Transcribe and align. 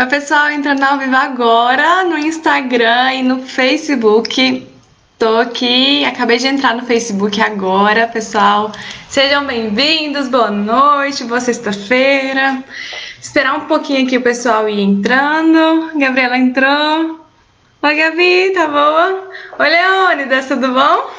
Oi, 0.00 0.06
pessoal, 0.06 0.50
entrando 0.50 0.82
ao 0.82 0.96
vivo 0.96 1.14
agora 1.14 2.04
no 2.04 2.16
Instagram 2.16 3.12
e 3.16 3.22
no 3.22 3.42
Facebook. 3.42 4.66
Tô 5.18 5.36
aqui, 5.36 6.06
acabei 6.06 6.38
de 6.38 6.46
entrar 6.46 6.74
no 6.74 6.86
Facebook 6.86 7.38
agora, 7.38 8.06
pessoal. 8.06 8.72
Sejam 9.10 9.44
bem-vindos, 9.44 10.26
boa 10.28 10.50
noite, 10.50 11.24
boa 11.24 11.38
sexta-feira. 11.38 12.64
Esperar 13.20 13.58
um 13.58 13.66
pouquinho 13.66 14.06
aqui 14.06 14.16
o 14.16 14.22
pessoal 14.22 14.66
ir 14.70 14.80
entrando. 14.80 15.90
Gabriela 15.98 16.38
entrou. 16.38 17.20
Oi, 17.82 17.94
Gabi, 17.94 18.52
tá 18.54 18.68
boa? 18.68 19.28
Oi, 19.58 19.68
Leônidas, 19.68 20.46
tudo 20.46 20.68
bom? 20.68 21.10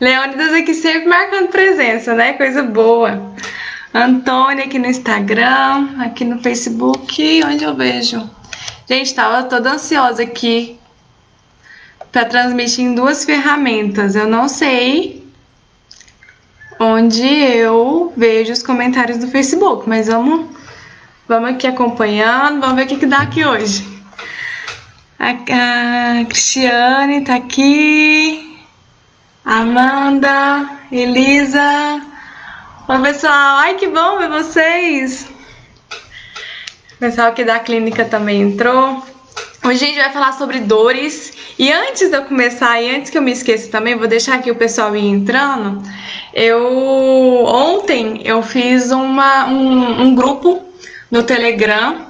Leônidas 0.00 0.54
aqui 0.54 0.72
sempre 0.72 1.08
marcando 1.08 1.48
presença, 1.48 2.14
né? 2.14 2.32
Coisa 2.32 2.62
boa. 2.62 3.34
Antônia 3.96 4.66
aqui 4.66 4.78
no 4.78 4.86
Instagram, 4.86 6.00
aqui 6.00 6.22
no 6.22 6.38
Facebook, 6.42 7.42
onde 7.44 7.64
eu 7.64 7.74
vejo. 7.74 8.28
Gente, 8.86 9.14
tava 9.14 9.44
toda 9.44 9.72
ansiosa 9.72 10.22
aqui 10.22 10.78
para 12.12 12.26
transmitir 12.26 12.84
em 12.84 12.94
duas 12.94 13.24
ferramentas. 13.24 14.14
Eu 14.14 14.28
não 14.28 14.48
sei 14.48 15.26
onde 16.78 17.26
eu 17.26 18.12
vejo 18.14 18.52
os 18.52 18.62
comentários 18.62 19.16
do 19.16 19.28
Facebook, 19.28 19.88
mas 19.88 20.08
vamos, 20.08 20.46
vamos 21.26 21.50
aqui 21.50 21.66
acompanhando, 21.66 22.60
vamos 22.60 22.76
ver 22.76 22.84
o 22.84 22.86
que, 22.86 22.98
que 22.98 23.06
dá 23.06 23.22
aqui 23.22 23.46
hoje. 23.46 23.88
A, 25.18 25.30
a 25.30 26.24
Cristiane 26.26 27.24
tá 27.24 27.36
aqui, 27.36 28.60
Amanda, 29.42 30.68
Elisa. 30.92 32.15
Oi, 32.88 33.00
pessoal. 33.00 33.56
Ai, 33.58 33.74
que 33.74 33.88
bom 33.88 34.16
ver 34.16 34.28
vocês. 34.28 35.26
O 36.94 36.98
pessoal 37.00 37.26
aqui 37.26 37.42
da 37.42 37.58
clínica 37.58 38.04
também 38.04 38.42
entrou. 38.42 39.02
Hoje 39.64 39.84
a 39.84 39.88
gente 39.88 39.98
vai 39.98 40.12
falar 40.12 40.32
sobre 40.34 40.60
dores. 40.60 41.32
E 41.58 41.72
antes 41.72 42.08
de 42.08 42.16
eu 42.16 42.22
começar, 42.22 42.80
e 42.80 42.94
antes 42.94 43.10
que 43.10 43.18
eu 43.18 43.22
me 43.22 43.32
esqueça 43.32 43.68
também, 43.72 43.96
vou 43.96 44.06
deixar 44.06 44.36
aqui 44.36 44.52
o 44.52 44.54
pessoal 44.54 44.94
ir 44.94 45.04
entrando. 45.04 45.82
Eu 46.32 47.44
ontem 47.44 48.20
eu 48.24 48.40
fiz 48.40 48.92
uma, 48.92 49.46
um, 49.46 50.02
um 50.02 50.14
grupo 50.14 50.62
no 51.10 51.24
Telegram 51.24 52.06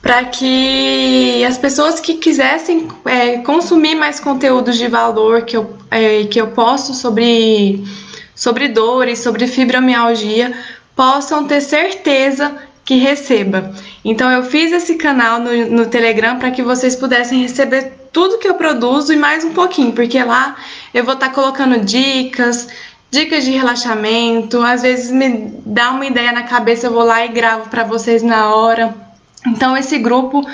para 0.00 0.24
que 0.24 1.44
as 1.44 1.58
pessoas 1.58 2.00
que 2.00 2.14
quisessem 2.14 2.88
é, 3.04 3.36
consumir 3.38 3.96
mais 3.96 4.18
conteúdos 4.18 4.78
de 4.78 4.88
valor 4.88 5.42
que 5.42 5.58
eu, 5.58 5.76
é, 5.90 6.24
que 6.24 6.40
eu 6.40 6.46
posto 6.52 6.94
sobre 6.94 7.84
sobre 8.36 8.68
dores, 8.68 9.18
sobre 9.18 9.48
fibromialgia, 9.48 10.52
possam 10.94 11.46
ter 11.46 11.60
certeza 11.60 12.54
que 12.84 12.96
receba. 12.96 13.72
Então 14.04 14.30
eu 14.30 14.44
fiz 14.44 14.70
esse 14.70 14.94
canal 14.94 15.40
no, 15.40 15.50
no 15.70 15.86
Telegram 15.86 16.38
para 16.38 16.52
que 16.52 16.62
vocês 16.62 16.94
pudessem 16.94 17.42
receber 17.42 17.92
tudo 18.12 18.38
que 18.38 18.48
eu 18.48 18.54
produzo 18.54 19.12
e 19.12 19.16
mais 19.16 19.44
um 19.44 19.52
pouquinho, 19.52 19.92
porque 19.92 20.22
lá 20.22 20.54
eu 20.94 21.04
vou 21.04 21.14
estar 21.14 21.28
tá 21.28 21.34
colocando 21.34 21.84
dicas, 21.84 22.68
dicas 23.10 23.44
de 23.44 23.50
relaxamento, 23.50 24.62
às 24.62 24.82
vezes 24.82 25.10
me 25.10 25.52
dá 25.66 25.90
uma 25.90 26.06
ideia 26.06 26.30
na 26.30 26.44
cabeça, 26.44 26.86
eu 26.86 26.92
vou 26.92 27.04
lá 27.04 27.24
e 27.24 27.28
gravo 27.28 27.68
para 27.68 27.82
vocês 27.82 28.22
na 28.22 28.54
hora. 28.54 28.94
Então 29.46 29.76
esse 29.76 29.98
grupo 29.98 30.46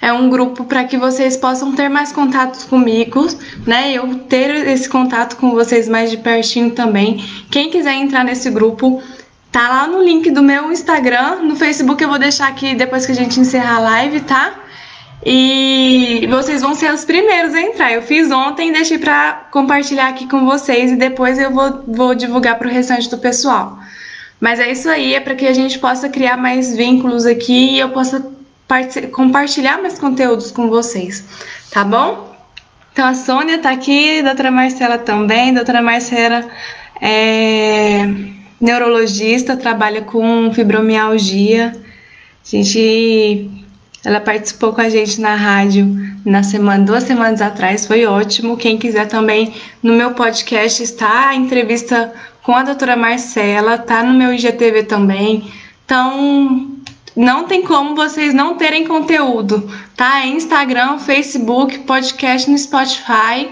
é 0.00 0.12
um 0.12 0.30
grupo 0.30 0.64
para 0.64 0.84
que 0.84 0.96
vocês 0.96 1.36
possam 1.36 1.72
ter 1.74 1.88
mais 1.88 2.12
contatos 2.12 2.64
comigo, 2.64 3.26
né? 3.66 3.92
Eu 3.92 4.14
ter 4.20 4.68
esse 4.68 4.88
contato 4.88 5.36
com 5.36 5.50
vocês 5.50 5.88
mais 5.88 6.10
de 6.10 6.18
pertinho 6.18 6.70
também. 6.70 7.24
Quem 7.50 7.70
quiser 7.70 7.94
entrar 7.94 8.24
nesse 8.24 8.48
grupo, 8.50 9.02
tá 9.50 9.68
lá 9.68 9.86
no 9.86 10.02
link 10.02 10.30
do 10.30 10.42
meu 10.42 10.70
Instagram, 10.70 11.42
no 11.42 11.56
Facebook 11.56 12.02
eu 12.02 12.08
vou 12.08 12.18
deixar 12.18 12.48
aqui 12.48 12.74
depois 12.74 13.06
que 13.06 13.12
a 13.12 13.14
gente 13.14 13.40
encerrar 13.40 13.76
a 13.76 13.80
live, 13.80 14.20
tá? 14.20 14.54
E 15.26 16.28
vocês 16.30 16.62
vão 16.62 16.76
ser 16.76 16.92
os 16.94 17.04
primeiros 17.04 17.52
a 17.52 17.60
entrar. 17.60 17.92
Eu 17.92 18.02
fiz 18.02 18.30
ontem 18.30 18.72
deixei 18.72 18.98
para 18.98 19.48
compartilhar 19.50 20.08
aqui 20.08 20.28
com 20.28 20.46
vocês 20.46 20.92
e 20.92 20.96
depois 20.96 21.38
eu 21.40 21.50
vou, 21.50 21.82
vou 21.88 22.14
divulgar 22.14 22.56
para 22.56 22.68
o 22.68 22.70
restante 22.70 23.10
do 23.10 23.18
pessoal. 23.18 23.78
Mas 24.40 24.60
é 24.60 24.70
isso 24.70 24.88
aí, 24.88 25.14
é 25.14 25.20
para 25.20 25.34
que 25.34 25.46
a 25.46 25.52
gente 25.52 25.80
possa 25.80 26.08
criar 26.08 26.36
mais 26.36 26.76
vínculos 26.76 27.26
aqui 27.26 27.72
e 27.74 27.80
eu 27.80 27.88
possa 27.88 28.37
compartilhar 29.12 29.80
mais 29.80 29.98
conteúdos 29.98 30.50
com 30.50 30.68
vocês, 30.68 31.24
tá 31.70 31.84
bom? 31.84 32.36
Então 32.92 33.06
a 33.06 33.14
Sônia 33.14 33.58
tá 33.58 33.70
aqui, 33.70 34.18
a 34.20 34.22
doutora 34.22 34.50
Marcela 34.50 34.98
também, 34.98 35.50
a 35.50 35.54
doutora 35.54 35.80
Marcela 35.80 36.44
é 37.00 38.00
neurologista, 38.60 39.56
trabalha 39.56 40.02
com 40.02 40.52
fibromialgia. 40.52 41.72
A 41.72 42.56
gente, 42.56 43.50
ela 44.04 44.20
participou 44.20 44.72
com 44.72 44.80
a 44.80 44.88
gente 44.88 45.20
na 45.20 45.34
rádio 45.34 45.86
na 46.24 46.42
semana, 46.42 46.84
duas 46.84 47.04
semanas 47.04 47.40
atrás, 47.40 47.86
foi 47.86 48.04
ótimo. 48.04 48.56
Quem 48.56 48.76
quiser 48.76 49.06
também 49.06 49.54
no 49.82 49.94
meu 49.94 50.12
podcast 50.12 50.82
está 50.82 51.28
a 51.28 51.34
entrevista 51.34 52.12
com 52.42 52.54
a 52.54 52.62
doutora 52.62 52.96
Marcela, 52.96 53.78
tá 53.78 54.02
no 54.02 54.12
meu 54.12 54.32
IGTV 54.32 54.84
também. 54.84 55.50
Então, 55.84 56.68
não 57.18 57.44
tem 57.48 57.62
como 57.62 57.96
vocês 57.96 58.32
não 58.32 58.54
terem 58.54 58.86
conteúdo, 58.86 59.68
tá? 59.96 60.20
É 60.20 60.28
Instagram, 60.28 60.98
Facebook, 60.98 61.80
podcast 61.80 62.48
no 62.48 62.56
Spotify 62.56 63.50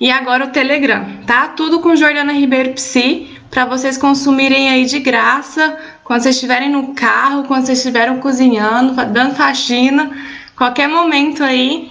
e 0.00 0.08
agora 0.08 0.44
o 0.44 0.50
Telegram, 0.50 1.18
tá? 1.26 1.48
Tudo 1.48 1.80
com 1.80 1.96
Jordana 1.96 2.32
Ribeiro 2.32 2.74
Psi 2.74 3.28
para 3.50 3.64
vocês 3.64 3.98
consumirem 3.98 4.70
aí 4.70 4.84
de 4.84 5.00
graça 5.00 5.76
quando 6.04 6.22
vocês 6.22 6.36
estiverem 6.36 6.70
no 6.70 6.94
carro, 6.94 7.42
quando 7.48 7.66
vocês 7.66 7.78
estiverem 7.78 8.20
cozinhando, 8.20 8.94
dando 9.06 9.34
faxina, 9.34 10.08
qualquer 10.56 10.88
momento 10.88 11.42
aí 11.42 11.90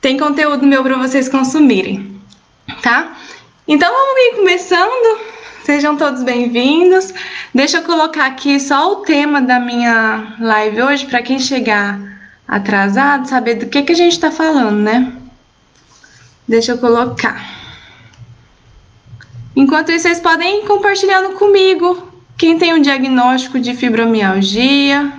tem 0.00 0.18
conteúdo 0.18 0.66
meu 0.66 0.82
para 0.82 0.96
vocês 0.96 1.28
consumirem, 1.28 2.20
tá? 2.82 3.16
Então 3.68 3.88
vamos 3.88 4.20
ir 4.20 4.36
começando. 4.36 5.39
Sejam 5.64 5.94
todos 5.94 6.22
bem-vindos. 6.22 7.12
Deixa 7.54 7.78
eu 7.78 7.82
colocar 7.82 8.26
aqui 8.26 8.58
só 8.58 8.92
o 8.92 8.96
tema 8.96 9.42
da 9.42 9.60
minha 9.60 10.36
live 10.40 10.82
hoje 10.82 11.06
para 11.06 11.22
quem 11.22 11.38
chegar 11.38 12.00
atrasado 12.48 13.28
saber 13.28 13.56
do 13.56 13.66
que 13.66 13.82
que 13.82 13.92
a 13.92 13.96
gente 13.96 14.12
está 14.12 14.30
falando, 14.30 14.78
né? 14.78 15.12
Deixa 16.48 16.72
eu 16.72 16.78
colocar. 16.78 17.44
Enquanto 19.54 19.92
isso, 19.92 20.04
vocês 20.04 20.18
podem 20.18 20.62
ir 20.62 20.66
compartilhando 20.66 21.34
comigo. 21.34 22.10
Quem 22.38 22.58
tem 22.58 22.72
um 22.72 22.80
diagnóstico 22.80 23.60
de 23.60 23.74
fibromialgia, 23.74 25.12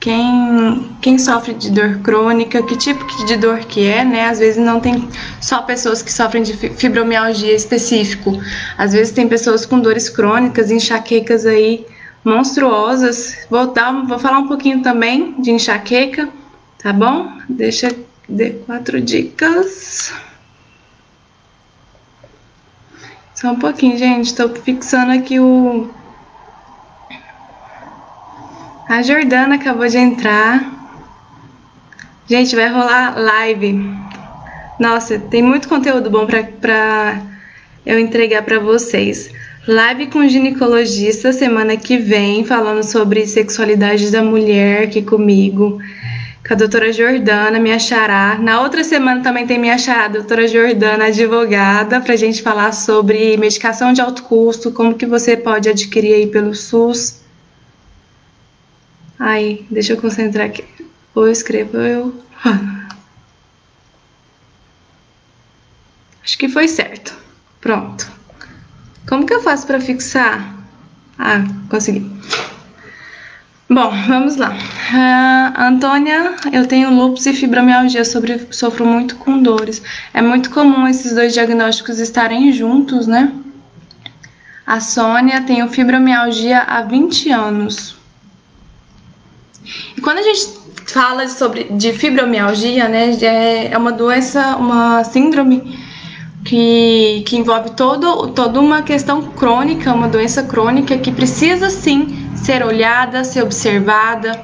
quem, 0.00 0.96
quem 1.00 1.18
sofre 1.18 1.54
de 1.54 1.70
dor 1.70 1.98
crônica, 2.02 2.62
que 2.62 2.76
tipo 2.76 3.04
de 3.26 3.36
dor 3.36 3.58
que 3.60 3.84
é, 3.84 4.04
né? 4.04 4.26
Às 4.26 4.38
vezes 4.38 4.64
não 4.64 4.78
tem 4.78 5.08
só 5.40 5.62
pessoas 5.62 6.02
que 6.02 6.12
sofrem 6.12 6.42
de 6.42 6.56
fibromialgia 6.56 7.52
específico. 7.54 8.40
Às 8.76 8.92
vezes 8.92 9.12
tem 9.12 9.28
pessoas 9.28 9.66
com 9.66 9.80
dores 9.80 10.08
crônicas, 10.08 10.70
enxaquecas 10.70 11.44
aí 11.44 11.84
monstruosas. 12.24 13.46
Vou, 13.50 13.72
dar, 13.72 13.92
vou 14.06 14.18
falar 14.18 14.38
um 14.38 14.46
pouquinho 14.46 14.82
também 14.82 15.34
de 15.40 15.50
enxaqueca, 15.50 16.28
tá 16.80 16.92
bom? 16.92 17.32
Deixa 17.48 17.92
de 18.28 18.50
quatro 18.50 19.00
dicas. 19.00 20.12
Só 23.34 23.50
um 23.50 23.58
pouquinho, 23.58 23.98
gente. 23.98 24.26
Estou 24.26 24.48
fixando 24.48 25.12
aqui 25.12 25.40
o 25.40 25.90
a 28.88 29.02
Jordana 29.02 29.56
acabou 29.56 29.86
de 29.86 29.98
entrar. 29.98 30.74
Gente, 32.26 32.56
vai 32.56 32.68
rolar 32.68 33.18
live. 33.18 33.78
Nossa, 34.80 35.18
tem 35.18 35.42
muito 35.42 35.68
conteúdo 35.68 36.08
bom 36.08 36.26
para 36.26 37.20
eu 37.84 37.98
entregar 37.98 38.42
para 38.42 38.58
vocês. 38.58 39.30
Live 39.66 40.06
com 40.06 40.26
ginecologista 40.26 41.34
semana 41.34 41.76
que 41.76 41.98
vem, 41.98 42.44
falando 42.44 42.82
sobre 42.82 43.26
sexualidade 43.26 44.10
da 44.10 44.22
mulher 44.22 44.84
aqui 44.84 45.02
comigo. 45.02 45.78
Com 46.46 46.54
a 46.54 46.56
doutora 46.56 46.90
Jordana, 46.90 47.58
minha 47.58 47.78
xará. 47.78 48.38
Na 48.40 48.62
outra 48.62 48.82
semana 48.82 49.22
também 49.22 49.46
tem 49.46 49.58
minha 49.58 49.76
xará, 49.76 50.06
a 50.06 50.08
doutora 50.08 50.48
Jordana, 50.48 51.06
advogada, 51.06 52.00
para 52.00 52.14
a 52.14 52.16
gente 52.16 52.42
falar 52.42 52.72
sobre 52.72 53.36
medicação 53.36 53.92
de 53.92 54.00
alto 54.00 54.22
custo, 54.22 54.70
como 54.70 54.94
que 54.94 55.04
você 55.04 55.36
pode 55.36 55.68
adquirir 55.68 56.14
aí 56.14 56.26
pelo 56.26 56.54
SUS. 56.54 57.17
Ai, 59.18 59.66
deixa 59.70 59.94
eu 59.94 60.00
concentrar 60.00 60.46
aqui. 60.46 60.64
Ou 61.14 61.26
eu 61.26 61.32
escrevo 61.32 61.76
ou 61.78 61.84
eu. 61.84 62.22
Acho 66.22 66.38
que 66.38 66.48
foi 66.48 66.68
certo. 66.68 67.16
Pronto. 67.60 68.10
Como 69.08 69.26
que 69.26 69.34
eu 69.34 69.42
faço 69.42 69.66
para 69.66 69.80
fixar? 69.80 70.56
Ah, 71.18 71.42
consegui. 71.68 72.08
Bom, 73.70 73.90
vamos 74.06 74.36
lá. 74.36 74.50
Uh, 74.52 75.60
Antônia, 75.60 76.36
eu 76.52 76.66
tenho 76.66 76.90
lúpus 76.90 77.26
e 77.26 77.34
fibromialgia, 77.34 78.02
sobre, 78.04 78.46
sofro 78.50 78.86
muito 78.86 79.16
com 79.16 79.42
dores. 79.42 79.82
É 80.14 80.22
muito 80.22 80.48
comum 80.50 80.86
esses 80.88 81.14
dois 81.14 81.34
diagnósticos 81.34 81.98
estarem 81.98 82.50
juntos, 82.52 83.06
né? 83.06 83.32
A 84.66 84.80
Sônia 84.80 85.42
tem 85.42 85.66
fibromialgia 85.68 86.60
há 86.60 86.82
20 86.82 87.30
anos. 87.30 87.97
E 89.96 90.00
quando 90.00 90.18
a 90.18 90.22
gente 90.22 90.58
fala 90.86 91.28
sobre 91.28 91.64
de 91.64 91.92
fibromialgia, 91.92 92.88
né, 92.88 93.16
é, 93.20 93.72
é 93.72 93.78
uma 93.78 93.92
doença, 93.92 94.56
uma 94.56 95.04
síndrome 95.04 95.78
que, 96.44 97.22
que 97.26 97.36
envolve 97.36 97.70
todo, 97.70 98.28
toda 98.28 98.58
uma 98.58 98.82
questão 98.82 99.22
crônica, 99.22 99.92
uma 99.92 100.08
doença 100.08 100.42
crônica 100.42 100.96
que 100.98 101.12
precisa 101.12 101.68
sim 101.68 102.30
ser 102.34 102.64
olhada, 102.64 103.24
ser 103.24 103.42
observada. 103.42 104.40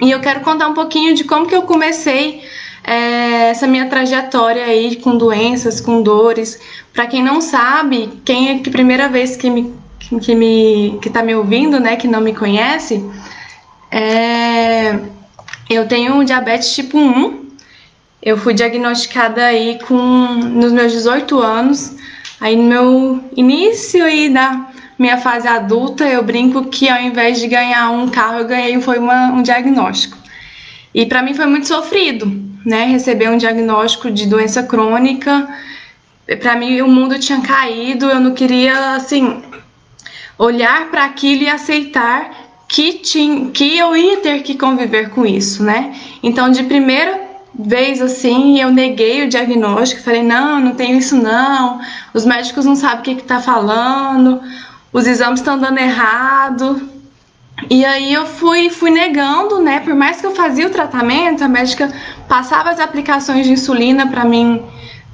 E 0.00 0.10
eu 0.10 0.20
quero 0.20 0.40
contar 0.40 0.68
um 0.68 0.74
pouquinho 0.74 1.14
de 1.14 1.24
como 1.24 1.46
que 1.46 1.54
eu 1.54 1.62
comecei 1.62 2.42
é, 2.84 3.50
essa 3.50 3.66
minha 3.66 3.86
trajetória 3.86 4.64
aí 4.64 4.96
com 4.96 5.16
doenças, 5.16 5.80
com 5.80 6.02
dores. 6.02 6.58
Para 6.92 7.06
quem 7.06 7.22
não 7.22 7.40
sabe, 7.40 8.20
quem 8.24 8.50
é 8.50 8.58
que 8.58 8.70
primeira 8.70 9.08
vez 9.08 9.36
que 9.36 9.50
me 9.50 9.78
que 10.22 10.34
me 10.34 10.98
que 11.02 11.10
tá 11.10 11.22
me 11.22 11.34
ouvindo, 11.34 11.78
né, 11.78 11.96
que 11.96 12.08
não 12.08 12.20
me 12.20 12.34
conhece, 12.34 13.04
é, 13.90 14.98
eu 15.68 15.86
tenho 15.86 16.24
diabetes 16.24 16.74
tipo 16.74 16.98
1. 16.98 17.48
Eu 18.22 18.36
fui 18.36 18.52
diagnosticada 18.52 19.44
aí 19.44 19.78
com 19.86 19.96
nos 19.96 20.72
meus 20.72 20.92
18 20.92 21.38
anos. 21.40 21.94
Aí 22.40 22.56
no 22.56 22.64
meu 22.64 23.24
início 23.36 24.04
aí 24.04 24.28
da 24.28 24.68
minha 24.98 25.18
fase 25.18 25.46
adulta, 25.46 26.04
eu 26.04 26.22
brinco 26.22 26.64
que 26.66 26.88
ao 26.88 27.00
invés 27.00 27.38
de 27.40 27.46
ganhar 27.46 27.90
um 27.90 28.08
carro, 28.08 28.40
eu 28.40 28.46
ganhei 28.46 28.80
foi 28.80 28.98
uma, 28.98 29.28
um 29.28 29.42
diagnóstico. 29.42 30.16
E 30.94 31.06
para 31.06 31.22
mim 31.22 31.34
foi 31.34 31.46
muito 31.46 31.68
sofrido, 31.68 32.26
né? 32.64 32.86
Receber 32.86 33.30
um 33.30 33.36
diagnóstico 33.36 34.10
de 34.10 34.26
doença 34.26 34.62
crônica. 34.62 35.48
Para 36.40 36.56
mim 36.56 36.80
o 36.80 36.88
mundo 36.88 37.18
tinha 37.18 37.40
caído, 37.40 38.06
eu 38.06 38.20
não 38.20 38.34
queria 38.34 38.96
assim 38.96 39.42
olhar 40.36 40.90
para 40.90 41.04
aquilo 41.04 41.44
e 41.44 41.48
aceitar 41.48 42.47
que, 42.68 42.92
tinha, 42.94 43.50
que 43.50 43.78
eu 43.78 43.96
ia 43.96 44.18
ter 44.18 44.42
que 44.42 44.54
conviver 44.56 45.08
com 45.10 45.24
isso, 45.24 45.64
né? 45.64 45.96
Então, 46.22 46.50
de 46.50 46.62
primeira 46.64 47.28
vez 47.58 48.00
assim, 48.00 48.60
eu 48.60 48.70
neguei 48.70 49.24
o 49.24 49.28
diagnóstico, 49.28 50.02
falei: 50.02 50.22
não, 50.22 50.60
não 50.60 50.74
tenho 50.74 50.98
isso 50.98 51.16
não, 51.16 51.80
os 52.12 52.24
médicos 52.26 52.66
não 52.66 52.76
sabem 52.76 53.14
o 53.14 53.16
que 53.16 53.22
está 53.22 53.40
falando, 53.40 54.40
os 54.92 55.06
exames 55.06 55.40
estão 55.40 55.58
dando 55.58 55.78
errado. 55.78 56.88
E 57.68 57.84
aí 57.84 58.12
eu 58.12 58.24
fui, 58.24 58.70
fui 58.70 58.90
negando, 58.90 59.60
né? 59.60 59.80
Por 59.80 59.94
mais 59.94 60.20
que 60.20 60.26
eu 60.26 60.34
fazia 60.34 60.68
o 60.68 60.70
tratamento, 60.70 61.42
a 61.42 61.48
médica 61.48 61.92
passava 62.28 62.70
as 62.70 62.78
aplicações 62.78 63.46
de 63.46 63.52
insulina 63.52 64.06
para 64.06 64.24
mim, 64.24 64.62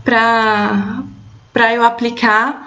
para 0.05 1.73
eu 1.73 1.83
aplicar. 1.83 2.64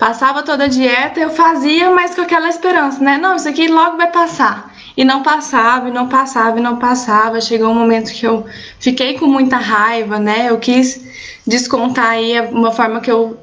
Passava 0.00 0.42
toda 0.42 0.64
a 0.64 0.66
dieta, 0.66 1.20
eu 1.20 1.28
fazia, 1.28 1.90
mas 1.90 2.14
com 2.14 2.22
aquela 2.22 2.48
esperança, 2.48 3.04
né? 3.04 3.18
Não, 3.18 3.36
isso 3.36 3.46
aqui 3.46 3.68
logo 3.68 3.98
vai 3.98 4.10
passar. 4.10 4.72
E 4.96 5.04
não 5.04 5.22
passava, 5.22 5.90
e 5.90 5.92
não 5.92 6.08
passava, 6.08 6.58
e 6.58 6.62
não 6.62 6.78
passava. 6.78 7.38
Chegou 7.38 7.68
um 7.68 7.74
momento 7.74 8.10
que 8.10 8.26
eu 8.26 8.46
fiquei 8.78 9.18
com 9.18 9.26
muita 9.26 9.58
raiva, 9.58 10.18
né? 10.18 10.46
Eu 10.48 10.56
quis 10.56 11.04
descontar 11.46 12.12
aí 12.12 12.40
uma 12.50 12.72
forma 12.72 13.02
que 13.02 13.10
eu 13.10 13.38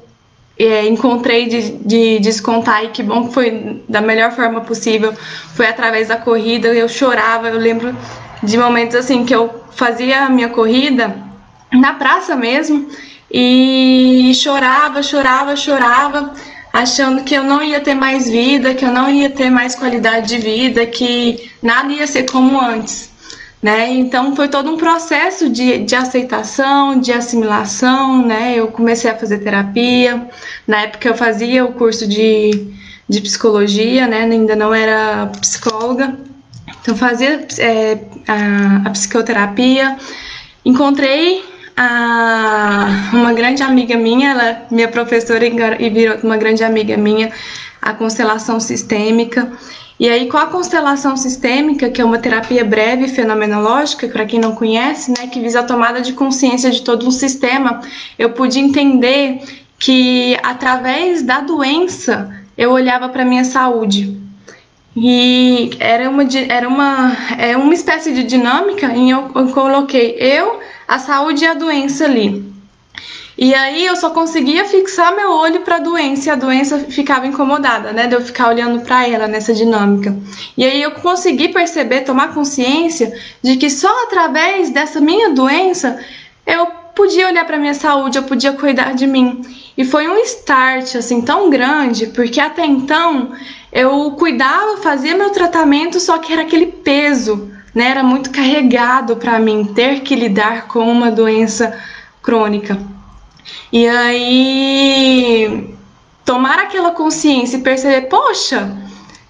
é, 0.58 0.84
encontrei 0.88 1.46
de, 1.46 1.70
de 1.78 2.18
descontar 2.18 2.84
e 2.84 2.88
que 2.88 3.04
bom 3.04 3.28
que 3.28 3.34
foi 3.34 3.84
da 3.88 4.00
melhor 4.00 4.32
forma 4.32 4.60
possível. 4.62 5.14
Foi 5.54 5.68
através 5.68 6.08
da 6.08 6.16
corrida, 6.16 6.74
eu 6.74 6.88
chorava, 6.88 7.48
eu 7.48 7.58
lembro 7.58 7.96
de 8.42 8.58
momentos 8.58 8.96
assim 8.96 9.24
que 9.24 9.34
eu 9.34 9.62
fazia 9.70 10.24
a 10.24 10.28
minha 10.28 10.48
corrida 10.48 11.14
na 11.72 11.94
praça 11.94 12.34
mesmo 12.34 12.88
e 13.30 14.32
chorava, 14.34 15.02
chorava, 15.02 15.56
chorava, 15.56 16.32
achando 16.72 17.24
que 17.24 17.34
eu 17.34 17.44
não 17.44 17.62
ia 17.62 17.80
ter 17.80 17.94
mais 17.94 18.28
vida, 18.28 18.74
que 18.74 18.84
eu 18.84 18.92
não 18.92 19.10
ia 19.10 19.30
ter 19.30 19.50
mais 19.50 19.74
qualidade 19.74 20.28
de 20.28 20.38
vida, 20.38 20.86
que 20.86 21.50
nada 21.62 21.92
ia 21.92 22.06
ser 22.06 22.24
como 22.30 22.60
antes. 22.60 23.08
Né? 23.60 23.88
Então 23.90 24.36
foi 24.36 24.46
todo 24.48 24.70
um 24.70 24.76
processo 24.76 25.48
de, 25.50 25.78
de 25.78 25.96
aceitação, 25.96 27.00
de 27.00 27.12
assimilação, 27.12 28.24
né? 28.24 28.54
Eu 28.54 28.68
comecei 28.68 29.10
a 29.10 29.16
fazer 29.16 29.38
terapia. 29.38 30.28
Na 30.64 30.82
época 30.82 31.08
eu 31.08 31.14
fazia 31.16 31.64
o 31.64 31.72
curso 31.72 32.06
de, 32.06 32.72
de 33.08 33.20
psicologia, 33.20 34.06
né? 34.06 34.22
Ainda 34.22 34.54
não 34.54 34.72
era 34.72 35.26
psicóloga. 35.40 36.16
Então 36.80 36.96
fazia 36.96 37.48
é, 37.58 37.98
a, 38.28 38.88
a 38.88 38.90
psicoterapia. 38.90 39.96
Encontrei 40.64 41.44
a, 41.78 43.10
uma 43.12 43.32
grande 43.32 43.62
amiga 43.62 43.96
minha, 43.96 44.32
ela 44.32 44.48
é 44.48 44.66
minha 44.68 44.88
professora 44.88 45.46
e 45.46 45.90
virou 45.90 46.18
uma 46.24 46.36
grande 46.36 46.64
amiga 46.64 46.96
minha, 46.96 47.30
a 47.80 47.94
constelação 47.94 48.58
sistêmica. 48.58 49.52
E 50.00 50.08
aí, 50.08 50.28
com 50.28 50.36
a 50.36 50.46
constelação 50.46 51.16
sistêmica, 51.16 51.88
que 51.88 52.00
é 52.00 52.04
uma 52.04 52.18
terapia 52.18 52.64
breve 52.64 53.06
fenomenológica, 53.06 54.08
para 54.08 54.26
quem 54.26 54.40
não 54.40 54.56
conhece, 54.56 55.12
né, 55.12 55.28
que 55.28 55.40
visa 55.40 55.60
a 55.60 55.62
tomada 55.62 56.00
de 56.00 56.12
consciência 56.14 56.70
de 56.70 56.82
todo 56.82 57.06
um 57.06 57.12
sistema, 57.12 57.80
eu 58.18 58.30
pude 58.30 58.58
entender 58.58 59.40
que 59.78 60.36
através 60.42 61.22
da 61.22 61.40
doença 61.40 62.42
eu 62.56 62.72
olhava 62.72 63.08
para 63.08 63.24
minha 63.24 63.44
saúde. 63.44 64.20
E 64.96 65.70
era 65.78 66.10
uma, 66.10 66.24
era 66.48 66.68
uma, 66.68 67.16
é 67.38 67.56
uma 67.56 67.72
espécie 67.72 68.12
de 68.12 68.24
dinâmica 68.24 68.86
em 68.86 69.12
eu, 69.12 69.30
eu 69.32 69.48
coloquei 69.48 70.16
eu 70.18 70.58
a 70.88 70.98
saúde 70.98 71.44
e 71.44 71.46
a 71.46 71.52
doença 71.52 72.06
ali. 72.06 72.48
E 73.36 73.54
aí 73.54 73.86
eu 73.86 73.94
só 73.94 74.10
conseguia 74.10 74.64
fixar 74.64 75.14
meu 75.14 75.30
olho 75.30 75.60
para 75.60 75.76
a 75.76 75.80
doença 75.80 76.28
e 76.28 76.32
a 76.32 76.34
doença 76.34 76.80
ficava 76.80 77.24
incomodada, 77.24 77.92
né? 77.92 78.08
De 78.08 78.14
eu 78.14 78.20
ficar 78.20 78.48
olhando 78.48 78.80
para 78.80 79.06
ela 79.06 79.28
nessa 79.28 79.54
dinâmica. 79.54 80.16
E 80.56 80.64
aí 80.64 80.82
eu 80.82 80.90
consegui 80.92 81.50
perceber, 81.50 82.00
tomar 82.00 82.34
consciência 82.34 83.16
de 83.40 83.56
que 83.56 83.70
só 83.70 84.04
através 84.04 84.70
dessa 84.70 85.00
minha 85.00 85.30
doença 85.30 86.00
eu 86.44 86.66
podia 86.96 87.28
olhar 87.28 87.44
para 87.44 87.58
minha 87.58 87.74
saúde, 87.74 88.18
eu 88.18 88.24
podia 88.24 88.52
cuidar 88.54 88.92
de 88.94 89.06
mim. 89.06 89.42
E 89.76 89.84
foi 89.84 90.08
um 90.08 90.18
start 90.18 90.96
assim 90.96 91.20
tão 91.20 91.48
grande, 91.48 92.08
porque 92.08 92.40
até 92.40 92.66
então 92.66 93.30
eu 93.70 94.10
cuidava, 94.18 94.78
fazia 94.78 95.16
meu 95.16 95.30
tratamento, 95.30 96.00
só 96.00 96.18
que 96.18 96.32
era 96.32 96.42
aquele 96.42 96.66
peso 96.66 97.52
né, 97.74 97.90
era 97.90 98.02
muito 98.02 98.30
carregado 98.30 99.16
para 99.16 99.38
mim 99.38 99.64
ter 99.74 100.00
que 100.00 100.14
lidar 100.14 100.66
com 100.68 100.80
uma 100.90 101.10
doença 101.10 101.78
crônica. 102.22 102.78
E 103.72 103.86
aí 103.86 105.74
tomar 106.24 106.58
aquela 106.58 106.90
consciência 106.90 107.56
e 107.56 107.62
perceber, 107.62 108.02
poxa, 108.08 108.76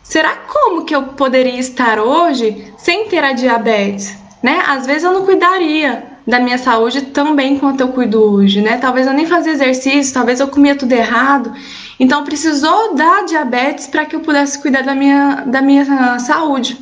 será 0.03 0.35
como 0.35 0.85
que 0.85 0.95
eu 0.95 1.03
poderia 1.05 1.59
estar 1.59 2.01
hoje 2.01 2.73
sem 2.77 3.09
ter 3.09 3.23
a 3.23 3.33
diabetes? 3.33 4.17
Né? 4.43 4.63
Às 4.67 4.87
vezes 4.87 5.05
eu 5.05 5.13
não 5.13 5.25
cuidaria 5.25 6.05
da 6.27 6.39
minha 6.39 6.59
saúde 6.59 7.03
tão 7.03 7.35
bem 7.35 7.59
quanto 7.59 7.81
eu 7.81 7.89
cuido 7.89 8.23
hoje, 8.23 8.61
né? 8.61 8.77
Talvez 8.77 9.07
eu 9.07 9.15
nem 9.15 9.25
fazia 9.25 9.53
exercício, 9.53 10.13
talvez 10.13 10.41
eu 10.41 10.49
comia 10.49 10.77
tudo 10.77 10.93
errado. 10.93 11.55
Então 11.99 12.23
precisou 12.23 12.95
da 12.95 13.23
diabetes 13.23 13.87
para 13.87 14.05
que 14.05 14.15
eu 14.15 14.21
pudesse 14.21 14.61
cuidar 14.61 14.83
da 14.83 14.95
minha, 14.95 15.45
da 15.47 15.63
minha 15.63 16.19
saúde. 16.19 16.79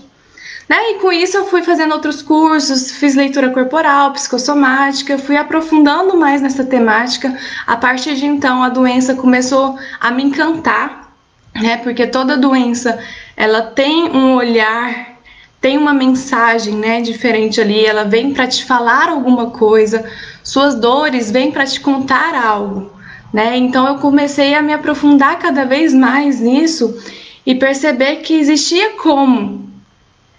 Né? 0.68 0.76
E 0.90 0.94
com 0.98 1.12
isso 1.12 1.36
eu 1.36 1.46
fui 1.46 1.62
fazendo 1.62 1.92
outros 1.92 2.20
cursos, 2.22 2.90
fiz 2.90 3.14
leitura 3.14 3.50
corporal, 3.50 4.12
psicossomática, 4.12 5.16
fui 5.16 5.36
aprofundando 5.36 6.16
mais 6.16 6.42
nessa 6.42 6.64
temática. 6.64 7.36
A 7.66 7.76
partir 7.76 8.16
de 8.16 8.26
então 8.26 8.62
a 8.62 8.68
doença 8.68 9.14
começou 9.14 9.78
a 10.00 10.10
me 10.10 10.24
encantar, 10.24 11.12
né? 11.54 11.76
Porque 11.76 12.06
toda 12.06 12.36
doença 12.36 12.98
ela 13.36 13.62
tem 13.62 14.10
um 14.10 14.34
olhar, 14.34 15.16
tem 15.60 15.78
uma 15.78 15.94
mensagem, 15.94 16.74
né, 16.74 17.00
diferente 17.00 17.60
ali, 17.60 17.84
ela 17.84 18.04
vem 18.04 18.32
para 18.32 18.46
te 18.46 18.64
falar 18.64 19.08
alguma 19.08 19.50
coisa, 19.50 20.04
suas 20.42 20.74
dores 20.74 21.30
vêm 21.30 21.50
para 21.50 21.66
te 21.66 21.80
contar 21.80 22.34
algo, 22.34 22.92
né? 23.32 23.56
Então 23.56 23.86
eu 23.86 23.96
comecei 23.96 24.54
a 24.54 24.62
me 24.62 24.72
aprofundar 24.72 25.38
cada 25.38 25.64
vez 25.64 25.94
mais 25.94 26.40
nisso 26.40 26.96
e 27.44 27.54
perceber 27.54 28.16
que 28.16 28.34
existia 28.34 28.90
como 28.94 29.65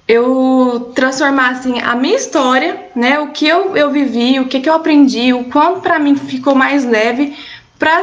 eu 0.08 0.92
transformasse 0.96 1.70
assim, 1.70 1.82
a 1.82 1.94
minha 1.96 2.16
história, 2.16 2.88
né, 2.96 3.20
o 3.20 3.32
que 3.32 3.46
eu, 3.46 3.76
eu 3.76 3.92
vivi, 3.92 4.40
o 4.40 4.48
que, 4.48 4.62
que 4.62 4.70
eu 4.70 4.74
aprendi, 4.74 5.34
o 5.34 5.46
quanto 5.46 5.82
para 5.82 6.00
mim 6.00 6.16
ficou 6.16 6.56
mais 6.56 6.86
leve 6.86 7.36
para 7.78 8.02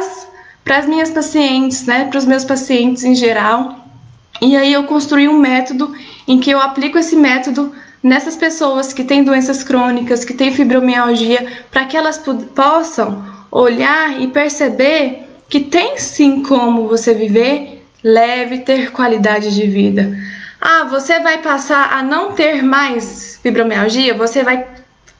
as 0.76 0.86
minhas 0.86 1.10
pacientes, 1.10 1.86
né, 1.86 2.04
para 2.04 2.18
os 2.18 2.26
meus 2.26 2.44
pacientes 2.44 3.04
em 3.04 3.14
geral. 3.14 3.86
E 4.42 4.54
aí 4.56 4.72
eu 4.72 4.84
construí 4.84 5.28
um 5.28 5.38
método 5.38 5.94
em 6.28 6.38
que 6.38 6.50
eu 6.50 6.60
aplico 6.60 6.98
esse 6.98 7.16
método 7.16 7.72
nessas 8.02 8.36
pessoas 8.36 8.92
que 8.92 9.02
têm 9.02 9.24
doenças 9.24 9.64
crônicas, 9.64 10.26
que 10.26 10.34
têm 10.34 10.52
fibromialgia, 10.52 11.46
para 11.70 11.86
que 11.86 11.96
elas 11.96 12.22
possam 12.54 13.24
olhar 13.50 14.20
e 14.20 14.28
perceber 14.28 15.22
que 15.48 15.60
tem 15.60 15.96
sim 15.96 16.42
como 16.42 16.86
você 16.86 17.14
viver 17.14 17.82
leve, 18.02 18.58
ter 18.58 18.90
qualidade 18.92 19.54
de 19.54 19.66
vida. 19.66 20.14
Ah, 20.66 20.84
você 20.84 21.20
vai 21.20 21.42
passar 21.42 21.92
a 21.92 22.02
não 22.02 22.32
ter 22.32 22.62
mais 22.62 23.38
fibromialgia? 23.42 24.14
Você 24.14 24.42
vai 24.42 24.66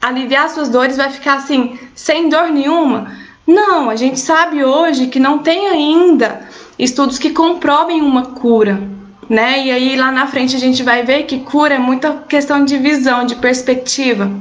aliviar 0.01 0.49
suas 0.49 0.69
dores, 0.69 0.97
vai 0.97 1.11
ficar 1.11 1.35
assim, 1.35 1.77
sem 1.93 2.29
dor 2.29 2.49
nenhuma? 2.49 3.15
Não, 3.45 3.91
a 3.91 3.95
gente 3.95 4.19
sabe 4.19 4.65
hoje 4.65 5.05
que 5.05 5.19
não 5.19 5.37
tem 5.37 5.67
ainda 5.67 6.49
estudos 6.79 7.19
que 7.19 7.29
comprovem 7.29 8.01
uma 8.01 8.25
cura, 8.25 8.81
né? 9.29 9.63
E 9.63 9.69
aí 9.69 9.95
lá 9.95 10.11
na 10.11 10.25
frente 10.25 10.55
a 10.55 10.59
gente 10.59 10.81
vai 10.81 11.03
ver 11.03 11.25
que 11.25 11.41
cura 11.41 11.75
é 11.75 11.79
muita 11.79 12.23
questão 12.27 12.65
de 12.65 12.79
visão, 12.79 13.23
de 13.23 13.35
perspectiva. 13.35 14.31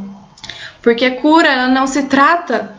Porque 0.80 1.10
cura 1.10 1.48
ela 1.48 1.68
não 1.68 1.86
se 1.86 2.04
trata, 2.04 2.74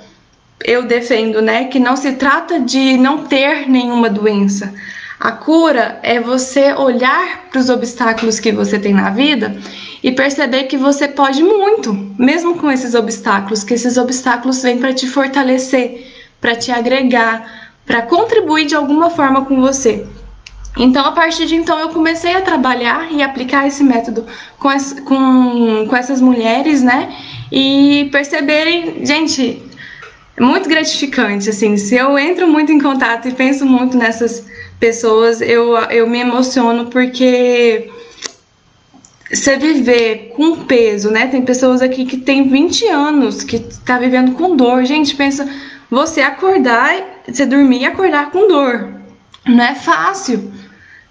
eu 0.63 0.81
defendo, 0.87 1.43
né, 1.43 1.65
que 1.65 1.77
não 1.77 1.95
se 1.95 2.13
trata 2.13 2.59
de 2.59 2.97
não 2.97 3.19
ter 3.25 3.69
nenhuma 3.69 4.09
doença. 4.09 4.73
A 5.19 5.31
cura 5.31 5.99
é 6.03 6.19
você 6.19 6.73
olhar 6.73 7.45
para 7.49 7.59
os 7.59 7.69
obstáculos 7.69 8.39
que 8.39 8.51
você 8.51 8.77
tem 8.77 8.93
na 8.93 9.09
vida 9.09 9.55
e 10.03 10.11
perceber 10.11 10.63
que 10.63 10.77
você 10.77 11.07
pode 11.07 11.41
muito, 11.41 11.93
mesmo 12.19 12.57
com 12.57 12.69
esses 12.69 12.93
obstáculos, 12.93 13.63
que 13.63 13.73
esses 13.73 13.97
obstáculos 13.97 14.61
vêm 14.61 14.77
para 14.77 14.93
te 14.93 15.07
fortalecer, 15.07 16.05
para 16.41 16.55
te 16.55 16.71
agregar, 16.71 17.71
para 17.85 18.01
contribuir 18.01 18.65
de 18.65 18.75
alguma 18.75 19.09
forma 19.09 19.45
com 19.45 19.61
você. 19.61 20.05
Então, 20.77 21.05
a 21.05 21.13
partir 21.13 21.45
de 21.45 21.55
então, 21.55 21.79
eu 21.79 21.89
comecei 21.89 22.35
a 22.35 22.41
trabalhar 22.41 23.09
e 23.09 23.23
aplicar 23.23 23.65
esse 23.65 23.81
método 23.81 24.25
com, 24.59 24.67
as, 24.67 24.91
com, 24.91 25.87
com 25.87 25.95
essas 25.95 26.19
mulheres, 26.19 26.83
né? 26.83 27.15
E 27.49 28.09
perceberem, 28.11 29.05
gente, 29.05 29.63
é 30.35 30.43
muito 30.43 30.67
gratificante, 30.67 31.49
assim, 31.49 31.77
se 31.77 31.95
eu 31.95 32.19
entro 32.19 32.45
muito 32.45 32.73
em 32.73 32.79
contato 32.79 33.29
e 33.29 33.31
penso 33.31 33.65
muito 33.65 33.97
nessas 33.97 34.45
pessoas, 34.79 35.41
eu, 35.41 35.75
eu 35.89 36.07
me 36.07 36.19
emociono 36.19 36.87
porque 36.87 37.89
você 39.31 39.57
viver 39.57 40.33
com 40.35 40.65
peso, 40.65 41.09
né? 41.09 41.27
Tem 41.27 41.41
pessoas 41.41 41.81
aqui 41.81 42.05
que 42.05 42.17
tem 42.17 42.47
20 42.47 42.87
anos 42.87 43.43
que 43.43 43.59
tá 43.59 43.97
vivendo 43.97 44.33
com 44.33 44.55
dor. 44.55 44.85
Gente, 44.85 45.15
pensa, 45.15 45.49
você 45.89 46.21
acordar, 46.21 47.21
você 47.27 47.45
dormir 47.45 47.81
e 47.81 47.85
acordar 47.85 48.31
com 48.31 48.47
dor. 48.47 48.93
Não 49.45 49.63
é 49.63 49.75
fácil 49.75 50.51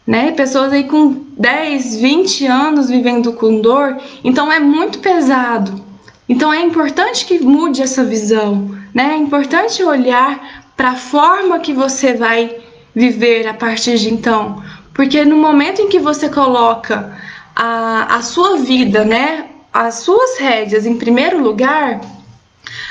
né? 0.07 0.33
Pessoas 0.33 0.73
aí 0.73 0.85
com 0.85 1.25
10, 1.39 1.97
20 1.97 2.47
anos 2.47 2.89
vivendo 2.89 3.33
com 3.33 3.61
dor, 3.61 3.97
então 4.23 4.53
é 4.53 4.61
muito 4.61 4.99
pesado. 4.99 5.83
Então 6.29 6.53
é 6.53 6.61
importante 6.61 7.27
que 7.27 7.39
mude 7.39 7.83
essa 7.83 8.05
visão, 8.05 8.71
né? 8.93 9.13
É 9.15 9.17
importante 9.17 9.83
olhar 9.83 10.65
para 10.77 10.91
a 10.91 10.97
forma 10.97 11.61
que 11.61 11.73
você 11.73 12.15
vai 12.15 12.64
viver 12.95 13.47
a 13.47 13.55
partir 13.55 13.99
de 13.99 14.13
então, 14.13 14.63
porque 14.93 15.25
no 15.25 15.37
momento 15.37 15.83
em 15.83 15.89
que 15.89 15.99
você 15.99 16.29
coloca 16.29 17.19
a, 17.55 18.17
a 18.17 18.23
sua 18.23 18.59
vida, 18.59 19.05
né, 19.05 19.47
as 19.73 19.97
suas 19.97 20.39
rédeas 20.39 20.87
em 20.87 20.97
primeiro 20.97 21.43
lugar, 21.43 22.01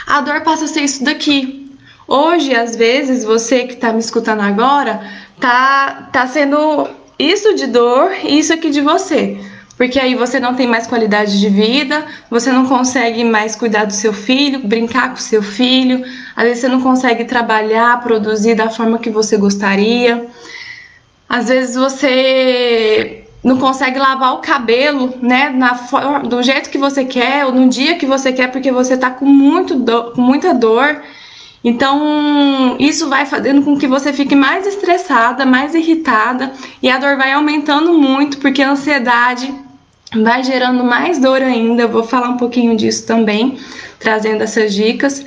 a 0.06 0.22
dor 0.22 0.42
passa 0.42 0.66
a 0.66 0.68
ser 0.68 0.82
isso 0.82 1.04
daqui. 1.04 1.72
Hoje, 2.08 2.54
às 2.54 2.76
vezes, 2.76 3.24
você 3.24 3.66
que 3.66 3.74
está 3.74 3.94
me 3.94 4.00
escutando 4.00 4.42
agora, 4.42 5.10
tá, 5.40 6.10
tá 6.12 6.28
sendo 6.28 6.90
isso 7.18 7.56
de 7.56 7.68
dor 7.68 8.12
e 8.24 8.40
isso 8.40 8.54
aqui 8.54 8.70
de 8.70 8.82
você. 8.82 9.40
Porque 9.78 10.00
aí 10.00 10.14
você 10.14 10.40
não 10.40 10.54
tem 10.54 10.68
mais 10.68 10.86
qualidade 10.86 11.40
de 11.40 11.50
vida, 11.50 12.06
você 12.30 12.52
não 12.52 12.68
consegue 12.68 13.24
mais 13.24 13.56
cuidar 13.56 13.86
do 13.86 13.94
seu 13.94 14.14
filho, 14.14 14.60
brincar 14.68 15.10
com 15.10 15.16
seu 15.16 15.42
filho, 15.42 16.06
às 16.36 16.44
vezes 16.44 16.62
você 16.62 16.68
não 16.68 16.82
consegue 16.82 17.26
trabalhar, 17.26 18.02
produzir 18.02 18.56
da 18.56 18.70
forma 18.70 19.00
que 19.00 19.10
você 19.10 19.36
gostaria. 19.36 20.28
Às 21.28 21.48
vezes 21.48 21.76
você 21.76 23.24
não 23.44 23.58
consegue 23.58 24.00
lavar 24.00 24.36
o 24.36 24.38
cabelo, 24.38 25.16
né, 25.22 25.50
na, 25.50 25.74
do 26.24 26.42
jeito 26.42 26.70
que 26.70 26.78
você 26.78 27.04
quer, 27.04 27.46
ou 27.46 27.52
no 27.52 27.68
dia 27.68 27.98
que 27.98 28.06
você 28.06 28.32
quer, 28.32 28.52
porque 28.52 28.72
você 28.72 28.96
tá 28.96 29.10
com, 29.10 29.26
muito 29.26 29.76
do, 29.76 30.12
com 30.12 30.22
muita 30.22 30.54
dor. 30.54 31.02
Então, 31.64 32.76
isso 32.78 33.08
vai 33.08 33.26
fazendo 33.26 33.62
com 33.62 33.78
que 33.78 33.88
você 33.88 34.12
fique 34.12 34.36
mais 34.36 34.68
estressada, 34.68 35.46
mais 35.46 35.74
irritada 35.74 36.52
e 36.82 36.90
a 36.90 36.98
dor 36.98 37.16
vai 37.16 37.32
aumentando 37.32 37.94
muito, 37.94 38.38
porque 38.40 38.62
a 38.62 38.72
ansiedade 38.72 39.54
vai 40.22 40.44
gerando 40.44 40.84
mais 40.84 41.20
dor 41.20 41.42
ainda. 41.42 41.84
Eu 41.84 41.90
vou 41.90 42.04
falar 42.04 42.30
um 42.30 42.38
pouquinho 42.38 42.76
disso 42.76 43.08
também, 43.08 43.58
trazendo 43.98 44.44
essas 44.44 44.74
dicas. 44.74 45.26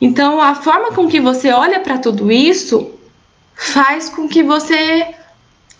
Então, 0.00 0.40
a 0.40 0.56
forma 0.56 0.92
com 0.92 1.06
que 1.06 1.20
você 1.20 1.52
olha 1.52 1.78
para 1.78 1.98
tudo 1.98 2.30
isso 2.30 2.90
faz 3.54 4.08
com 4.08 4.28
que 4.28 4.42
você 4.42 5.06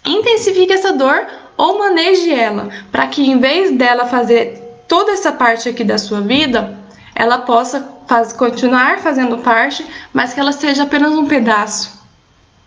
intensifique 0.05 0.73
essa 0.73 0.93
dor 0.93 1.26
ou 1.57 1.78
maneje 1.78 2.33
ela, 2.33 2.69
para 2.93 3.09
que 3.09 3.23
em 3.23 3.38
vez 3.38 3.73
dela 3.73 4.07
fazer 4.07 4.62
toda 4.87 5.12
essa 5.12 5.33
parte 5.33 5.69
aqui 5.69 5.83
da 5.83 5.99
sua 5.99 6.21
vida, 6.21 6.78
ela 7.14 7.38
possa 7.38 7.98
faz, 8.09 8.33
continuar 8.33 8.99
fazendo 8.99 9.38
parte, 9.38 9.87
mas 10.12 10.33
que 10.33 10.41
ela 10.41 10.50
seja 10.50 10.85
apenas 10.85 11.12
um 11.12 11.27
pedaço. 11.27 11.99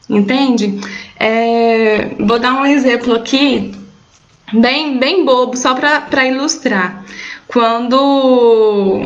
Entende? 0.10 0.80
É, 1.20 2.16
vou 2.20 2.38
dar 2.38 2.54
um 2.54 2.66
exemplo 2.66 3.16
aqui, 3.16 3.74
bem, 4.54 5.00
bem 5.00 5.26
bobo, 5.26 5.58
só 5.58 5.74
para 5.74 6.26
ilustrar. 6.26 7.04
Quando, 7.48 9.02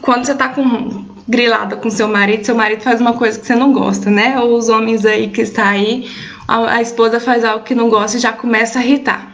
quando 0.00 0.24
você 0.24 0.32
está 0.32 0.48
com, 0.48 1.04
grilada 1.28 1.76
com 1.76 1.90
seu 1.90 2.08
marido, 2.08 2.44
seu 2.44 2.54
marido 2.54 2.82
faz 2.82 3.00
uma 3.00 3.12
coisa 3.12 3.38
que 3.38 3.46
você 3.46 3.54
não 3.54 3.72
gosta, 3.72 4.10
né? 4.10 4.40
Ou 4.40 4.56
os 4.56 4.68
homens 4.68 5.04
aí 5.04 5.28
que 5.28 5.42
está 5.42 5.68
aí, 5.68 6.10
a, 6.46 6.74
a 6.74 6.82
esposa 6.82 7.20
faz 7.20 7.44
algo 7.44 7.64
que 7.64 7.74
não 7.74 7.88
gosta 7.88 8.16
e 8.16 8.20
já 8.20 8.32
começa 8.32 8.78
a 8.78 8.84
irritar. 8.84 9.32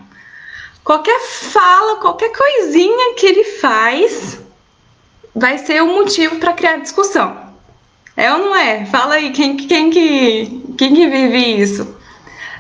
Qualquer 0.83 1.21
fala, 1.21 1.97
qualquer 1.97 2.33
coisinha 2.33 3.15
que 3.15 3.27
ele 3.27 3.45
faz, 3.45 4.41
vai 5.35 5.59
ser 5.59 5.83
o 5.83 5.95
motivo 5.95 6.37
para 6.37 6.53
criar 6.53 6.77
discussão. 6.77 7.37
É 8.17 8.33
ou 8.33 8.39
não 8.39 8.57
é? 8.57 8.85
Fala 8.87 9.15
aí, 9.15 9.31
quem, 9.31 9.57
quem, 9.57 9.91
que, 9.91 10.63
quem 10.77 10.95
que 10.95 11.09
vive 11.09 11.63
isso? 11.63 11.97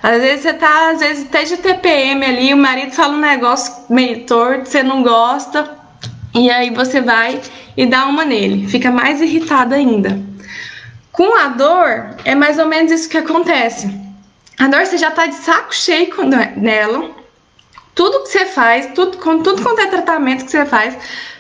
Às 0.03 0.23
vezes 0.23 0.43
você 0.43 0.55
tá, 0.55 0.91
às 0.91 1.01
vezes 1.01 1.27
até 1.27 1.45
de 1.45 1.57
TPM 1.59 2.25
ali, 2.25 2.55
o 2.55 2.57
marido 2.57 2.93
fala 2.93 3.15
um 3.15 3.21
negócio 3.21 3.75
meio 3.91 4.25
torto, 4.25 4.69
você 4.69 4.83
não 4.83 5.03
gosta, 5.03 5.79
e 6.35 6.51
aí 6.51 6.71
você 6.71 7.01
vai 7.01 7.41
e 7.77 7.85
dá 7.85 8.07
uma 8.07 8.25
nele, 8.25 8.67
fica 8.69 8.91
mais 8.91 9.21
irritada 9.21 9.77
ainda. 9.77 10.19
Com 11.13 11.37
a 11.37 11.49
dor, 11.49 12.17
é 12.25 12.35
mais 12.35 12.59
ou 12.59 12.67
menos 12.67 12.91
isso 12.91 13.09
que 13.09 13.19
acontece. 13.19 13.91
A 14.59 14.69
dor 14.69 14.87
você 14.87 14.97
já 14.97 15.11
tá 15.11 15.27
de 15.27 15.35
saco 15.35 15.75
cheio 15.75 16.11
nela. 16.57 17.11
Tudo 17.95 18.23
que 18.23 18.29
você 18.29 18.47
faz, 18.47 18.93
tudo, 18.95 19.19
com 19.19 19.43
tudo 19.43 19.63
quanto 19.63 19.81
é 19.81 19.87
tratamento 19.87 20.45
que 20.45 20.51
você 20.51 20.65
faz, 20.65 20.97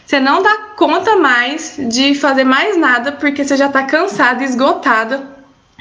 você 0.06 0.18
não 0.18 0.42
dá 0.42 0.56
conta 0.76 1.16
mais 1.16 1.76
de 1.78 2.14
fazer 2.14 2.44
mais 2.44 2.76
nada 2.76 3.12
porque 3.12 3.44
você 3.44 3.56
já 3.56 3.66
está 3.66 3.84
cansada, 3.84 4.42
esgotada 4.42 5.38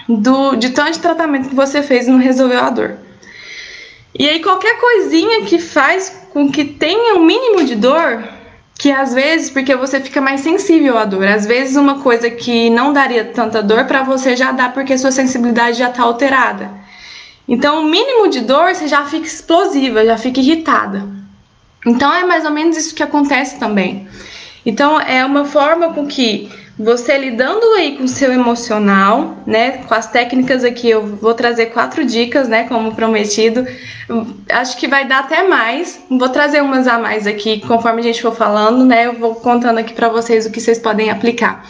do, 0.08 0.56
de 0.56 0.70
tanto 0.70 1.00
tratamento 1.00 1.50
que 1.50 1.56
você 1.56 1.82
fez 1.82 2.08
e 2.08 2.12
não 2.12 2.20
resolveu 2.20 2.60
a 2.60 2.70
dor. 2.70 2.98
E 4.18 4.28
aí 4.28 4.42
qualquer 4.42 4.80
coisinha 4.80 5.46
que 5.46 5.60
faz 5.60 6.28
com 6.32 6.52
que 6.52 6.66
tenha 6.66 7.16
um 7.16 7.26
mínimo 7.26 7.64
de 7.64 7.76
dor, 7.76 8.24
que 8.78 8.92
às 8.92 9.14
vezes, 9.14 9.50
porque 9.50 9.76
você 9.76 10.00
fica 10.00 10.22
mais 10.22 10.42
sensível 10.42 10.98
à 10.98 11.06
dor, 11.06 11.28
às 11.28 11.46
vezes 11.46 11.76
uma 11.76 12.00
coisa 12.00 12.30
que 12.30 12.70
não 12.70 12.94
daria 12.94 13.26
tanta 13.26 13.62
dor 13.62 13.86
para 13.86 14.04
você 14.04 14.36
já 14.36 14.52
dá 14.52 14.70
porque 14.70 14.98
sua 14.98 15.12
sensibilidade 15.12 15.78
já 15.78 15.90
está 15.90 16.04
alterada. 16.04 16.72
Então, 17.50 17.82
o 17.82 17.86
mínimo 17.86 18.30
de 18.30 18.42
dor 18.42 18.74
você 18.74 18.88
já 18.88 19.04
fica 19.06 19.26
explosiva, 19.26 20.06
já 20.06 20.18
fica 20.18 20.40
irritada. 20.40 21.20
Então 21.86 22.14
é 22.14 22.26
mais 22.26 22.46
ou 22.46 22.52
menos 22.52 22.78
isso 22.78 22.96
que 22.96 23.04
acontece 23.04 23.58
também. 23.58 24.08
Então 24.66 25.00
é 25.00 25.24
uma 25.26 25.46
forma 25.46 25.94
com 25.94 26.06
que 26.06 26.50
você 26.78 27.18
lidando 27.18 27.66
aí 27.74 27.98
com 27.98 28.04
o 28.04 28.08
seu 28.08 28.32
emocional, 28.32 29.38
né, 29.46 29.80
com 29.80 29.94
as 29.94 30.08
técnicas 30.08 30.64
aqui, 30.64 30.90
eu 30.90 31.06
vou 31.18 31.34
trazer 31.34 31.68
quatro 31.68 32.06
dicas, 32.06 32.48
né, 32.48 32.66
como 32.68 32.96
prometido. 32.96 33.66
Acho 34.50 34.78
que 34.78 34.88
vai 34.88 35.06
dar 35.08 35.20
até 35.20 35.48
mais. 35.48 36.02
Vou 36.10 36.30
trazer 36.30 36.62
umas 36.62 36.88
a 36.88 36.98
mais 36.98 37.28
aqui, 37.28 37.60
conforme 37.62 38.00
a 38.00 38.04
gente 38.04 38.22
for 38.22 38.34
falando, 38.34 38.86
né, 38.86 39.08
eu 39.08 39.14
vou 39.14 39.36
contando 39.36 39.78
aqui 39.78 39.94
para 39.94 40.08
vocês 40.08 40.46
o 40.46 40.52
que 40.52 40.62
vocês 40.62 40.80
podem 40.80 41.10
aplicar. 41.10 41.66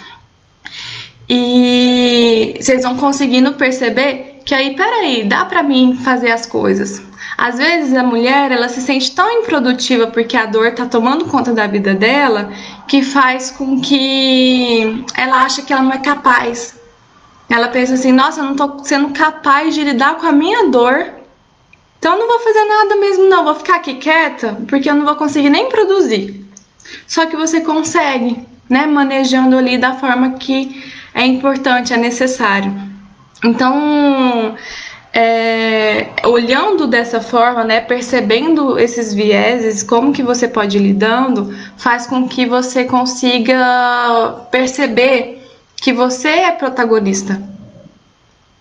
E 1.27 2.55
vocês 2.59 2.83
vão 2.83 2.97
conseguindo 2.97 3.53
perceber 3.53 4.28
que 4.49 4.55
aí, 4.55 4.75
peraí, 4.75 5.25
dá 5.25 5.45
para 5.45 5.61
mim 5.61 5.95
fazer 6.03 6.31
as 6.31 6.43
coisas. 6.43 6.99
Às 7.37 7.59
vezes 7.59 7.93
a 7.93 8.01
mulher 8.01 8.51
ela 8.51 8.67
se 8.67 8.81
sente 8.81 9.11
tão 9.11 9.31
improdutiva 9.31 10.07
porque 10.07 10.35
a 10.35 10.47
dor 10.47 10.69
está 10.69 10.87
tomando 10.87 11.25
conta 11.25 11.53
da 11.53 11.67
vida 11.67 11.93
dela 11.93 12.51
que 12.87 13.03
faz 13.03 13.51
com 13.51 13.79
que 13.79 15.05
ela 15.15 15.43
acha 15.43 15.61
que 15.61 15.71
ela 15.71 15.83
não 15.83 15.91
é 15.91 15.99
capaz. 15.99 16.75
Ela 17.47 17.67
pensa 17.67 17.93
assim: 17.93 18.11
nossa, 18.11 18.39
eu 18.39 18.45
não 18.45 18.53
estou 18.53 18.83
sendo 18.83 19.09
capaz 19.09 19.75
de 19.75 19.83
lidar 19.83 20.15
com 20.15 20.25
a 20.25 20.31
minha 20.31 20.67
dor, 20.67 21.05
então 21.99 22.13
eu 22.13 22.19
não 22.19 22.27
vou 22.27 22.39
fazer 22.39 22.65
nada 22.65 22.95
mesmo, 22.95 23.29
não. 23.29 23.43
Vou 23.43 23.53
ficar 23.53 23.75
aqui 23.75 23.93
quieta 23.97 24.57
porque 24.67 24.89
eu 24.89 24.95
não 24.95 25.05
vou 25.05 25.15
conseguir 25.15 25.51
nem 25.51 25.69
produzir. 25.69 26.43
Só 27.05 27.27
que 27.27 27.35
você 27.35 27.61
consegue, 27.61 28.43
né? 28.67 28.87
Manejando 28.87 29.55
ali 29.55 29.77
da 29.77 29.93
forma 29.93 30.31
que 30.39 30.91
é 31.13 31.23
importante, 31.23 31.93
é 31.93 31.97
necessário. 31.97 32.88
Então, 33.43 34.55
é, 35.13 36.13
olhando 36.25 36.87
dessa 36.87 37.21
forma, 37.21 37.63
né, 37.63 37.81
percebendo 37.81 38.77
esses 38.77 39.13
vieses, 39.13 39.83
como 39.83 40.13
que 40.13 40.23
você 40.23 40.47
pode 40.47 40.77
ir 40.77 40.81
lidando, 40.81 41.55
faz 41.77 42.05
com 42.07 42.27
que 42.27 42.45
você 42.45 42.85
consiga 42.85 44.47
perceber 44.51 45.41
que 45.81 45.93
você 45.93 46.27
é 46.29 46.51
protagonista. 46.51 47.41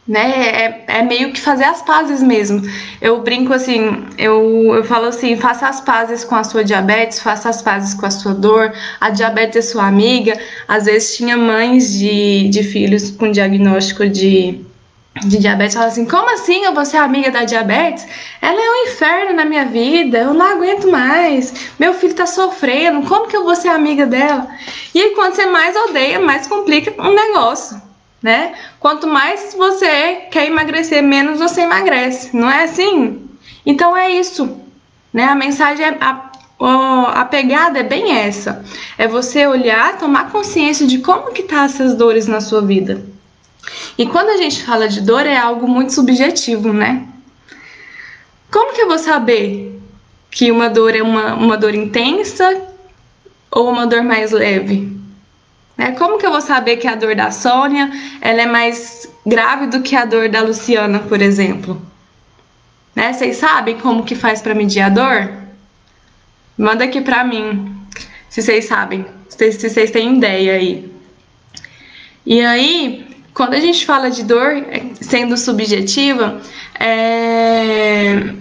né? 0.06 0.84
É, 0.88 0.98
é, 0.98 1.02
meio 1.02 1.32
que 1.32 1.40
fazer 1.40 1.64
as 1.64 1.82
pazes 1.82 2.22
mesmo. 2.22 2.62
Eu 3.00 3.22
brinco 3.22 3.52
assim, 3.52 4.06
eu, 4.16 4.74
eu 4.74 4.82
falo 4.84 5.06
assim, 5.06 5.36
faça 5.36 5.68
as 5.68 5.80
pazes 5.82 6.24
com 6.24 6.34
a 6.34 6.44
sua 6.44 6.64
diabetes, 6.64 7.20
faça 7.20 7.48
as 7.50 7.60
pazes 7.60 7.92
com 7.94 8.06
a 8.06 8.10
sua 8.10 8.34
dor. 8.34 8.72
A 9.00 9.10
diabetes 9.10 9.56
é 9.56 9.62
sua 9.62 9.86
amiga. 9.86 10.38
Às 10.66 10.86
vezes 10.86 11.16
tinha 11.16 11.36
mães 11.36 11.92
de, 11.92 12.48
de 12.48 12.62
filhos 12.62 13.10
com 13.10 13.30
diagnóstico 13.30 14.08
de, 14.08 14.64
de 15.24 15.38
diabetes 15.38 15.74
falam 15.74 15.88
assim, 15.88 16.04
como 16.04 16.32
assim 16.32 16.64
eu 16.64 16.74
vou 16.74 16.84
ser 16.84 16.98
amiga 16.98 17.30
da 17.30 17.44
diabetes? 17.44 18.06
Ela 18.40 18.60
é 18.60 18.70
um 18.70 18.86
inferno 18.88 19.34
na 19.34 19.44
minha 19.44 19.64
vida, 19.64 20.18
eu 20.18 20.34
não 20.34 20.46
aguento 20.46 20.90
mais. 20.90 21.70
Meu 21.78 21.94
filho 21.94 22.14
tá 22.14 22.26
sofrendo, 22.26 23.06
como 23.06 23.28
que 23.28 23.36
eu 23.36 23.44
vou 23.44 23.56
ser 23.56 23.68
amiga 23.68 24.06
dela? 24.06 24.48
E 24.94 25.14
quando 25.14 25.34
você 25.34 25.46
mais 25.46 25.76
odeia, 25.76 26.20
mais 26.20 26.46
complica 26.46 26.94
um 27.00 27.14
negócio 27.14 27.88
né? 28.22 28.54
Quanto 28.80 29.06
mais 29.06 29.54
você 29.54 30.26
quer 30.30 30.46
emagrecer, 30.46 31.02
menos 31.02 31.38
você 31.38 31.62
emagrece, 31.62 32.36
não 32.36 32.50
é 32.50 32.64
assim? 32.64 33.28
Então 33.64 33.96
é 33.96 34.10
isso, 34.10 34.58
né? 35.12 35.24
A 35.24 35.34
mensagem 35.34 35.86
é 35.86 35.96
a, 36.00 36.30
a 37.20 37.24
pegada 37.24 37.78
é 37.78 37.82
bem 37.82 38.16
essa, 38.16 38.64
é 38.96 39.06
você 39.06 39.46
olhar, 39.46 39.98
tomar 39.98 40.30
consciência 40.30 40.86
de 40.86 40.98
como 40.98 41.32
que 41.32 41.44
tá 41.44 41.64
essas 41.64 41.94
dores 41.94 42.26
na 42.26 42.40
sua 42.40 42.60
vida. 42.60 43.04
E 43.98 44.06
quando 44.06 44.28
a 44.30 44.36
gente 44.36 44.64
fala 44.64 44.88
de 44.88 45.00
dor 45.00 45.26
é 45.26 45.36
algo 45.36 45.66
muito 45.66 45.92
subjetivo, 45.92 46.72
né? 46.72 47.04
Como 48.48 48.72
que 48.72 48.80
eu 48.80 48.86
vou 48.86 48.98
saber 48.98 49.78
que 50.30 50.52
uma 50.52 50.70
dor 50.70 50.94
é 50.94 51.02
uma, 51.02 51.34
uma 51.34 51.56
dor 51.56 51.74
intensa 51.74 52.62
ou 53.50 53.68
uma 53.68 53.86
dor 53.86 54.04
mais 54.04 54.30
leve? 54.30 54.96
Né? 55.76 55.92
Como 55.92 56.16
que 56.16 56.24
eu 56.24 56.30
vou 56.30 56.40
saber 56.40 56.76
que 56.76 56.86
a 56.86 56.94
dor 56.94 57.16
da 57.16 57.32
Sônia 57.32 57.90
ela 58.20 58.42
é 58.42 58.46
mais 58.46 59.08
grave 59.26 59.66
do 59.66 59.82
que 59.82 59.96
a 59.96 60.04
dor 60.04 60.28
da 60.28 60.42
Luciana, 60.42 61.00
por 61.00 61.20
exemplo? 61.20 61.80
Né? 62.94 63.12
Vocês 63.12 63.36
sabem 63.36 63.78
como 63.78 64.04
que 64.04 64.14
faz 64.14 64.40
para 64.40 64.54
medir 64.54 64.80
a 64.80 64.88
dor? 64.88 65.32
Manda 66.56 66.84
aqui 66.84 67.00
para 67.00 67.24
mim, 67.24 67.76
se 68.28 68.42
vocês 68.42 68.64
sabem, 68.64 69.06
se 69.28 69.52
vocês 69.52 69.90
têm 69.90 70.16
ideia 70.16 70.54
aí. 70.54 70.92
E 72.26 72.40
aí, 72.44 73.07
quando 73.38 73.54
a 73.54 73.60
gente 73.60 73.86
fala 73.86 74.10
de 74.10 74.24
dor 74.24 74.50
sendo 75.00 75.36
subjetiva, 75.36 76.40
é, 76.76 78.34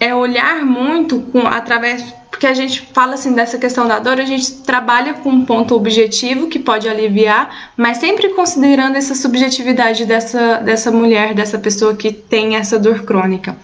é 0.00 0.12
olhar 0.12 0.66
muito 0.66 1.20
com 1.30 1.46
através 1.46 2.02
porque 2.28 2.44
a 2.48 2.54
gente 2.54 2.80
fala 2.92 3.14
assim 3.14 3.34
dessa 3.34 3.56
questão 3.56 3.86
da 3.86 4.00
dor, 4.00 4.18
a 4.18 4.24
gente 4.24 4.62
trabalha 4.62 5.14
com 5.14 5.30
um 5.30 5.44
ponto 5.44 5.76
objetivo 5.76 6.48
que 6.48 6.58
pode 6.58 6.88
aliviar, 6.88 7.70
mas 7.76 7.98
sempre 7.98 8.30
considerando 8.30 8.96
essa 8.96 9.14
subjetividade 9.14 10.04
dessa, 10.04 10.56
dessa 10.56 10.90
mulher, 10.90 11.32
dessa 11.32 11.58
pessoa 11.58 11.94
que 11.94 12.10
tem 12.10 12.56
essa 12.56 12.80
dor 12.80 13.04
crônica. 13.04 13.56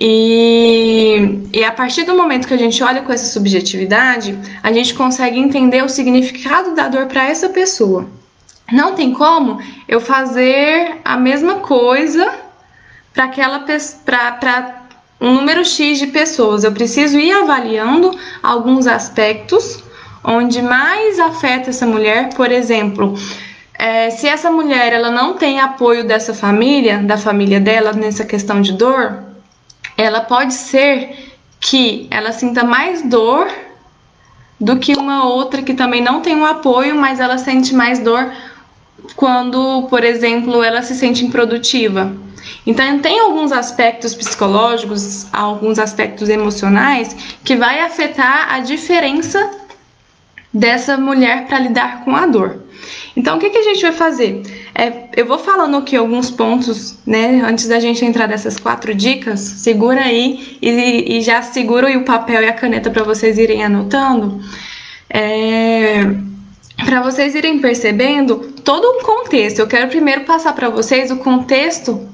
E, 0.00 1.40
e 1.52 1.62
a 1.62 1.72
partir 1.72 2.04
do 2.04 2.16
momento 2.16 2.48
que 2.48 2.54
a 2.54 2.58
gente 2.58 2.82
olha 2.82 3.02
com 3.02 3.12
essa 3.12 3.26
subjetividade, 3.26 4.38
a 4.62 4.72
gente 4.72 4.94
consegue 4.94 5.38
entender 5.38 5.82
o 5.82 5.88
significado 5.90 6.74
da 6.74 6.88
dor 6.88 7.06
para 7.06 7.28
essa 7.28 7.50
pessoa. 7.50 8.08
Não 8.70 8.94
tem 8.94 9.12
como 9.12 9.60
eu 9.86 10.00
fazer 10.00 11.00
a 11.04 11.16
mesma 11.16 11.56
coisa 11.56 12.30
para 13.14 13.24
aquela 13.24 13.64
para 14.04 14.82
um 15.20 15.34
número 15.34 15.64
X 15.64 15.98
de 15.98 16.08
pessoas. 16.08 16.64
Eu 16.64 16.72
preciso 16.72 17.18
ir 17.18 17.32
avaliando 17.32 18.16
alguns 18.42 18.86
aspectos 18.86 19.82
onde 20.22 20.60
mais 20.60 21.18
afeta 21.18 21.70
essa 21.70 21.86
mulher, 21.86 22.34
por 22.34 22.50
exemplo, 22.50 23.14
é, 23.78 24.10
se 24.10 24.26
essa 24.26 24.50
mulher 24.50 24.92
ela 24.92 25.10
não 25.10 25.34
tem 25.34 25.60
apoio 25.60 26.04
dessa 26.04 26.34
família, 26.34 26.98
da 26.98 27.16
família 27.16 27.60
dela 27.60 27.92
nessa 27.92 28.24
questão 28.24 28.60
de 28.60 28.72
dor, 28.72 29.22
ela 29.96 30.20
pode 30.20 30.52
ser 30.52 31.32
que 31.60 32.08
ela 32.10 32.32
sinta 32.32 32.64
mais 32.64 33.02
dor 33.02 33.48
do 34.60 34.78
que 34.78 34.94
uma 34.94 35.24
outra 35.24 35.62
que 35.62 35.74
também 35.74 36.02
não 36.02 36.20
tem 36.20 36.34
um 36.36 36.44
apoio, 36.44 36.96
mas 36.96 37.20
ela 37.20 37.38
sente 37.38 37.74
mais 37.74 38.00
dor 38.00 38.32
quando, 39.16 39.86
por 39.88 40.04
exemplo, 40.04 40.62
ela 40.62 40.82
se 40.82 40.94
sente 40.94 41.24
improdutiva. 41.24 42.12
Então, 42.66 42.98
tem 42.98 43.18
alguns 43.20 43.52
aspectos 43.52 44.14
psicológicos, 44.14 45.26
alguns 45.32 45.78
aspectos 45.78 46.28
emocionais 46.28 47.16
que 47.44 47.56
vai 47.56 47.80
afetar 47.80 48.52
a 48.52 48.60
diferença 48.60 49.50
dessa 50.52 50.96
mulher 50.96 51.46
para 51.46 51.58
lidar 51.58 52.04
com 52.04 52.14
a 52.14 52.26
dor. 52.26 52.62
Então, 53.16 53.36
o 53.36 53.40
que, 53.40 53.50
que 53.50 53.58
a 53.58 53.62
gente 53.62 53.82
vai 53.82 53.92
fazer? 53.92 54.42
É, 54.74 55.08
eu 55.16 55.26
vou 55.26 55.38
falando 55.38 55.76
aqui 55.76 55.96
alguns 55.96 56.30
pontos, 56.30 56.98
né? 57.04 57.42
Antes 57.44 57.66
da 57.66 57.80
gente 57.80 58.04
entrar 58.04 58.28
nessas 58.28 58.58
quatro 58.58 58.94
dicas, 58.94 59.40
segura 59.40 60.02
aí 60.02 60.56
e, 60.62 61.18
e 61.18 61.20
já 61.20 61.42
segura 61.42 61.90
o 61.98 62.04
papel 62.04 62.42
e 62.42 62.46
a 62.46 62.52
caneta 62.52 62.90
para 62.90 63.02
vocês 63.02 63.36
irem 63.36 63.64
anotando. 63.64 64.40
É, 65.10 66.04
para 66.84 67.02
vocês 67.02 67.34
irem 67.34 67.58
percebendo 67.58 68.52
todo 68.64 68.84
o 68.84 69.02
contexto. 69.02 69.58
Eu 69.58 69.66
quero 69.66 69.88
primeiro 69.88 70.24
passar 70.24 70.54
para 70.54 70.68
vocês 70.68 71.10
o 71.10 71.16
contexto 71.18 72.08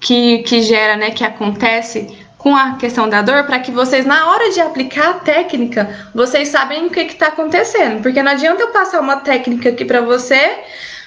que, 0.00 0.38
que 0.38 0.62
gera, 0.62 0.96
né, 0.96 1.10
que 1.10 1.24
acontece 1.24 2.18
com 2.38 2.54
a 2.54 2.76
questão 2.76 3.08
da 3.08 3.22
dor, 3.22 3.44
para 3.44 3.58
que 3.58 3.72
vocês, 3.72 4.06
na 4.06 4.30
hora 4.30 4.50
de 4.50 4.60
aplicar 4.60 5.10
a 5.10 5.14
técnica, 5.14 6.10
vocês 6.14 6.48
sabem 6.48 6.86
o 6.86 6.90
que 6.90 7.00
está 7.00 7.28
acontecendo. 7.28 8.02
Porque 8.02 8.22
não 8.22 8.32
adianta 8.32 8.62
eu 8.62 8.68
passar 8.68 9.00
uma 9.00 9.16
técnica 9.16 9.70
aqui 9.70 9.84
para 9.84 10.00
você, 10.00 10.60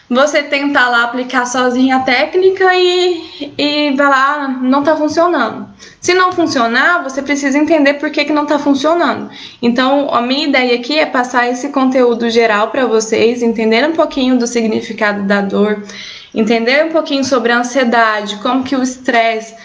você 0.09 0.41
tentar 0.43 0.89
lá 0.89 1.03
aplicar 1.03 1.45
sozinha 1.45 1.97
a 1.97 1.99
técnica 1.99 2.73
e, 2.73 3.53
e 3.57 3.95
vai 3.95 4.09
lá, 4.09 4.47
não 4.47 4.79
está 4.79 4.95
funcionando. 4.95 5.67
Se 6.01 6.13
não 6.13 6.31
funcionar, 6.31 7.03
você 7.03 7.21
precisa 7.21 7.57
entender 7.57 7.95
por 7.95 8.09
que, 8.09 8.25
que 8.25 8.33
não 8.33 8.43
está 8.43 8.57
funcionando. 8.57 9.29
Então, 9.61 10.13
a 10.13 10.21
minha 10.21 10.47
ideia 10.47 10.75
aqui 10.75 10.97
é 10.97 11.05
passar 11.05 11.49
esse 11.49 11.69
conteúdo 11.69 12.29
geral 12.29 12.69
para 12.69 12.85
vocês, 12.85 13.43
entender 13.43 13.87
um 13.87 13.93
pouquinho 13.93 14.37
do 14.37 14.47
significado 14.47 15.23
da 15.23 15.41
dor 15.41 15.83
entender 16.33 16.85
um 16.85 16.89
pouquinho 16.89 17.23
sobre 17.23 17.51
a 17.51 17.59
ansiedade, 17.59 18.37
como 18.37 18.63
que 18.63 18.75
o 18.75 18.83
estresse 18.83 19.55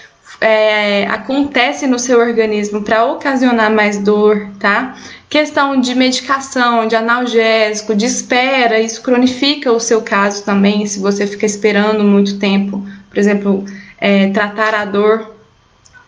é, 0.40 1.06
acontece 1.06 1.86
no 1.86 1.98
seu 1.98 2.18
organismo 2.18 2.82
para 2.82 3.04
ocasionar 3.04 3.70
mais 3.70 3.98
dor, 3.98 4.48
tá? 4.58 4.94
Questão 5.34 5.80
de 5.80 5.96
medicação, 5.96 6.86
de 6.86 6.94
analgésico, 6.94 7.92
de 7.92 8.06
espera, 8.06 8.78
isso 8.78 9.02
cronifica 9.02 9.72
o 9.72 9.80
seu 9.80 10.00
caso 10.00 10.44
também, 10.44 10.86
se 10.86 11.00
você 11.00 11.26
fica 11.26 11.44
esperando 11.44 12.04
muito 12.04 12.38
tempo, 12.38 12.86
por 13.10 13.18
exemplo, 13.18 13.64
é, 13.98 14.30
tratar 14.30 14.72
a 14.76 14.84
dor, 14.84 15.34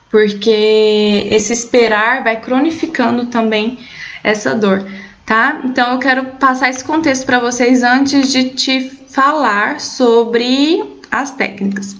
porque 0.08 1.26
esse 1.28 1.52
esperar 1.52 2.22
vai 2.22 2.40
cronificando 2.40 3.26
também 3.26 3.80
essa 4.22 4.54
dor, 4.54 4.86
tá? 5.26 5.60
Então 5.64 5.94
eu 5.94 5.98
quero 5.98 6.26
passar 6.38 6.70
esse 6.70 6.84
contexto 6.84 7.26
para 7.26 7.40
vocês 7.40 7.82
antes 7.82 8.30
de 8.30 8.50
te 8.50 8.90
falar 9.08 9.80
sobre 9.80 11.00
as 11.10 11.32
técnicas. 11.32 11.96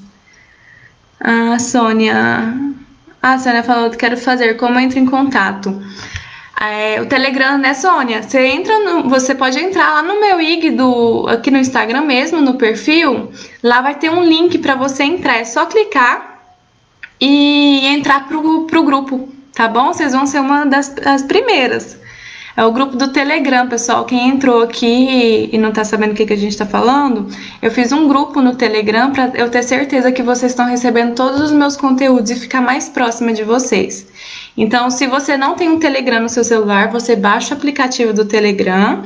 A 1.19 1.59
Sônia. 1.59 2.55
A 3.21 3.37
Sônia 3.37 3.65
falou 3.65 3.91
que 3.91 3.97
quero 3.97 4.17
fazer 4.17 4.55
como 4.55 4.79
entro 4.79 5.01
em 5.01 5.07
contato. 5.07 5.77
É, 6.59 7.01
o 7.03 7.07
Telegram, 7.07 7.59
né, 7.59 7.75
Sônia? 7.75 8.23
Você 8.23 8.41
entra 8.47 8.79
no, 8.79 9.09
você 9.09 9.35
pode 9.35 9.59
entrar 9.59 9.93
lá 9.93 10.03
no 10.03 10.19
meu 10.19 10.41
IG 10.41 10.71
do 10.71 11.27
aqui 11.29 11.51
no 11.51 11.59
Instagram 11.59 12.03
mesmo, 12.03 12.41
no 12.41 12.55
perfil. 12.55 13.31
Lá 13.63 13.83
vai 13.83 13.95
ter 13.95 14.11
um 14.11 14.23
link 14.23 14.59
para 14.59 14.75
você 14.75 15.05
entrar. 15.05 15.37
É 15.37 15.45
só 15.45 15.67
clicar 15.67 16.41
e 17.21 17.87
entrar 17.87 18.27
pro, 18.27 18.67
pro 18.67 18.83
grupo, 18.83 19.29
tá 19.53 19.69
bom? 19.69 19.93
Vocês 19.93 20.13
vão 20.13 20.27
ser 20.27 20.41
uma 20.41 20.65
das, 20.65 20.89
das 20.89 21.23
primeiras. 21.23 21.99
É 22.57 22.65
o 22.65 22.73
grupo 22.73 22.97
do 22.97 23.09
Telegram, 23.09 23.69
pessoal. 23.69 24.07
Quem 24.07 24.31
entrou 24.31 24.63
aqui 24.63 25.51
e 25.53 25.59
não 25.59 25.73
tá 25.73 25.85
sabendo 25.85 26.13
o 26.13 26.15
que, 26.15 26.25
que 26.25 26.33
a 26.33 26.39
gente 26.39 26.57
tá 26.57 26.65
falando, 26.65 27.29
eu 27.61 27.71
fiz 27.71 27.93
um 27.93 28.09
grupo 28.09 28.41
no 28.41 28.57
Telegram 28.57 29.13
para 29.13 29.31
eu 29.35 29.51
ter 29.51 29.63
certeza 29.63 30.11
que 30.11 30.23
vocês 30.23 30.53
estão 30.53 30.65
recebendo 30.65 31.15
todos 31.15 31.39
os 31.43 31.53
meus 31.53 31.77
conteúdos 31.77 32.31
e 32.31 32.37
ficar 32.37 32.63
mais 32.63 32.89
próxima 32.89 33.35
de 33.35 33.45
vocês. 33.45 34.07
Então, 34.57 34.91
se 34.91 35.07
você 35.07 35.37
não 35.37 35.55
tem 35.55 35.69
um 35.69 35.79
Telegram 35.79 36.21
no 36.21 36.31
seu 36.31 36.43
celular, 36.43 36.91
você 36.91 37.15
baixa 37.15 37.55
o 37.55 37.59
aplicativo 37.59 38.15
do 38.15 38.25
Telegram. 38.25 39.03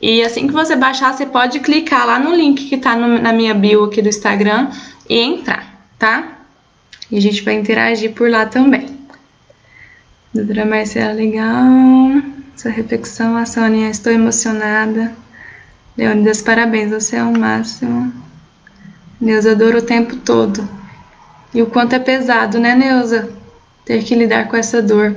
E 0.00 0.22
assim 0.22 0.46
que 0.46 0.52
você 0.52 0.76
baixar, 0.76 1.12
você 1.12 1.26
pode 1.26 1.58
clicar 1.60 2.06
lá 2.06 2.20
no 2.20 2.32
link 2.32 2.68
que 2.68 2.76
tá 2.76 2.94
no, 2.94 3.20
na 3.20 3.32
minha 3.32 3.54
bio 3.54 3.84
aqui 3.84 4.00
do 4.00 4.08
Instagram 4.08 4.68
e 5.08 5.18
entrar, 5.18 5.88
tá? 5.98 6.38
E 7.10 7.18
a 7.18 7.20
gente 7.20 7.42
vai 7.42 7.54
interagir 7.54 8.12
por 8.12 8.30
lá 8.30 8.46
também. 8.46 8.86
Doutora 10.32 10.64
Marcela, 10.64 11.12
legal. 11.12 12.33
Sua 12.56 12.70
reflexão, 12.70 13.36
a 13.36 13.44
Sônia, 13.44 13.90
estou 13.90 14.12
emocionada. 14.12 15.12
Leônidas, 15.96 16.40
parabéns, 16.40 16.90
você 16.90 17.16
é 17.16 17.22
o 17.22 17.36
máximo. 17.36 18.12
Neuza, 19.20 19.52
adoro 19.52 19.78
o 19.78 19.82
tempo 19.82 20.16
todo. 20.16 20.68
E 21.52 21.62
o 21.62 21.66
quanto 21.66 21.94
é 21.94 21.98
pesado, 21.98 22.58
né, 22.58 22.74
Neuza? 22.74 23.28
Ter 23.84 24.02
que 24.04 24.14
lidar 24.14 24.48
com 24.48 24.56
essa 24.56 24.80
dor. 24.80 25.16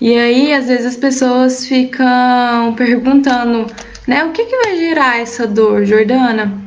E 0.00 0.18
aí, 0.18 0.52
às 0.52 0.66
vezes, 0.66 0.86
as 0.86 0.96
pessoas 0.96 1.66
ficam 1.66 2.74
perguntando, 2.76 3.66
né, 4.06 4.24
o 4.24 4.32
que, 4.32 4.44
que 4.44 4.56
vai 4.64 4.76
gerar 4.76 5.20
essa 5.20 5.46
dor, 5.46 5.84
Jordana? 5.84 6.63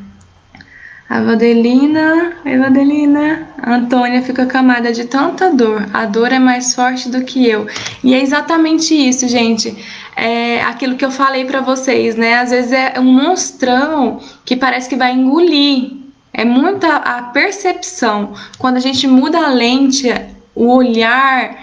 A 1.10 1.22
Vadelina, 1.22 2.34
oi 2.46 2.58
Vadelina. 2.58 3.48
Antônia 3.66 4.22
fica 4.22 4.46
camada 4.46 4.92
de 4.92 5.06
tanta 5.06 5.50
dor. 5.50 5.88
A 5.94 6.06
dor 6.06 6.34
é 6.34 6.40
mais 6.40 6.76
forte 6.76 7.08
do 7.08 7.24
que 7.24 7.48
eu. 7.48 7.66
E 8.04 8.14
é 8.14 8.22
exatamente 8.22 8.94
isso, 8.94 9.26
gente. 9.26 9.74
É 10.18 10.62
aquilo 10.64 10.98
que 10.98 11.06
eu 11.06 11.12
falei 11.12 11.46
para 11.46 11.62
vocês, 11.62 12.18
né? 12.18 12.40
Às 12.40 12.50
vezes 12.50 12.74
é 12.74 13.00
um 13.00 13.06
monstrão 13.06 14.20
que 14.44 14.58
parece 14.58 14.90
que 14.90 14.98
vai 14.98 15.14
engolir. 15.14 15.94
É 16.34 16.44
muita 16.44 16.98
a 16.98 17.22
percepção. 17.22 18.34
Quando 18.58 18.76
a 18.76 18.82
gente 18.82 19.08
muda 19.08 19.40
a 19.40 19.48
lente, 19.48 20.14
o 20.54 20.76
olhar, 20.76 21.56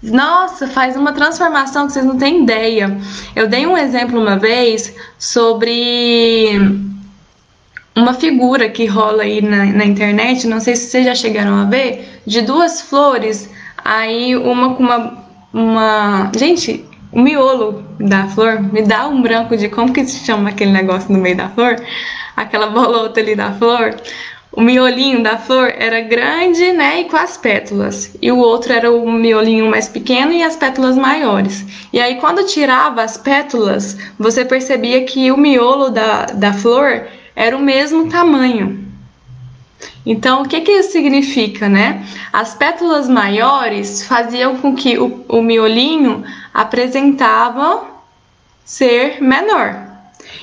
nossa, 0.00 0.68
faz 0.68 0.96
uma 0.96 1.12
transformação 1.12 1.88
que 1.88 1.92
vocês 1.92 2.04
não 2.04 2.16
têm 2.16 2.44
ideia. 2.44 2.96
Eu 3.34 3.48
dei 3.48 3.66
um 3.66 3.76
exemplo 3.76 4.20
uma 4.20 4.38
vez 4.38 4.94
sobre 5.18 6.95
uma 7.96 8.12
figura 8.12 8.68
que 8.68 8.84
rola 8.84 9.22
aí 9.22 9.40
na, 9.40 9.64
na, 9.64 9.84
internet, 9.84 10.46
não 10.46 10.60
sei 10.60 10.76
se 10.76 10.90
vocês 10.90 11.06
já 11.06 11.14
chegaram 11.14 11.56
a 11.56 11.64
ver, 11.64 12.20
de 12.26 12.42
duas 12.42 12.82
flores, 12.82 13.50
aí 13.82 14.36
uma 14.36 14.74
com 14.74 14.82
uma. 14.82 15.24
uma 15.52 16.30
gente, 16.36 16.84
o 17.10 17.20
miolo 17.20 17.82
da 17.98 18.28
flor, 18.28 18.60
me 18.60 18.82
dá 18.82 19.08
um 19.08 19.22
branco 19.22 19.56
de 19.56 19.70
como 19.70 19.92
que 19.92 20.04
se 20.04 20.26
chama 20.26 20.50
aquele 20.50 20.72
negócio 20.72 21.10
no 21.10 21.18
meio 21.18 21.36
da 21.36 21.48
flor, 21.48 21.76
aquela 22.36 22.66
bolota 22.66 23.18
ali 23.18 23.34
da 23.34 23.52
flor. 23.52 23.96
O 24.52 24.62
miolinho 24.62 25.22
da 25.22 25.36
flor 25.36 25.70
era 25.76 26.00
grande, 26.00 26.72
né, 26.72 27.00
e 27.00 27.04
com 27.04 27.16
as 27.16 27.36
pétalas. 27.36 28.16
E 28.22 28.32
o 28.32 28.38
outro 28.38 28.72
era 28.72 28.90
o 28.90 29.10
miolinho 29.10 29.70
mais 29.70 29.86
pequeno 29.86 30.32
e 30.32 30.42
as 30.42 30.56
pétalas 30.56 30.96
maiores. 30.96 31.62
E 31.92 32.00
aí, 32.00 32.14
quando 32.16 32.46
tirava 32.46 33.02
as 33.02 33.18
pétalas, 33.18 33.98
você 34.18 34.46
percebia 34.46 35.04
que 35.04 35.30
o 35.30 35.36
miolo 35.36 35.90
da, 35.90 36.26
da 36.26 36.54
flor 36.54 37.06
era 37.36 37.54
o 37.54 37.60
mesmo 37.60 38.08
tamanho. 38.08 38.86
Então, 40.06 40.42
o 40.42 40.48
que, 40.48 40.62
que 40.62 40.72
isso 40.72 40.92
significa, 40.92 41.68
né? 41.68 42.06
As 42.32 42.54
pétalas 42.54 43.08
maiores 43.08 44.06
faziam 44.06 44.56
com 44.56 44.74
que 44.74 44.98
o, 44.98 45.24
o 45.28 45.42
miolinho 45.42 46.24
apresentava 46.54 47.84
ser 48.64 49.20
menor. 49.20 49.84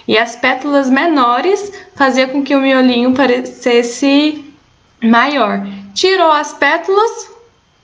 E 0.07 0.17
as 0.17 0.35
pétalas 0.35 0.89
menores 0.89 1.71
faziam 1.95 2.29
com 2.29 2.43
que 2.43 2.55
o 2.55 2.61
miolinho 2.61 3.13
parecesse 3.13 4.53
maior. 5.01 5.65
Tirou 5.93 6.31
as 6.31 6.53
pétalas, 6.53 7.31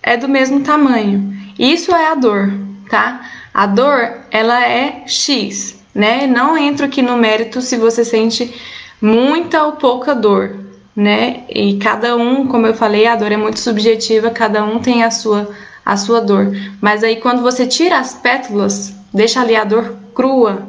é 0.04 0.18
do 0.18 0.28
mesmo 0.28 0.62
tamanho. 0.62 1.34
Isso 1.58 1.96
é 1.96 2.12
a 2.12 2.16
dor, 2.16 2.52
tá? 2.90 3.22
A 3.54 3.66
dor, 3.66 4.18
ela 4.32 4.66
é 4.66 5.04
X, 5.08 5.82
né? 5.96 6.28
Não 6.28 6.58
entro 6.58 6.86
aqui 6.86 7.02
no 7.02 7.18
mérito 7.18 7.62
se 7.62 7.78
você 7.78 8.06
sente 8.06 8.54
muita 9.02 9.64
ou 9.64 9.74
pouca 9.74 10.14
dor, 10.14 10.56
né? 10.96 11.44
E 11.50 11.78
cada 11.78 12.16
um, 12.16 12.48
como 12.48 12.68
eu 12.68 12.74
falei, 12.74 13.08
a 13.08 13.16
dor 13.16 13.32
é 13.32 13.38
muito 13.38 13.60
subjetiva, 13.60 14.30
cada 14.30 14.64
um 14.64 14.80
tem 14.80 15.04
a 15.04 15.12
sua 15.12 15.50
a 15.86 15.98
sua 15.98 16.22
dor. 16.22 16.56
Mas 16.80 17.04
aí 17.04 17.16
quando 17.16 17.42
você 17.42 17.66
tira 17.66 17.98
as 17.98 18.14
pétalas, 18.14 18.94
deixa 19.14 19.42
ali 19.42 19.56
a 19.56 19.64
dor 19.64 19.96
crua, 20.14 20.68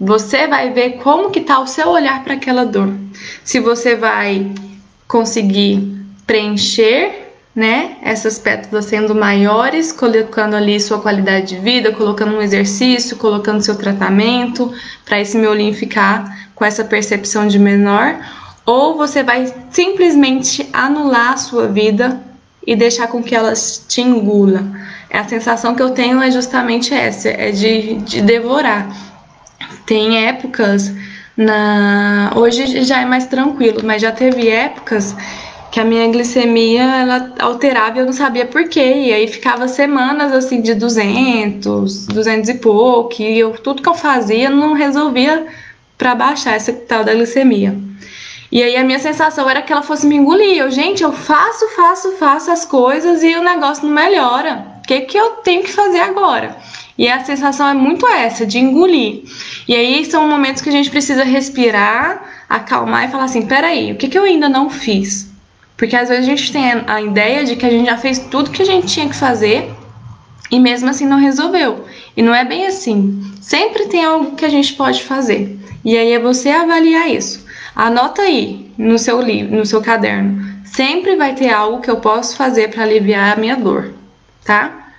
você 0.00 0.48
vai 0.48 0.70
ver 0.72 0.98
como 0.98 1.30
que 1.30 1.42
tá 1.42 1.60
o 1.60 1.66
seu 1.66 1.88
olhar 1.88 2.24
para 2.24 2.34
aquela 2.34 2.64
dor. 2.64 2.92
Se 3.44 3.60
você 3.60 3.94
vai 3.94 4.50
conseguir 5.06 5.96
preencher 6.26 7.28
né? 7.58 7.96
Essas 8.02 8.38
pétalas 8.38 8.84
sendo 8.84 9.16
maiores, 9.16 9.90
colocando 9.90 10.54
ali 10.54 10.78
sua 10.78 11.00
qualidade 11.00 11.48
de 11.48 11.58
vida, 11.58 11.90
colocando 11.90 12.36
um 12.36 12.40
exercício, 12.40 13.16
colocando 13.16 13.60
seu 13.60 13.76
tratamento, 13.76 14.72
para 15.04 15.20
esse 15.20 15.36
miolinho 15.36 15.74
ficar 15.74 16.47
com 16.58 16.64
essa 16.64 16.84
percepção 16.84 17.46
de 17.46 17.56
menor, 17.56 18.18
ou 18.66 18.96
você 18.96 19.22
vai 19.22 19.46
simplesmente 19.70 20.68
anular 20.72 21.34
a 21.34 21.36
sua 21.36 21.68
vida 21.68 22.20
e 22.66 22.74
deixar 22.74 23.06
com 23.06 23.22
que 23.22 23.34
ela 23.34 23.54
te 23.54 24.00
engula. 24.00 24.64
A 25.10 25.26
sensação 25.26 25.74
que 25.74 25.80
eu 25.80 25.90
tenho 25.90 26.20
é 26.20 26.30
justamente 26.32 26.92
essa, 26.92 27.28
é 27.28 27.52
de, 27.52 27.94
de 27.98 28.20
devorar. 28.20 28.88
Tem 29.86 30.26
épocas 30.26 30.92
na 31.36 32.32
hoje 32.34 32.82
já 32.82 33.00
é 33.00 33.04
mais 33.04 33.26
tranquilo, 33.26 33.80
mas 33.84 34.02
já 34.02 34.10
teve 34.10 34.48
épocas 34.48 35.14
que 35.70 35.78
a 35.78 35.84
minha 35.84 36.08
glicemia 36.08 36.82
ela 36.82 37.32
alterava 37.38 37.96
e 37.96 38.00
eu 38.00 38.06
não 38.06 38.12
sabia 38.12 38.46
por 38.46 38.68
quê. 38.68 39.04
E 39.06 39.12
aí 39.12 39.28
ficava 39.28 39.68
semanas 39.68 40.32
assim 40.32 40.60
de 40.60 40.74
200, 40.74 42.06
200 42.06 42.48
e 42.50 42.54
pouco, 42.54 43.22
e 43.22 43.38
eu 43.38 43.52
tudo 43.52 43.80
que 43.80 43.88
eu 43.88 43.94
fazia 43.94 44.50
não 44.50 44.72
resolvia 44.72 45.46
para 45.98 46.14
baixar 46.14 46.54
essa 46.54 46.72
tal 46.72 47.04
da 47.04 47.12
glicemia. 47.12 47.76
E 48.50 48.62
aí 48.62 48.76
a 48.76 48.84
minha 48.84 48.98
sensação 48.98 49.50
era 49.50 49.60
que 49.60 49.72
ela 49.72 49.82
fosse 49.82 50.06
me 50.06 50.16
engolir. 50.16 50.56
Eu, 50.56 50.70
gente, 50.70 51.02
eu 51.02 51.12
faço, 51.12 51.68
faço, 51.76 52.12
faço 52.12 52.50
as 52.50 52.64
coisas 52.64 53.22
e 53.22 53.36
o 53.36 53.42
negócio 53.42 53.84
não 53.84 53.92
melhora. 53.92 54.78
O 54.78 54.86
que 54.86 55.02
que 55.02 55.18
eu 55.18 55.32
tenho 55.42 55.62
que 55.62 55.72
fazer 55.72 56.00
agora? 56.00 56.56
E 56.96 57.06
a 57.08 57.22
sensação 57.22 57.68
é 57.68 57.74
muito 57.74 58.06
essa, 58.06 58.46
de 58.46 58.58
engolir. 58.58 59.24
E 59.66 59.74
aí 59.74 60.04
são 60.06 60.26
momentos 60.26 60.62
que 60.62 60.68
a 60.68 60.72
gente 60.72 60.90
precisa 60.90 61.24
respirar, 61.24 62.22
acalmar 62.48 63.04
e 63.04 63.12
falar 63.12 63.24
assim: 63.24 63.42
peraí, 63.42 63.92
o 63.92 63.96
que, 63.96 64.08
que 64.08 64.18
eu 64.18 64.24
ainda 64.24 64.48
não 64.48 64.70
fiz? 64.70 65.30
Porque 65.76 65.94
às 65.94 66.08
vezes 66.08 66.24
a 66.24 66.28
gente 66.28 66.50
tem 66.50 66.64
a 66.86 67.00
ideia 67.02 67.44
de 67.44 67.54
que 67.54 67.66
a 67.66 67.70
gente 67.70 67.86
já 67.86 67.98
fez 67.98 68.18
tudo 68.18 68.50
que 68.50 68.62
a 68.62 68.66
gente 68.66 68.86
tinha 68.86 69.08
que 69.08 69.14
fazer 69.14 69.70
e 70.50 70.58
mesmo 70.58 70.88
assim 70.88 71.06
não 71.06 71.18
resolveu. 71.18 71.84
E 72.16 72.22
não 72.22 72.34
é 72.34 72.44
bem 72.44 72.66
assim. 72.66 73.22
Sempre 73.40 73.86
tem 73.86 74.04
algo 74.04 74.34
que 74.34 74.44
a 74.44 74.48
gente 74.48 74.72
pode 74.72 75.04
fazer. 75.04 75.57
E 75.88 75.96
aí 75.96 76.12
é 76.12 76.18
você 76.18 76.50
avaliar 76.50 77.08
isso. 77.08 77.46
Anota 77.74 78.20
aí 78.20 78.70
no 78.76 78.98
seu 78.98 79.22
livro, 79.22 79.56
no 79.56 79.64
seu 79.64 79.80
caderno. 79.80 80.46
Sempre 80.62 81.16
vai 81.16 81.34
ter 81.34 81.48
algo 81.48 81.80
que 81.80 81.90
eu 81.90 81.96
posso 81.96 82.36
fazer 82.36 82.68
para 82.68 82.82
aliviar 82.82 83.32
a 83.32 83.40
minha 83.40 83.56
dor, 83.56 83.94
tá? 84.44 84.90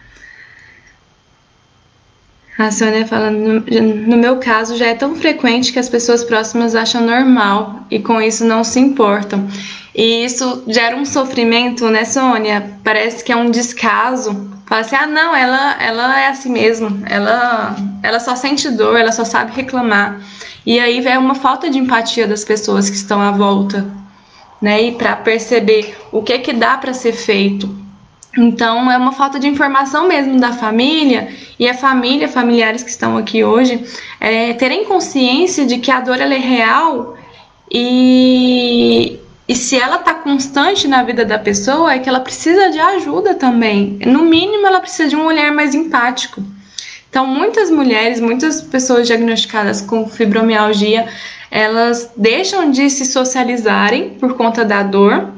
A 2.57 2.71
Sônia 2.71 3.05
falando, 3.05 3.63
no 4.07 4.17
meu 4.17 4.37
caso 4.37 4.75
já 4.77 4.87
é 4.87 4.95
tão 4.95 5.15
frequente 5.15 5.71
que 5.71 5.77
as 5.77 5.87
pessoas 5.87 6.23
próximas 6.23 6.73
acham 6.73 7.05
normal 7.05 7.85
e 7.91 7.99
com 7.99 8.19
isso 8.19 8.43
não 8.43 8.63
se 8.63 8.79
importam. 8.79 9.47
E 9.93 10.25
isso 10.25 10.63
gera 10.67 10.97
um 10.97 11.05
sofrimento, 11.05 11.87
né, 11.87 12.03
Sônia? 12.03 12.67
Parece 12.83 13.23
que 13.23 13.31
é 13.31 13.35
um 13.35 13.51
descaso. 13.51 14.58
Fala 14.69 14.81
assim, 14.81 14.95
ah, 14.95 15.07
não, 15.07 15.35
ela, 15.35 15.81
ela 15.81 16.21
é 16.21 16.27
assim 16.27 16.51
mesmo, 16.51 17.01
ela, 17.07 17.75
ela 18.03 18.19
só 18.19 18.35
sente 18.35 18.69
dor, 18.69 18.95
ela 18.95 19.11
só 19.11 19.25
sabe 19.25 19.51
reclamar. 19.51 20.21
E 20.63 20.79
aí 20.79 21.03
é 21.07 21.17
uma 21.17 21.33
falta 21.33 21.71
de 21.71 21.79
empatia 21.79 22.27
das 22.27 22.45
pessoas 22.45 22.87
que 22.87 22.95
estão 22.95 23.19
à 23.19 23.31
volta, 23.31 23.91
né? 24.61 24.79
E 24.83 24.91
para 24.91 25.15
perceber 25.15 25.97
o 26.11 26.21
que 26.21 26.37
que 26.37 26.53
dá 26.53 26.77
para 26.77 26.93
ser 26.93 27.13
feito. 27.13 27.75
Então 28.37 28.91
é 28.91 28.97
uma 28.97 29.11
falta 29.11 29.39
de 29.39 29.47
informação 29.47 30.07
mesmo 30.07 30.39
da 30.39 30.53
família 30.53 31.35
e 31.57 31.67
a 31.67 31.73
família, 31.73 32.29
familiares 32.29 32.83
que 32.83 32.91
estão 32.91 33.17
aqui 33.17 33.43
hoje, 33.43 33.83
é, 34.19 34.53
terem 34.53 34.85
consciência 34.85 35.65
de 35.65 35.79
que 35.79 35.89
a 35.89 35.99
dor 35.99 36.21
ela 36.21 36.35
é 36.35 36.37
real 36.37 37.17
e, 37.71 39.19
e 39.49 39.55
se 39.55 39.75
ela 39.75 39.95
está 39.95 40.13
constante 40.13 40.87
na 40.87 41.01
vida 41.01 41.25
da 41.25 41.39
pessoa, 41.39 41.91
é 41.91 41.97
que 41.97 42.07
ela 42.07 42.19
precisa 42.19 42.69
de 42.69 42.79
ajuda 42.79 43.33
também. 43.33 43.97
No 44.05 44.21
mínimo, 44.21 44.67
ela 44.67 44.79
precisa 44.79 45.09
de 45.09 45.15
um 45.15 45.25
olhar 45.25 45.51
mais 45.51 45.73
empático. 45.73 46.43
Então, 47.09 47.25
muitas 47.25 47.71
mulheres, 47.71 48.19
muitas 48.19 48.61
pessoas 48.61 49.07
diagnosticadas 49.07 49.81
com 49.81 50.07
fibromialgia, 50.07 51.07
elas 51.49 52.11
deixam 52.15 52.69
de 52.69 52.91
se 52.91 53.05
socializarem 53.05 54.11
por 54.19 54.35
conta 54.35 54.63
da 54.63 54.83
dor, 54.83 55.29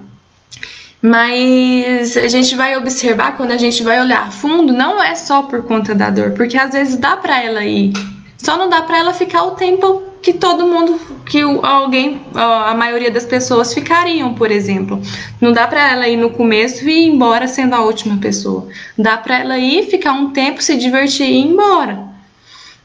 mas 1.01 2.17
a 2.17 2.27
gente 2.27 2.53
vai 2.53 2.75
observar 2.75 3.37
quando 3.37 3.51
a 3.51 3.57
gente 3.57 3.81
vai 3.81 4.01
olhar 4.01 4.27
a 4.27 4.31
fundo, 4.31 4.73
não 4.73 5.01
é 5.01 5.15
só 5.15 5.43
por 5.43 5.63
conta 5.63 5.95
da 5.95 6.09
dor, 6.09 6.31
porque 6.31 6.57
às 6.57 6.73
vezes 6.73 6.97
dá 6.97 7.15
para 7.15 7.41
ela 7.41 7.63
ir, 7.63 7.93
só 8.37 8.57
não 8.57 8.67
dá 8.67 8.81
para 8.81 8.97
ela 8.97 9.13
ficar 9.13 9.43
o 9.43 9.51
tempo 9.51 10.10
que 10.21 10.33
todo 10.33 10.67
mundo, 10.67 10.99
que 11.25 11.41
alguém, 11.41 12.21
a 12.35 12.73
maioria 12.75 13.09
das 13.09 13.25
pessoas 13.25 13.73
ficariam, 13.73 14.33
por 14.33 14.51
exemplo. 14.51 15.01
Não 15.39 15.51
dá 15.51 15.67
para 15.67 15.91
ela 15.91 16.07
ir 16.07 16.17
no 16.17 16.29
começo 16.29 16.87
e 16.87 16.91
ir 16.91 17.07
embora 17.07 17.47
sendo 17.47 17.73
a 17.73 17.81
última 17.81 18.17
pessoa. 18.17 18.67
Dá 18.97 19.17
para 19.17 19.39
ela 19.39 19.57
ir, 19.57 19.87
ficar 19.87 20.13
um 20.13 20.29
tempo, 20.29 20.61
se 20.61 20.77
divertir 20.77 21.27
e 21.27 21.39
ir 21.39 21.47
embora. 21.47 22.11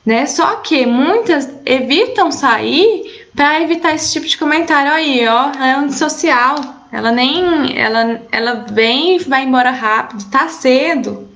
Né? 0.04 0.24
Só 0.26 0.56
que 0.56 0.86
muitas 0.86 1.48
evitam 1.64 2.32
sair 2.32 3.26
para 3.34 3.60
evitar 3.60 3.94
esse 3.94 4.12
tipo 4.12 4.26
de 4.26 4.38
comentário 4.38 4.90
aí, 4.90 5.26
ó, 5.28 5.50
é 5.62 5.72
antissocial. 5.72 6.56
Ela 6.90 7.12
nem, 7.12 7.78
ela, 7.78 8.22
ela 8.32 8.66
vem 8.70 9.16
e 9.16 9.18
vai 9.18 9.44
embora 9.44 9.70
rápido, 9.70 10.24
tá 10.30 10.48
cedo 10.48 11.35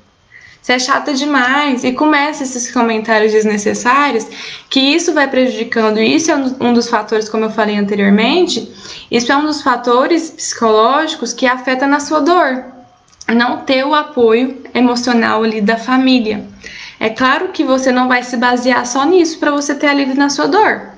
você 0.60 0.74
é 0.74 0.78
chata 0.78 1.14
demais, 1.14 1.84
e 1.84 1.92
começa 1.92 2.42
esses 2.42 2.70
comentários 2.70 3.32
desnecessários, 3.32 4.26
que 4.68 4.78
isso 4.78 5.14
vai 5.14 5.26
prejudicando, 5.28 5.98
isso 5.98 6.30
é 6.30 6.36
um 6.36 6.72
dos 6.72 6.88
fatores, 6.88 7.28
como 7.28 7.44
eu 7.44 7.50
falei 7.50 7.76
anteriormente, 7.76 8.70
isso 9.10 9.32
é 9.32 9.36
um 9.36 9.46
dos 9.46 9.62
fatores 9.62 10.30
psicológicos 10.30 11.32
que 11.32 11.46
afeta 11.46 11.86
na 11.86 11.98
sua 11.98 12.20
dor, 12.20 12.64
não 13.28 13.58
ter 13.58 13.84
o 13.84 13.94
apoio 13.94 14.62
emocional 14.74 15.42
ali 15.42 15.60
da 15.60 15.78
família. 15.78 16.44
É 16.98 17.08
claro 17.08 17.48
que 17.48 17.64
você 17.64 17.90
não 17.90 18.08
vai 18.08 18.22
se 18.22 18.36
basear 18.36 18.84
só 18.84 19.06
nisso 19.06 19.38
para 19.38 19.50
você 19.50 19.74
ter 19.74 19.86
alívio 19.86 20.16
na 20.16 20.28
sua 20.28 20.46
dor. 20.46 20.90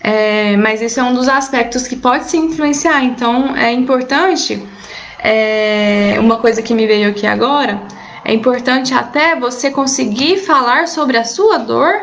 É, 0.00 0.56
mas 0.56 0.80
isso 0.80 0.98
é 0.98 1.02
um 1.02 1.14
dos 1.14 1.28
aspectos 1.28 1.86
que 1.86 1.94
pode 1.94 2.28
se 2.28 2.36
influenciar. 2.36 3.04
Então 3.04 3.56
é 3.56 3.72
importante, 3.72 4.60
é, 5.20 6.16
uma 6.18 6.38
coisa 6.38 6.62
que 6.62 6.74
me 6.74 6.86
veio 6.86 7.10
aqui 7.10 7.26
agora, 7.26 7.80
é 8.28 8.34
importante 8.34 8.92
até 8.92 9.34
você 9.34 9.70
conseguir 9.70 10.36
falar 10.44 10.86
sobre 10.86 11.16
a 11.16 11.24
sua 11.24 11.56
dor 11.56 11.94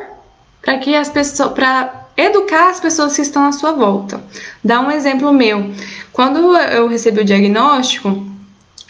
para 0.60 0.80
que 0.80 0.96
as 0.96 1.08
pessoas, 1.08 1.54
para 1.54 2.08
educar 2.18 2.72
as 2.72 2.80
pessoas 2.80 3.16
que 3.16 3.22
estão 3.22 3.46
à 3.46 3.52
sua 3.52 3.74
volta. 3.74 4.20
Dá 4.64 4.82
um 4.82 4.90
exemplo 4.90 5.32
meu. 5.32 5.72
Quando 6.12 6.58
eu 6.58 6.88
recebi 6.88 7.22
o 7.22 7.24
diagnóstico, 7.24 8.26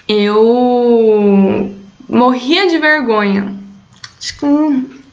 eu 0.08 1.76
morria 2.08 2.70
de 2.70 2.78
vergonha. 2.78 3.54
Acho 4.18 4.38
que, 4.38 4.46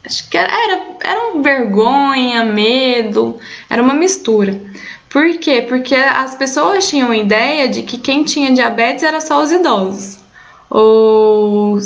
acho 0.06 0.30
que 0.30 0.36
era, 0.38 0.80
era, 1.02 1.34
um 1.34 1.42
vergonha, 1.42 2.44
medo, 2.44 3.36
era 3.68 3.82
uma 3.82 3.94
mistura. 3.94 4.62
Por 5.10 5.38
quê? 5.38 5.66
Porque 5.68 5.96
as 5.96 6.36
pessoas 6.36 6.88
tinham 6.88 7.10
a 7.10 7.16
ideia 7.16 7.68
de 7.68 7.82
que 7.82 7.98
quem 7.98 8.22
tinha 8.22 8.52
diabetes 8.52 9.02
era 9.02 9.20
só 9.20 9.42
os 9.42 9.50
idosos. 9.50 10.18
Ou 10.70 11.80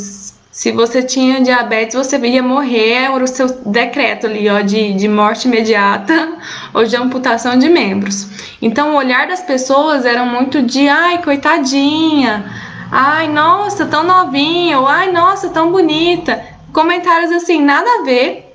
se 0.56 0.72
você 0.72 1.02
tinha 1.02 1.42
diabetes, 1.42 1.94
você 1.94 2.16
ia 2.16 2.42
morrer, 2.42 3.04
era 3.12 3.22
o 3.22 3.26
seu 3.26 3.46
decreto 3.66 4.26
ali, 4.26 4.48
ó, 4.48 4.62
de, 4.62 4.94
de 4.94 5.06
morte 5.06 5.46
imediata 5.46 6.32
ou 6.72 6.82
de 6.82 6.96
amputação 6.96 7.58
de 7.58 7.68
membros. 7.68 8.26
Então, 8.62 8.94
o 8.94 8.96
olhar 8.96 9.28
das 9.28 9.42
pessoas 9.42 10.06
era 10.06 10.24
muito 10.24 10.62
de, 10.62 10.88
ai, 10.88 11.22
coitadinha, 11.22 12.50
ai, 12.90 13.28
nossa, 13.28 13.84
tão 13.84 14.02
novinha, 14.02 14.80
ou 14.80 14.86
ai, 14.86 15.12
nossa, 15.12 15.50
tão 15.50 15.70
bonita. 15.70 16.42
Comentários 16.72 17.32
assim, 17.32 17.60
nada 17.60 17.86
a 18.00 18.04
ver, 18.04 18.45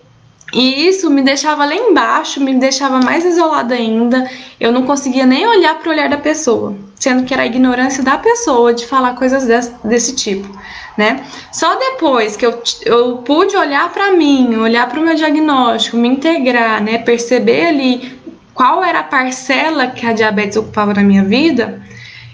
e 0.54 0.88
isso 0.88 1.10
me 1.10 1.22
deixava 1.22 1.66
lá 1.66 1.74
embaixo, 1.74 2.42
me 2.42 2.54
deixava 2.56 3.00
mais 3.00 3.24
isolada 3.24 3.74
ainda. 3.74 4.30
Eu 4.60 4.72
não 4.72 4.84
conseguia 4.84 5.26
nem 5.26 5.48
olhar 5.48 5.80
para 5.80 5.90
o 5.90 5.92
olhar 5.92 6.10
da 6.10 6.18
pessoa, 6.18 6.76
sendo 6.96 7.24
que 7.24 7.34
era 7.34 7.44
a 7.44 7.46
ignorância 7.46 8.04
da 8.04 8.18
pessoa 8.18 8.74
de 8.74 8.86
falar 8.86 9.16
coisas 9.16 9.46
desse, 9.46 9.74
desse 9.84 10.16
tipo, 10.16 10.48
né? 10.98 11.24
Só 11.54 11.76
depois 11.76 12.36
que 12.36 12.46
eu, 12.46 12.62
eu 12.86 13.18
pude 13.20 13.56
olhar 13.56 13.92
para 13.94 14.12
mim, 14.12 14.58
olhar 14.58 14.90
para 14.90 15.00
o 15.00 15.04
meu 15.04 15.16
diagnóstico, 15.16 15.96
me 15.96 16.10
integrar, 16.10 16.84
né? 16.84 16.98
Perceber 16.98 17.68
ali 17.68 18.20
qual 18.54 18.84
era 18.84 19.00
a 19.00 19.04
parcela 19.04 19.88
que 19.88 20.06
a 20.06 20.12
diabetes 20.12 20.58
ocupava 20.58 20.94
na 20.94 21.02
minha 21.02 21.24
vida, 21.24 21.82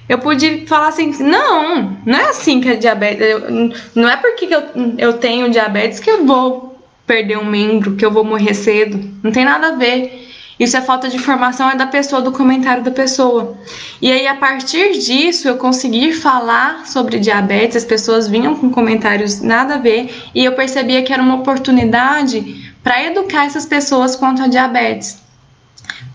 eu 0.10 0.18
pude 0.18 0.66
falar 0.66 0.88
assim: 0.88 1.12
não, 1.22 1.98
não 2.04 2.18
é 2.18 2.30
assim 2.30 2.62
que 2.62 2.70
a 2.70 2.76
diabetes. 2.76 3.22
Eu, 3.22 3.72
não 3.94 4.10
é 4.10 4.18
porque 4.18 4.46
eu, 4.46 4.64
eu 4.98 5.14
tenho 5.14 5.52
diabetes 5.52 6.00
que 6.00 6.10
eu 6.10 6.26
vou 6.26 6.77
perder 7.08 7.38
um 7.38 7.46
membro, 7.46 7.96
que 7.96 8.06
eu 8.06 8.12
vou 8.12 8.26
morrer 8.26 8.54
cedo. 8.54 9.00
Não 9.24 9.32
tem 9.32 9.46
nada 9.46 9.70
a 9.70 9.76
ver. 9.76 10.28
Isso 10.60 10.76
é 10.76 10.82
falta 10.82 11.08
de 11.08 11.16
informação, 11.16 11.70
é 11.70 11.76
da 11.76 11.86
pessoa, 11.86 12.22
do 12.22 12.32
comentário 12.32 12.84
da 12.84 12.92
pessoa. 12.92 13.56
E 14.02 14.12
aí, 14.12 14.28
a 14.28 14.36
partir 14.36 14.98
disso, 14.98 15.48
eu 15.48 15.56
consegui 15.58 16.12
falar 16.12 16.86
sobre 16.88 17.20
diabetes, 17.20 17.78
as 17.78 17.86
pessoas 17.86 18.28
vinham 18.28 18.56
com 18.56 18.70
comentários 18.72 19.40
nada 19.40 19.76
a 19.76 19.78
ver, 19.78 20.12
e 20.34 20.44
eu 20.44 20.54
percebia 20.54 21.04
que 21.04 21.14
era 21.14 21.22
uma 21.22 21.36
oportunidade 21.36 22.74
para 22.84 23.04
educar 23.04 23.46
essas 23.46 23.68
pessoas 23.68 24.16
quanto 24.16 24.42
a 24.42 24.48
diabetes. 24.48 25.22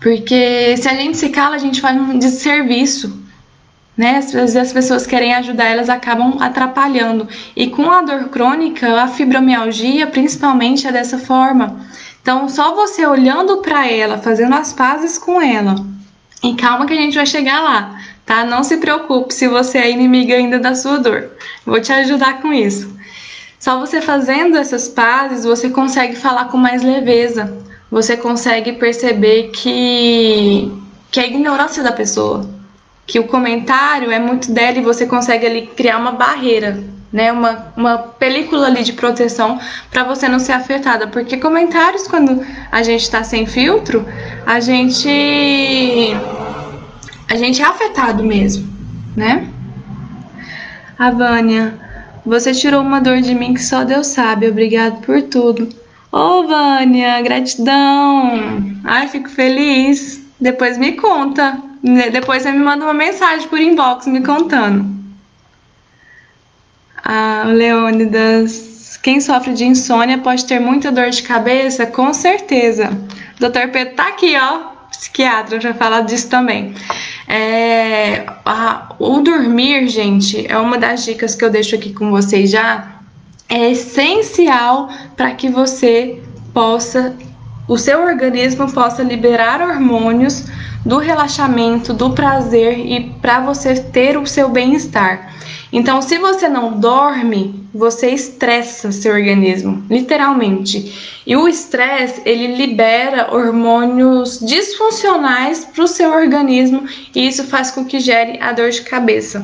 Porque 0.01 0.75
se 0.75 0.89
a 0.89 0.93
gente 0.93 1.15
se 1.17 1.29
cala, 1.29 1.55
a 1.55 1.59
gente 1.59 1.79
faz 1.79 1.95
um 1.95 2.19
desserviço 2.19 3.22
né? 3.97 4.17
Às 4.17 4.33
vezes 4.33 4.55
as 4.55 4.73
pessoas 4.73 5.05
querem 5.05 5.33
ajudar, 5.35 5.65
elas 5.65 5.89
acabam 5.89 6.37
atrapalhando. 6.39 7.27
E 7.55 7.67
com 7.67 7.89
a 7.89 8.01
dor 8.01 8.29
crônica, 8.29 9.01
a 9.01 9.07
fibromialgia, 9.07 10.07
principalmente, 10.07 10.87
é 10.87 10.91
dessa 10.91 11.17
forma. 11.17 11.85
Então, 12.21 12.47
só 12.47 12.73
você 12.73 13.05
olhando 13.05 13.57
para 13.57 13.89
ela, 13.89 14.17
fazendo 14.17 14.55
as 14.55 14.73
pazes 14.73 15.17
com 15.17 15.41
ela, 15.41 15.75
e 16.41 16.55
calma 16.55 16.85
que 16.85 16.93
a 16.93 16.97
gente 16.97 17.15
vai 17.15 17.25
chegar 17.25 17.61
lá, 17.61 17.99
tá? 18.25 18.45
Não 18.45 18.63
se 18.63 18.77
preocupe 18.77 19.33
se 19.33 19.47
você 19.47 19.77
é 19.77 19.91
inimiga 19.91 20.35
ainda 20.35 20.59
da 20.59 20.75
sua 20.75 20.99
dor. 20.99 21.31
Vou 21.65 21.79
te 21.81 21.91
ajudar 21.91 22.41
com 22.41 22.53
isso. 22.53 22.93
Só 23.59 23.79
você 23.79 24.01
fazendo 24.01 24.57
essas 24.57 24.89
pazes, 24.89 25.45
você 25.45 25.69
consegue 25.69 26.15
falar 26.15 26.45
com 26.45 26.57
mais 26.57 26.81
leveza. 26.83 27.57
Você 27.89 28.17
consegue 28.17 28.73
perceber 28.73 29.51
que 29.51 30.71
que 31.09 31.19
é 31.19 31.23
a 31.23 31.27
ignorância 31.27 31.83
da 31.83 31.91
pessoa, 31.91 32.43
que 33.05 33.19
o 33.19 33.25
comentário 33.25 34.11
é 34.11 34.19
muito 34.19 34.51
dela 34.51 34.77
e 34.77 34.81
você 34.81 35.05
consegue 35.05 35.45
ali 35.45 35.67
criar 35.67 35.97
uma 35.97 36.13
barreira, 36.13 36.83
né? 37.11 37.31
Uma, 37.31 37.73
uma 37.75 37.97
película 37.97 38.67
ali 38.67 38.83
de 38.83 38.93
proteção 38.93 39.59
para 39.91 40.03
você 40.03 40.27
não 40.27 40.39
ser 40.39 40.53
afetada. 40.53 41.07
Porque 41.07 41.37
comentários, 41.37 42.07
quando 42.07 42.43
a 42.71 42.81
gente 42.81 43.01
está 43.01 43.23
sem 43.23 43.45
filtro, 43.45 44.05
a 44.45 44.59
gente. 44.59 45.09
A 47.29 47.35
gente 47.35 47.61
é 47.61 47.65
afetado 47.65 48.23
mesmo, 48.23 48.67
né? 49.15 49.47
A 50.97 51.09
Vânia, 51.11 51.73
você 52.25 52.53
tirou 52.53 52.81
uma 52.81 53.01
dor 53.01 53.21
de 53.21 53.35
mim 53.35 53.53
que 53.53 53.63
só 53.63 53.83
Deus 53.83 54.07
sabe. 54.07 54.47
Obrigado 54.47 55.01
por 55.01 55.21
tudo. 55.23 55.67
Ô, 56.11 56.17
oh, 56.17 56.47
Vânia, 56.47 57.19
gratidão. 57.21 58.71
Ai, 58.83 59.07
fico 59.07 59.29
feliz. 59.29 60.21
Depois 60.39 60.77
me 60.77 60.93
conta. 60.93 61.72
Né, 61.83 62.09
depois 62.09 62.41
você 62.41 62.51
me 62.51 62.59
manda 62.59 62.85
uma 62.85 62.93
mensagem 62.93 63.45
por 63.49 63.59
inbox 63.59 64.07
me 64.07 64.23
contando. 64.23 64.85
Ah, 67.03 67.43
Leônidas, 67.45 68.97
quem 69.03 69.19
sofre 69.19 69.53
de 69.53 69.65
insônia 69.65 70.17
pode 70.17 70.45
ter 70.45 70.61
muita 70.61 70.89
dor 70.89 71.09
de 71.09 71.21
cabeça? 71.23 71.85
Com 71.85 72.13
certeza. 72.13 72.89
Dr. 73.37 73.69
Pedro 73.73 73.95
tá 73.95 74.07
aqui, 74.07 74.33
ó, 74.37 74.71
psiquiatra, 74.89 75.59
para 75.59 75.73
falar 75.73 76.01
disso 76.01 76.29
também. 76.29 76.73
É, 77.27 78.25
a, 78.45 78.95
o 78.97 79.19
dormir, 79.19 79.89
gente, 79.89 80.49
é 80.49 80.57
uma 80.57 80.77
das 80.77 81.03
dicas 81.03 81.35
que 81.35 81.43
eu 81.43 81.49
deixo 81.49 81.75
aqui 81.75 81.91
com 81.91 82.09
vocês 82.09 82.49
já. 82.49 82.87
É 83.49 83.71
essencial 83.71 84.89
para 85.17 85.31
que 85.31 85.49
você 85.49 86.21
possa, 86.53 87.13
o 87.67 87.77
seu 87.77 88.01
organismo 88.01 88.71
possa 88.71 89.03
liberar 89.03 89.61
hormônios 89.61 90.45
do 90.85 90.97
relaxamento, 90.97 91.93
do 91.93 92.09
prazer 92.11 92.77
e 92.77 93.09
para 93.21 93.39
você 93.39 93.75
ter 93.75 94.17
o 94.17 94.25
seu 94.25 94.49
bem-estar. 94.49 95.33
Então, 95.71 96.01
se 96.01 96.19
você 96.19 96.47
não 96.47 96.79
dorme, 96.79 97.67
você 97.73 98.09
estressa 98.09 98.91
seu 98.91 99.13
organismo, 99.13 99.83
literalmente. 99.89 101.21
E 101.25 101.35
o 101.35 101.47
estresse, 101.47 102.21
ele 102.25 102.55
libera 102.55 103.33
hormônios 103.33 104.39
disfuncionais 104.39 105.65
para 105.65 105.83
o 105.83 105.87
seu 105.87 106.11
organismo 106.11 106.85
e 107.15 107.27
isso 107.27 107.45
faz 107.45 107.71
com 107.71 107.85
que 107.85 107.99
gere 107.99 108.39
a 108.39 108.51
dor 108.51 108.69
de 108.69 108.81
cabeça. 108.81 109.43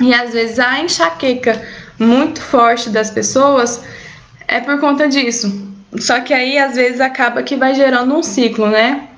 E 0.00 0.14
às 0.14 0.32
vezes 0.32 0.60
a 0.60 0.78
enxaqueca 0.78 1.60
muito 1.98 2.40
forte 2.40 2.90
das 2.90 3.10
pessoas 3.10 3.82
é 4.46 4.60
por 4.60 4.78
conta 4.78 5.08
disso. 5.08 5.75
Só 6.00 6.20
que 6.20 6.34
aí 6.34 6.58
às 6.58 6.74
vezes 6.74 7.00
acaba 7.00 7.42
que 7.42 7.56
vai 7.56 7.74
gerando 7.74 8.14
um 8.14 8.22
ciclo, 8.22 8.68
né? 8.68 9.08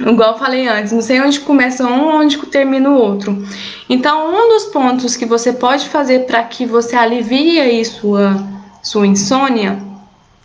Igual 0.00 0.32
eu 0.32 0.38
falei 0.38 0.68
antes, 0.68 0.92
não 0.92 1.00
sei 1.00 1.20
onde 1.20 1.40
começa 1.40 1.84
um, 1.84 2.20
onde 2.20 2.38
termina 2.46 2.88
o 2.88 2.94
outro. 2.94 3.44
Então, 3.88 4.32
um 4.32 4.48
dos 4.54 4.66
pontos 4.66 5.16
que 5.16 5.26
você 5.26 5.52
pode 5.52 5.88
fazer 5.88 6.20
para 6.20 6.42
que 6.44 6.64
você 6.64 6.94
alivie 6.94 7.58
aí 7.58 7.84
sua, 7.84 8.36
sua 8.80 9.06
insônia, 9.06 9.76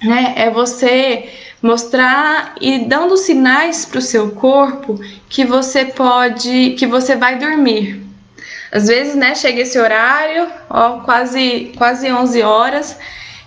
né, 0.02 0.34
é 0.36 0.50
você 0.50 1.30
mostrar 1.62 2.56
e 2.60 2.80
dando 2.80 3.16
sinais 3.16 3.86
para 3.86 4.00
o 4.00 4.02
seu 4.02 4.32
corpo 4.32 5.00
que 5.30 5.46
você 5.46 5.86
pode, 5.86 6.72
que 6.72 6.88
você 6.88 7.16
vai 7.16 7.38
dormir. 7.38 8.04
Às 8.72 8.88
vezes, 8.88 9.14
né, 9.14 9.36
chega 9.36 9.62
esse 9.62 9.80
horário, 9.80 10.48
ó, 10.68 11.02
quase 11.02 11.72
quase 11.78 12.12
11 12.12 12.42
horas, 12.42 12.98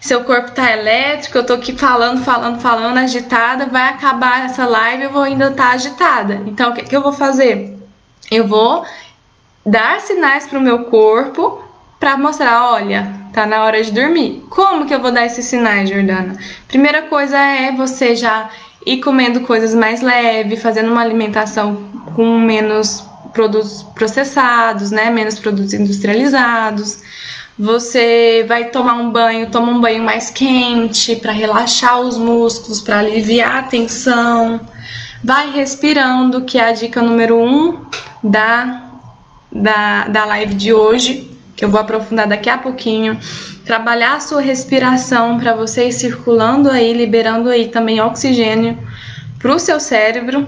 seu 0.06 0.22
corpo 0.24 0.52
tá 0.52 0.72
elétrico, 0.72 1.36
eu 1.36 1.44
tô 1.44 1.54
aqui 1.54 1.76
falando, 1.76 2.22
falando, 2.22 2.60
falando, 2.60 2.96
agitada, 2.96 3.66
vai 3.66 3.88
acabar 3.88 4.44
essa 4.44 4.64
live, 4.64 5.04
eu 5.04 5.10
vou 5.10 5.22
ainda 5.22 5.48
estar 5.48 5.68
tá 5.68 5.70
agitada. 5.72 6.42
Então, 6.46 6.70
o 6.70 6.74
que, 6.74 6.84
que 6.84 6.96
eu 6.96 7.02
vou 7.02 7.12
fazer? 7.12 7.76
Eu 8.30 8.46
vou 8.46 8.84
dar 9.64 10.00
sinais 10.00 10.46
para 10.46 10.58
o 10.58 10.62
meu 10.62 10.84
corpo 10.84 11.62
para 11.98 12.16
mostrar, 12.16 12.72
olha, 12.72 13.12
tá 13.32 13.46
na 13.46 13.64
hora 13.64 13.82
de 13.82 13.90
dormir. 13.90 14.44
Como 14.48 14.86
que 14.86 14.94
eu 14.94 15.00
vou 15.00 15.10
dar 15.10 15.26
esses 15.26 15.44
sinais, 15.44 15.90
Jordana? 15.90 16.36
Primeira 16.68 17.02
coisa 17.02 17.36
é 17.36 17.72
você 17.72 18.14
já 18.14 18.48
ir 18.84 19.00
comendo 19.00 19.40
coisas 19.40 19.74
mais 19.74 20.00
leves, 20.00 20.62
fazendo 20.62 20.92
uma 20.92 21.02
alimentação 21.02 21.90
com 22.14 22.38
menos 22.38 23.04
produtos 23.32 23.82
processados, 23.94 24.90
né, 24.90 25.10
menos 25.10 25.38
produtos 25.38 25.74
industrializados. 25.74 27.02
Você 27.58 28.44
vai 28.46 28.66
tomar 28.66 28.94
um 28.94 29.10
banho, 29.10 29.50
toma 29.50 29.72
um 29.72 29.80
banho 29.80 30.02
mais 30.02 30.30
quente 30.30 31.16
para 31.16 31.32
relaxar 31.32 32.00
os 32.00 32.18
músculos, 32.18 32.80
para 32.80 32.98
aliviar 32.98 33.56
a 33.56 33.62
tensão. 33.62 34.60
Vai 35.24 35.50
respirando, 35.50 36.42
que 36.42 36.58
é 36.58 36.68
a 36.68 36.72
dica 36.72 37.00
número 37.00 37.38
um 37.38 37.80
da, 38.22 38.90
da, 39.50 40.08
da 40.08 40.24
live 40.26 40.54
de 40.54 40.72
hoje, 40.72 41.30
que 41.56 41.64
eu 41.64 41.70
vou 41.70 41.80
aprofundar 41.80 42.26
daqui 42.26 42.50
a 42.50 42.58
pouquinho. 42.58 43.18
Trabalhar 43.64 44.16
a 44.16 44.20
sua 44.20 44.40
respiração 44.40 45.38
para 45.38 45.54
você 45.54 45.88
ir 45.88 45.92
circulando 45.92 46.70
aí, 46.70 46.92
liberando 46.92 47.48
aí 47.48 47.68
também 47.68 48.00
oxigênio 48.00 48.78
para 49.38 49.54
o 49.54 49.58
seu 49.58 49.80
cérebro 49.80 50.46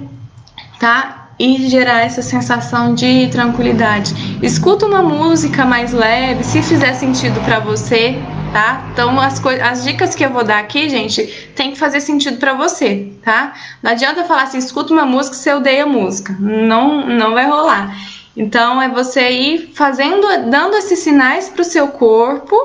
tá? 0.78 1.27
E 1.38 1.68
gerar 1.68 2.00
essa 2.00 2.20
sensação 2.20 2.94
de 2.94 3.28
tranquilidade. 3.28 4.12
Escuta 4.42 4.86
uma 4.86 5.02
música 5.02 5.64
mais 5.64 5.92
leve, 5.92 6.42
se 6.42 6.62
fizer 6.62 6.94
sentido 6.94 7.40
para 7.44 7.60
você, 7.60 8.18
tá? 8.52 8.88
Então 8.92 9.20
as, 9.20 9.40
as 9.62 9.84
dicas 9.84 10.14
que 10.14 10.24
eu 10.24 10.30
vou 10.30 10.42
dar 10.42 10.58
aqui, 10.58 10.88
gente, 10.88 11.26
tem 11.54 11.70
que 11.70 11.78
fazer 11.78 12.00
sentido 12.00 12.38
para 12.38 12.54
você, 12.54 13.12
tá? 13.24 13.54
Não 13.82 13.92
adianta 13.92 14.24
falar 14.24 14.42
assim, 14.42 14.58
escuta 14.58 14.92
uma 14.92 15.06
música 15.06 15.48
eu 15.48 15.58
odeia 15.58 15.86
música. 15.86 16.36
Não, 16.40 17.06
não 17.06 17.34
vai 17.34 17.46
rolar. 17.46 17.96
Então 18.36 18.80
é 18.80 18.88
você 18.88 19.30
ir 19.30 19.72
fazendo, 19.74 20.26
dando 20.50 20.76
esses 20.76 20.98
sinais 21.00 21.48
para 21.48 21.62
o 21.62 21.64
seu 21.64 21.88
corpo, 21.88 22.56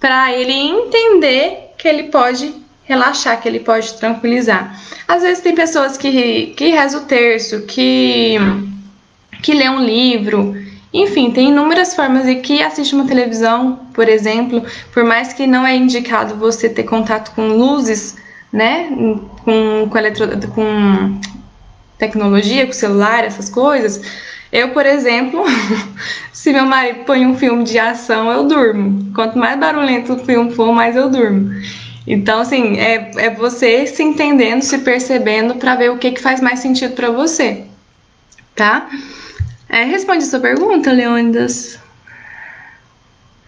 para 0.00 0.32
ele 0.32 0.52
entender 0.52 1.72
que 1.78 1.86
ele 1.86 2.04
pode 2.04 2.63
relaxar, 2.84 3.40
que 3.40 3.48
ele 3.48 3.60
pode 3.60 3.94
tranquilizar. 3.94 4.78
Às 5.08 5.22
vezes 5.22 5.42
tem 5.42 5.54
pessoas 5.54 5.96
que, 5.96 6.54
que 6.56 6.68
rezam 6.70 7.02
o 7.02 7.04
terço, 7.04 7.62
que, 7.62 8.36
que 9.42 9.54
lê 9.54 9.68
um 9.68 9.82
livro, 9.84 10.54
enfim, 10.94 11.32
tem 11.32 11.48
inúmeras 11.48 11.92
formas 11.92 12.28
e 12.28 12.36
que 12.36 12.62
assiste 12.62 12.94
uma 12.94 13.04
televisão, 13.04 13.80
por 13.92 14.08
exemplo, 14.08 14.62
por 14.92 15.02
mais 15.02 15.32
que 15.32 15.44
não 15.44 15.66
é 15.66 15.74
indicado 15.74 16.36
você 16.36 16.68
ter 16.68 16.84
contato 16.84 17.34
com 17.34 17.48
luzes, 17.48 18.16
né, 18.52 18.86
com, 19.44 19.88
com, 19.88 19.98
eletro, 19.98 20.28
com 20.54 21.18
tecnologia, 21.98 22.64
com 22.64 22.72
celular, 22.72 23.24
essas 23.24 23.50
coisas. 23.50 24.00
Eu, 24.52 24.68
por 24.68 24.86
exemplo, 24.86 25.44
se 26.32 26.52
meu 26.52 26.64
marido 26.64 27.00
põe 27.04 27.26
um 27.26 27.36
filme 27.36 27.64
de 27.64 27.76
ação, 27.76 28.30
eu 28.30 28.44
durmo. 28.44 29.12
Quanto 29.12 29.36
mais 29.36 29.58
barulhento 29.58 30.12
o 30.12 30.24
filme 30.24 30.54
for, 30.54 30.72
mais 30.72 30.94
eu 30.94 31.10
durmo. 31.10 31.50
Então, 32.06 32.40
assim, 32.40 32.76
é, 32.78 33.10
é 33.16 33.30
você 33.30 33.86
se 33.86 34.02
entendendo, 34.02 34.62
se 34.62 34.78
percebendo 34.78 35.54
para 35.54 35.74
ver 35.74 35.90
o 35.90 35.98
que, 35.98 36.12
que 36.12 36.20
faz 36.20 36.40
mais 36.40 36.60
sentido 36.60 36.94
para 36.94 37.10
você, 37.10 37.64
tá? 38.54 38.90
É, 39.68 39.84
responde 39.84 40.24
sua 40.24 40.40
pergunta, 40.40 40.92
Leônidas. 40.92 41.78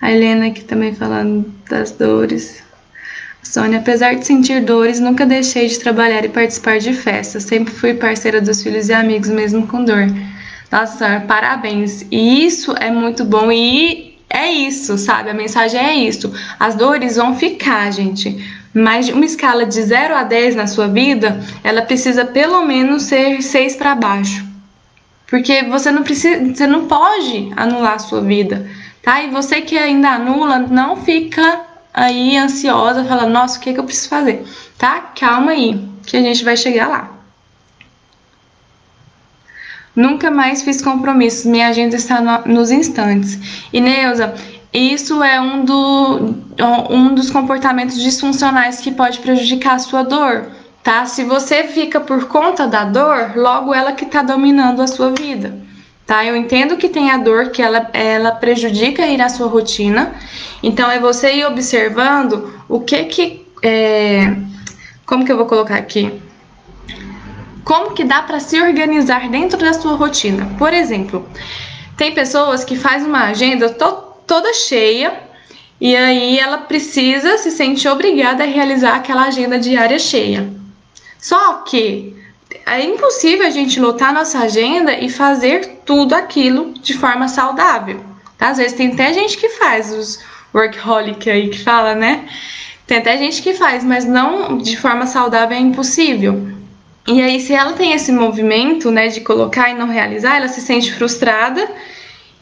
A 0.00 0.10
Helena 0.10 0.46
aqui 0.46 0.64
também 0.64 0.94
falando 0.94 1.52
das 1.68 1.90
dores. 1.92 2.62
Sônia, 3.42 3.78
apesar 3.78 4.14
de 4.14 4.26
sentir 4.26 4.64
dores, 4.64 4.98
nunca 4.98 5.24
deixei 5.24 5.68
de 5.68 5.78
trabalhar 5.78 6.24
e 6.24 6.28
participar 6.28 6.78
de 6.78 6.92
festas. 6.92 7.44
Sempre 7.44 7.72
fui 7.72 7.94
parceira 7.94 8.40
dos 8.40 8.62
filhos 8.62 8.88
e 8.88 8.92
amigos, 8.92 9.28
mesmo 9.28 9.66
com 9.66 9.84
dor. 9.84 10.06
Nossa, 10.70 11.20
parabéns. 11.20 12.04
E 12.10 12.44
isso 12.44 12.74
é 12.78 12.90
muito 12.90 13.24
bom 13.24 13.52
e 13.52 14.05
é 14.28 14.50
isso, 14.50 14.98
sabe? 14.98 15.30
A 15.30 15.34
mensagem 15.34 15.80
é 15.80 15.94
isso. 15.94 16.32
As 16.58 16.74
dores 16.74 17.16
vão 17.16 17.36
ficar, 17.36 17.90
gente. 17.92 18.44
Mas 18.74 19.08
uma 19.08 19.24
escala 19.24 19.64
de 19.64 19.80
0 19.82 20.14
a 20.14 20.22
10 20.22 20.56
na 20.56 20.66
sua 20.66 20.88
vida, 20.88 21.40
ela 21.64 21.82
precisa 21.82 22.24
pelo 22.24 22.64
menos 22.64 23.04
ser 23.04 23.40
6 23.40 23.76
para 23.76 23.94
baixo. 23.94 24.44
Porque 25.26 25.62
você 25.64 25.90
não 25.90 26.02
precisa, 26.02 26.54
você 26.54 26.66
não 26.66 26.86
pode 26.86 27.50
anular 27.56 27.94
a 27.94 27.98
sua 27.98 28.20
vida, 28.20 28.68
tá? 29.02 29.22
E 29.22 29.30
você 29.30 29.60
que 29.60 29.76
ainda 29.76 30.10
anula, 30.10 30.58
não 30.58 30.96
fica 30.96 31.62
aí 31.92 32.36
ansiosa, 32.36 33.04
falando, 33.04 33.32
nossa, 33.32 33.58
o 33.58 33.60
que, 33.62 33.70
é 33.70 33.72
que 33.72 33.80
eu 33.80 33.84
preciso 33.84 34.10
fazer? 34.10 34.44
Tá? 34.76 35.00
Calma 35.18 35.52
aí, 35.52 35.80
que 36.04 36.16
a 36.16 36.20
gente 36.20 36.44
vai 36.44 36.56
chegar 36.56 36.88
lá. 36.88 37.15
Nunca 39.96 40.30
mais 40.30 40.62
fiz 40.62 40.80
compromissos, 40.80 41.46
minha 41.46 41.68
agenda 41.68 41.96
está 41.96 42.20
no, 42.20 42.54
nos 42.54 42.70
instantes. 42.70 43.66
E 43.72 43.80
Neuza, 43.80 44.34
isso 44.72 45.22
é 45.24 45.40
um, 45.40 45.64
do, 45.64 46.34
um 46.90 47.14
dos 47.14 47.30
comportamentos 47.30 47.98
disfuncionais 47.98 48.80
que 48.80 48.92
pode 48.92 49.18
prejudicar 49.20 49.76
a 49.76 49.78
sua 49.78 50.02
dor 50.02 50.52
tá? 50.86 51.04
Se 51.04 51.24
você 51.24 51.64
fica 51.64 51.98
por 51.98 52.28
conta 52.28 52.68
da 52.68 52.84
dor, 52.84 53.32
logo 53.34 53.74
ela 53.74 53.90
que 53.90 54.04
está 54.04 54.22
dominando 54.22 54.80
a 54.80 54.86
sua 54.86 55.10
vida, 55.10 55.52
tá? 56.06 56.24
Eu 56.24 56.36
entendo 56.36 56.76
que 56.76 56.88
tem 56.88 57.10
a 57.10 57.16
dor 57.16 57.50
que 57.50 57.60
ela, 57.60 57.90
ela 57.92 58.30
prejudica 58.30 59.04
ir 59.04 59.20
à 59.20 59.28
sua 59.28 59.48
rotina, 59.48 60.14
então 60.62 60.88
é 60.88 61.00
você 61.00 61.34
ir 61.34 61.44
observando 61.44 62.54
o 62.68 62.78
que 62.78 63.02
que 63.06 63.46
é, 63.64 64.32
como 65.04 65.24
que 65.24 65.32
eu 65.32 65.36
vou 65.36 65.46
colocar 65.46 65.74
aqui? 65.74 66.22
Como 67.66 67.94
que 67.94 68.04
dá 68.04 68.22
para 68.22 68.38
se 68.38 68.62
organizar 68.62 69.28
dentro 69.28 69.58
da 69.58 69.72
sua 69.72 69.96
rotina? 69.96 70.48
Por 70.56 70.72
exemplo, 70.72 71.28
tem 71.96 72.14
pessoas 72.14 72.64
que 72.64 72.76
faz 72.76 73.04
uma 73.04 73.24
agenda 73.24 73.68
to 73.68 74.04
toda 74.24 74.54
cheia 74.54 75.12
e 75.80 75.96
aí 75.96 76.38
ela 76.38 76.58
precisa 76.58 77.36
se 77.38 77.50
sente 77.50 77.88
obrigada 77.88 78.44
a 78.44 78.46
realizar 78.46 78.94
aquela 78.94 79.24
agenda 79.24 79.58
diária 79.58 79.98
cheia. 79.98 80.48
Só 81.18 81.54
que 81.64 82.16
é 82.64 82.84
impossível 82.84 83.44
a 83.44 83.50
gente 83.50 83.80
lotar 83.80 84.14
nossa 84.14 84.38
agenda 84.38 84.92
e 84.92 85.10
fazer 85.10 85.80
tudo 85.84 86.14
aquilo 86.14 86.72
de 86.74 86.94
forma 86.94 87.26
saudável. 87.26 88.00
Tá? 88.38 88.50
Às 88.50 88.58
vezes 88.58 88.74
tem 88.74 88.92
até 88.92 89.12
gente 89.12 89.36
que 89.36 89.48
faz 89.48 89.92
os 89.92 90.20
workaholic 90.54 91.28
aí 91.28 91.48
que 91.48 91.64
fala, 91.64 91.96
né? 91.96 92.28
Tem 92.86 92.98
até 92.98 93.18
gente 93.18 93.42
que 93.42 93.54
faz, 93.54 93.82
mas 93.82 94.04
não 94.04 94.56
de 94.56 94.76
forma 94.76 95.04
saudável 95.04 95.56
é 95.56 95.60
impossível. 95.60 96.55
E 97.06 97.20
aí, 97.22 97.40
se 97.40 97.54
ela 97.54 97.72
tem 97.72 97.92
esse 97.92 98.10
movimento, 98.10 98.90
né, 98.90 99.08
de 99.08 99.20
colocar 99.20 99.70
e 99.70 99.74
não 99.74 99.88
realizar, 99.88 100.36
ela 100.36 100.48
se 100.48 100.60
sente 100.60 100.92
frustrada 100.92 101.68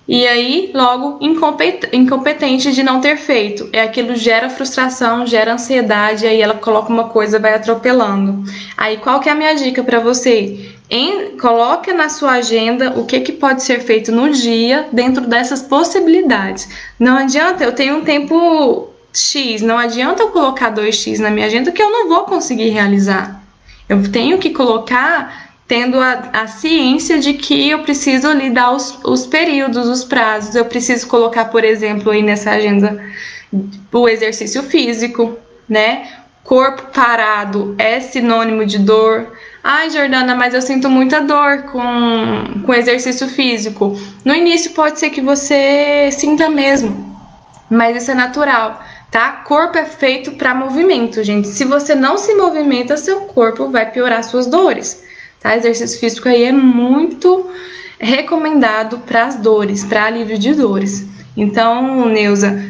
e 0.07 0.27
aí, 0.27 0.70
logo, 0.74 1.18
incompetente 1.22 2.72
de 2.72 2.83
não 2.83 3.00
ter 3.00 3.16
feito. 3.16 3.70
É 3.72 3.81
aquilo 3.81 4.14
gera 4.14 4.50
frustração, 4.50 5.27
gera 5.27 5.55
ansiedade, 5.55 6.27
aí 6.27 6.42
ela 6.42 6.55
coloca 6.55 6.92
uma 6.92 7.09
coisa, 7.09 7.38
vai 7.38 7.55
atropelando. 7.55 8.44
Aí, 8.77 8.98
qual 8.98 9.18
que 9.20 9.31
é 9.31 9.33
a 9.33 9.35
minha 9.35 9.55
dica 9.55 9.83
para 9.83 10.00
você? 10.00 10.72
Em, 10.90 11.38
coloque 11.38 11.90
na 11.94 12.11
sua 12.11 12.33
agenda 12.33 12.92
o 12.98 13.07
que, 13.07 13.20
que 13.20 13.33
pode 13.33 13.62
ser 13.62 13.81
feito 13.81 14.12
no 14.12 14.29
dia 14.29 14.88
dentro 14.92 15.27
dessas 15.27 15.62
possibilidades. 15.62 16.68
Não 16.98 17.16
adianta, 17.16 17.64
eu 17.64 17.72
tenho 17.72 17.96
um 17.96 18.05
tempo 18.05 18.90
X, 19.11 19.62
não 19.62 19.79
adianta 19.79 20.22
eu 20.22 20.29
colocar 20.29 20.74
2X 20.74 21.18
na 21.18 21.31
minha 21.31 21.46
agenda 21.46 21.72
que 21.72 21.83
eu 21.83 21.90
não 21.90 22.09
vou 22.09 22.24
conseguir 22.24 22.68
realizar. 22.68 23.43
Eu 23.88 24.11
tenho 24.11 24.38
que 24.38 24.51
colocar 24.51 25.44
tendo 25.66 25.99
a, 25.99 26.31
a 26.33 26.47
ciência 26.47 27.18
de 27.18 27.35
que 27.35 27.70
eu 27.70 27.81
preciso 27.81 28.29
ali 28.29 28.51
dar 28.51 28.73
os, 28.73 28.99
os 29.05 29.27
períodos, 29.27 29.88
os 29.88 30.05
prazos. 30.05 30.55
Eu 30.55 30.64
preciso 30.64 31.07
colocar, 31.07 31.47
por 31.47 31.64
exemplo, 31.64 32.11
aí 32.11 32.23
nessa 32.23 32.51
agenda 32.51 33.03
o 33.92 34.09
exercício 34.09 34.62
físico, 34.62 35.38
né? 35.68 36.09
Corpo 36.42 36.90
parado 36.92 37.75
é 37.79 38.01
sinônimo 38.01 38.66
de 38.66 38.79
dor. 38.79 39.33
Ai, 39.62 39.88
Jordana, 39.88 40.35
mas 40.35 40.53
eu 40.53 40.61
sinto 40.61 40.90
muita 40.90 41.23
dor 41.23 41.62
com, 41.64 42.62
com 42.66 42.75
exercício 42.75 43.27
físico. 43.29 43.99
No 44.25 44.35
início 44.35 44.73
pode 44.73 44.99
ser 44.99 45.09
que 45.09 45.23
você 45.23 46.11
sinta 46.12 46.51
mesmo, 46.51 47.18
mas 47.70 47.97
isso 47.97 48.11
é 48.11 48.14
natural, 48.14 48.83
tá? 49.14 49.31
Corpo 49.31 49.79
é 49.79 49.85
feito 49.85 50.33
para 50.33 50.53
movimento, 50.53 51.22
gente. 51.22 51.46
Se 51.46 51.64
você 51.64 51.94
não 51.94 52.18
se 52.18 52.35
movimenta, 52.35 52.96
seu 52.96 53.20
corpo 53.20 53.68
vai 53.68 53.88
piorar 53.88 54.24
suas 54.24 54.48
dores. 54.48 55.05
Tá? 55.38 55.57
Exercício 55.57 56.00
físico 56.00 56.29
aí 56.29 56.42
é 56.42 56.50
muito 56.50 57.48
recomendado 57.96 58.98
para 58.98 59.27
as 59.27 59.37
dores, 59.37 59.85
para 59.85 60.07
alívio 60.07 60.37
de 60.37 60.53
dores. 60.53 61.07
Então, 61.37 62.09
Neuza, 62.09 62.61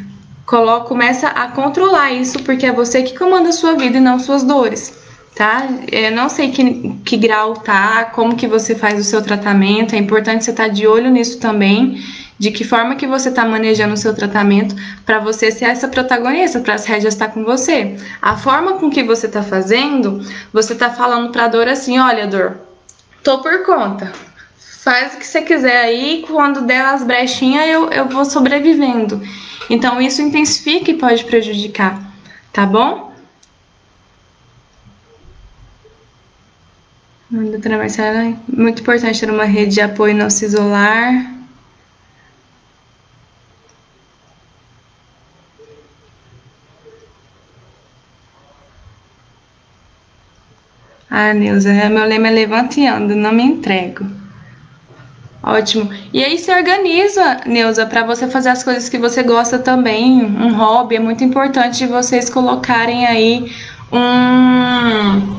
coloca, 0.44 0.86
começa 0.86 1.28
a 1.28 1.48
controlar 1.48 2.12
isso, 2.12 2.42
porque 2.42 2.66
é 2.66 2.72
você 2.72 3.02
que 3.02 3.16
comanda 3.16 3.48
a 3.48 3.52
sua 3.52 3.74
vida 3.74 3.96
e 3.96 4.00
não 4.00 4.18
suas 4.18 4.42
dores, 4.42 4.92
tá? 5.34 5.66
Eu 5.90 6.12
não 6.12 6.28
sei 6.28 6.50
que, 6.50 6.90
que 7.06 7.16
grau 7.16 7.54
tá, 7.54 8.10
como 8.14 8.36
que 8.36 8.46
você 8.46 8.74
faz 8.74 9.00
o 9.00 9.04
seu 9.04 9.22
tratamento, 9.22 9.94
é 9.94 9.98
importante 9.98 10.44
você 10.44 10.50
estar 10.50 10.64
tá 10.64 10.68
de 10.68 10.86
olho 10.86 11.10
nisso 11.10 11.38
também, 11.38 11.98
de 12.38 12.50
que 12.50 12.64
forma 12.64 12.96
que 12.96 13.06
você 13.06 13.28
está 13.28 13.44
manejando 13.44 13.94
o 13.94 13.96
seu 13.96 14.14
tratamento 14.14 14.74
para 15.06 15.18
você 15.18 15.50
ser 15.50 15.66
essa 15.66 15.88
protagonista, 15.88 16.60
para 16.60 16.74
as 16.74 16.84
rédeas 16.84 17.14
estar 17.14 17.28
tá 17.28 17.32
com 17.32 17.44
você. 17.44 17.96
A 18.20 18.36
forma 18.36 18.74
com 18.74 18.90
que 18.90 19.02
você 19.02 19.26
está 19.26 19.42
fazendo, 19.42 20.24
você 20.52 20.72
está 20.72 20.90
falando 20.90 21.30
para 21.30 21.44
a 21.44 21.48
dor 21.48 21.68
assim, 21.68 21.98
olha 21.98 22.26
dor, 22.26 22.58
tô 23.22 23.38
por 23.38 23.64
conta. 23.64 24.12
Faz 24.82 25.14
o 25.14 25.18
que 25.18 25.26
você 25.26 25.40
quiser 25.40 25.80
aí, 25.80 26.24
quando 26.26 26.62
der 26.62 26.84
as 26.84 27.02
brechinhas 27.02 27.66
eu, 27.68 27.90
eu 27.90 28.08
vou 28.08 28.24
sobrevivendo. 28.24 29.22
Então 29.70 30.00
isso 30.00 30.20
intensifica 30.20 30.90
e 30.90 30.98
pode 30.98 31.24
prejudicar, 31.24 32.02
tá 32.52 32.66
bom? 32.66 33.14
Muito 38.46 38.82
importante 38.82 39.20
ter 39.20 39.30
uma 39.30 39.44
rede 39.44 39.74
de 39.74 39.80
apoio 39.80 40.14
não 40.14 40.28
se 40.28 40.44
isolar. 40.44 41.33
Ah, 51.16 51.32
Neuza, 51.32 51.70
é, 51.70 51.88
meu 51.88 52.04
lema 52.04 52.26
é 52.26 52.30
levante 52.32 52.80
e 52.80 52.90
não 52.90 53.30
me 53.30 53.44
entrego. 53.44 54.04
Ótimo. 55.40 55.88
E 56.12 56.24
aí 56.24 56.36
se 56.36 56.52
organiza, 56.52 57.40
Neuza, 57.46 57.86
para 57.86 58.02
você 58.02 58.26
fazer 58.26 58.48
as 58.48 58.64
coisas 58.64 58.88
que 58.88 58.98
você 58.98 59.22
gosta 59.22 59.60
também, 59.60 60.24
um 60.24 60.56
hobby. 60.56 60.96
É 60.96 60.98
muito 60.98 61.22
importante 61.22 61.86
vocês 61.86 62.28
colocarem 62.28 63.06
aí 63.06 63.52
um 63.92 65.38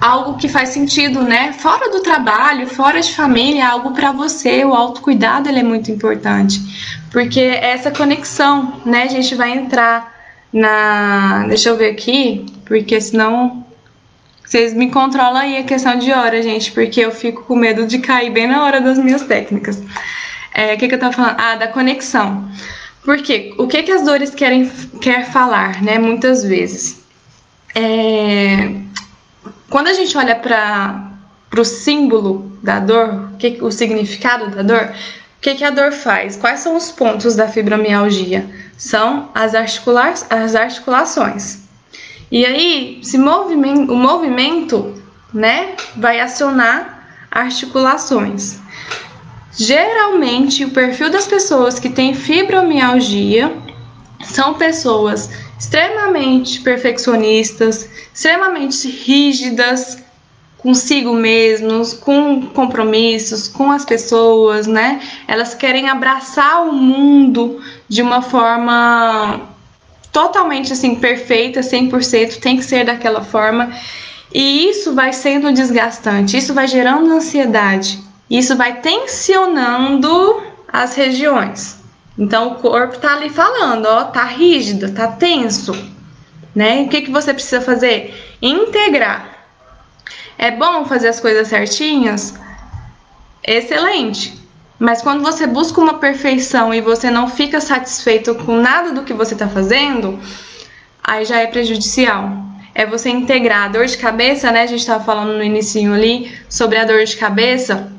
algo 0.00 0.38
que 0.38 0.48
faz 0.48 0.70
sentido, 0.70 1.20
né? 1.22 1.52
Fora 1.52 1.90
do 1.90 2.00
trabalho, 2.00 2.66
fora 2.68 3.02
de 3.02 3.14
família, 3.14 3.68
algo 3.68 3.90
para 3.90 4.12
você. 4.12 4.64
O 4.64 4.72
autocuidado 4.72 5.50
ele 5.50 5.58
é 5.60 5.62
muito 5.62 5.90
importante, 5.90 6.58
porque 7.12 7.38
essa 7.40 7.90
conexão, 7.90 8.80
né? 8.86 9.02
A 9.02 9.08
gente 9.08 9.34
vai 9.34 9.52
entrar 9.52 10.10
na, 10.50 11.44
deixa 11.48 11.68
eu 11.68 11.76
ver 11.76 11.90
aqui, 11.90 12.46
porque 12.64 12.98
senão 12.98 13.67
vocês 14.48 14.72
me 14.72 14.90
controlam 14.90 15.36
aí 15.36 15.58
a 15.58 15.62
questão 15.62 15.98
de 15.98 16.10
hora, 16.10 16.42
gente, 16.42 16.72
porque 16.72 17.02
eu 17.02 17.10
fico 17.10 17.42
com 17.42 17.54
medo 17.54 17.86
de 17.86 17.98
cair 17.98 18.30
bem 18.30 18.46
na 18.46 18.64
hora 18.64 18.80
das 18.80 18.96
minhas 18.96 19.20
técnicas. 19.20 19.82
É, 20.54 20.72
o 20.72 20.78
que, 20.78 20.88
que 20.88 20.94
eu 20.94 20.98
tava 20.98 21.12
falando? 21.12 21.36
Ah, 21.38 21.56
da 21.56 21.68
conexão. 21.68 22.50
Porque 23.04 23.54
o 23.58 23.66
que, 23.66 23.82
que 23.82 23.92
as 23.92 24.06
dores 24.06 24.34
querem 24.34 24.66
quer 25.02 25.30
falar, 25.30 25.82
né? 25.82 25.98
Muitas 25.98 26.42
vezes. 26.42 27.04
É, 27.74 28.70
quando 29.68 29.88
a 29.88 29.92
gente 29.92 30.16
olha 30.16 30.34
para 30.34 31.12
o 31.54 31.64
símbolo 31.64 32.50
da 32.62 32.80
dor, 32.80 33.32
que, 33.38 33.58
o 33.60 33.70
significado 33.70 34.48
da 34.48 34.62
dor, 34.62 34.94
o 35.36 35.40
que, 35.42 35.56
que 35.56 35.64
a 35.64 35.70
dor 35.70 35.92
faz? 35.92 36.36
Quais 36.36 36.60
são 36.60 36.74
os 36.74 36.90
pontos 36.90 37.36
da 37.36 37.48
fibromialgia? 37.48 38.48
São 38.78 39.28
as, 39.34 39.54
articula 39.54 40.14
as 40.30 40.54
articulações. 40.54 41.67
E 42.30 42.44
aí, 42.44 43.00
se 43.02 43.16
movimento, 43.16 43.92
o 43.92 43.96
movimento 43.96 44.94
né, 45.32 45.74
vai 45.96 46.20
acionar 46.20 47.26
articulações. 47.30 48.58
Geralmente, 49.52 50.64
o 50.64 50.70
perfil 50.70 51.10
das 51.10 51.26
pessoas 51.26 51.78
que 51.78 51.88
têm 51.88 52.14
fibromialgia 52.14 53.52
são 54.24 54.54
pessoas 54.54 55.30
extremamente 55.58 56.60
perfeccionistas, 56.60 57.88
extremamente 58.14 58.88
rígidas 58.88 59.98
consigo 60.58 61.14
mesmos, 61.14 61.94
com 61.94 62.42
compromissos, 62.46 63.48
com 63.48 63.70
as 63.70 63.84
pessoas, 63.84 64.66
né? 64.66 65.00
Elas 65.26 65.54
querem 65.54 65.88
abraçar 65.88 66.66
o 66.66 66.72
mundo 66.72 67.60
de 67.88 68.02
uma 68.02 68.20
forma 68.20 69.40
totalmente 70.18 70.72
assim 70.72 70.96
perfeita, 70.96 71.60
100%, 71.60 72.40
tem 72.40 72.56
que 72.56 72.64
ser 72.64 72.84
daquela 72.84 73.22
forma. 73.22 73.72
E 74.34 74.68
isso 74.68 74.92
vai 74.92 75.12
sendo 75.12 75.52
desgastante, 75.52 76.36
isso 76.36 76.52
vai 76.52 76.66
gerando 76.66 77.12
ansiedade, 77.12 78.00
isso 78.28 78.56
vai 78.56 78.80
tensionando 78.80 80.42
as 80.66 80.96
regiões. 80.96 81.78
Então 82.18 82.48
o 82.48 82.54
corpo 82.56 82.98
tá 82.98 83.14
ali 83.14 83.30
falando, 83.30 83.86
ó, 83.86 84.04
tá 84.06 84.24
rígido, 84.24 84.92
tá 84.92 85.06
tenso, 85.06 85.72
né? 86.52 86.82
o 86.82 86.88
que 86.88 87.02
que 87.02 87.12
você 87.12 87.32
precisa 87.32 87.60
fazer? 87.60 88.36
Integrar. 88.42 89.46
É 90.36 90.50
bom 90.50 90.84
fazer 90.84 91.08
as 91.08 91.20
coisas 91.20 91.46
certinhas? 91.46 92.34
Excelente. 93.46 94.36
Mas 94.78 95.02
quando 95.02 95.22
você 95.22 95.46
busca 95.46 95.80
uma 95.80 95.94
perfeição 95.94 96.72
e 96.72 96.80
você 96.80 97.10
não 97.10 97.28
fica 97.28 97.60
satisfeito 97.60 98.34
com 98.36 98.56
nada 98.56 98.92
do 98.92 99.02
que 99.02 99.12
você 99.12 99.34
está 99.34 99.48
fazendo, 99.48 100.18
aí 101.02 101.24
já 101.24 101.40
é 101.40 101.46
prejudicial. 101.46 102.30
É 102.74 102.86
você 102.86 103.10
integrar 103.10 103.64
a 103.64 103.68
dor 103.68 103.86
de 103.86 103.98
cabeça, 103.98 104.52
né? 104.52 104.62
A 104.62 104.66
gente 104.66 104.80
estava 104.80 105.02
falando 105.02 105.36
no 105.36 105.42
início 105.42 105.92
ali 105.92 106.32
sobre 106.48 106.78
a 106.78 106.84
dor 106.84 107.04
de 107.04 107.16
cabeça. 107.16 107.92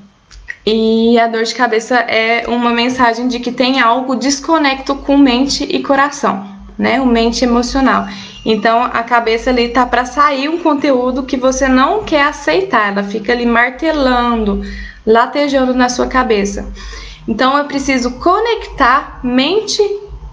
E 0.65 1.19
a 1.19 1.27
dor 1.27 1.43
de 1.43 1.53
cabeça 1.53 1.97
é 1.99 2.45
uma 2.47 2.71
mensagem 2.71 3.27
de 3.27 3.39
que 3.39 3.51
tem 3.51 3.81
algo 3.81 4.15
desconecto 4.15 4.95
com 4.95 5.17
mente 5.17 5.63
e 5.63 5.83
coração, 5.83 6.47
né? 6.77 7.01
O 7.01 7.05
mente 7.05 7.43
emocional. 7.43 8.07
Então 8.45 8.81
a 8.83 9.03
cabeça 9.03 9.49
ali 9.49 9.67
tá 9.69 9.85
para 9.85 10.05
sair 10.05 10.47
um 10.47 10.59
conteúdo 10.59 11.23
que 11.23 11.35
você 11.35 11.67
não 11.67 12.03
quer 12.03 12.23
aceitar, 12.23 12.91
ela 12.91 13.03
fica 13.03 13.33
ali 13.33 13.45
martelando, 13.45 14.61
latejando 15.05 15.73
na 15.73 15.89
sua 15.89 16.07
cabeça. 16.07 16.65
Então 17.27 17.57
eu 17.57 17.65
preciso 17.65 18.11
conectar 18.11 19.19
mente 19.23 19.81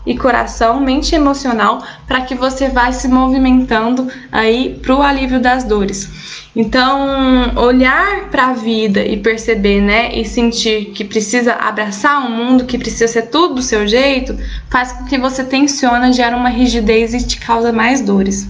e 0.07 0.17
coração, 0.17 0.81
mente 0.81 1.15
emocional, 1.15 1.83
para 2.07 2.21
que 2.21 2.35
você 2.35 2.69
vá 2.69 2.93
se 2.93 3.09
movimentando 3.09 4.07
aí 4.31 4.79
para 4.81 4.95
o 4.95 5.03
alívio 5.03 5.41
das 5.41 5.65
dores. 5.65 6.09
Então, 6.55 7.55
olhar 7.57 8.31
para 8.31 8.47
a 8.47 8.53
vida 8.55 9.05
e 9.05 9.17
perceber, 9.19 9.81
né, 9.81 10.15
e 10.17 10.25
sentir 10.25 10.87
que 10.87 11.05
precisa 11.05 11.53
abraçar 11.55 12.25
o 12.25 12.31
mundo, 12.31 12.65
que 12.65 12.79
precisa 12.79 13.09
ser 13.09 13.23
tudo 13.23 13.57
do 13.57 13.63
seu 13.63 13.87
jeito, 13.87 14.39
faz 14.71 14.93
com 14.93 15.05
que 15.05 15.19
você 15.19 15.45
tensiona, 15.45 16.13
gera 16.13 16.37
uma 16.37 16.49
rigidez 16.49 17.13
e 17.13 17.27
te 17.27 17.39
causa 17.39 17.73
mais 17.73 18.01
dores. 18.01 18.49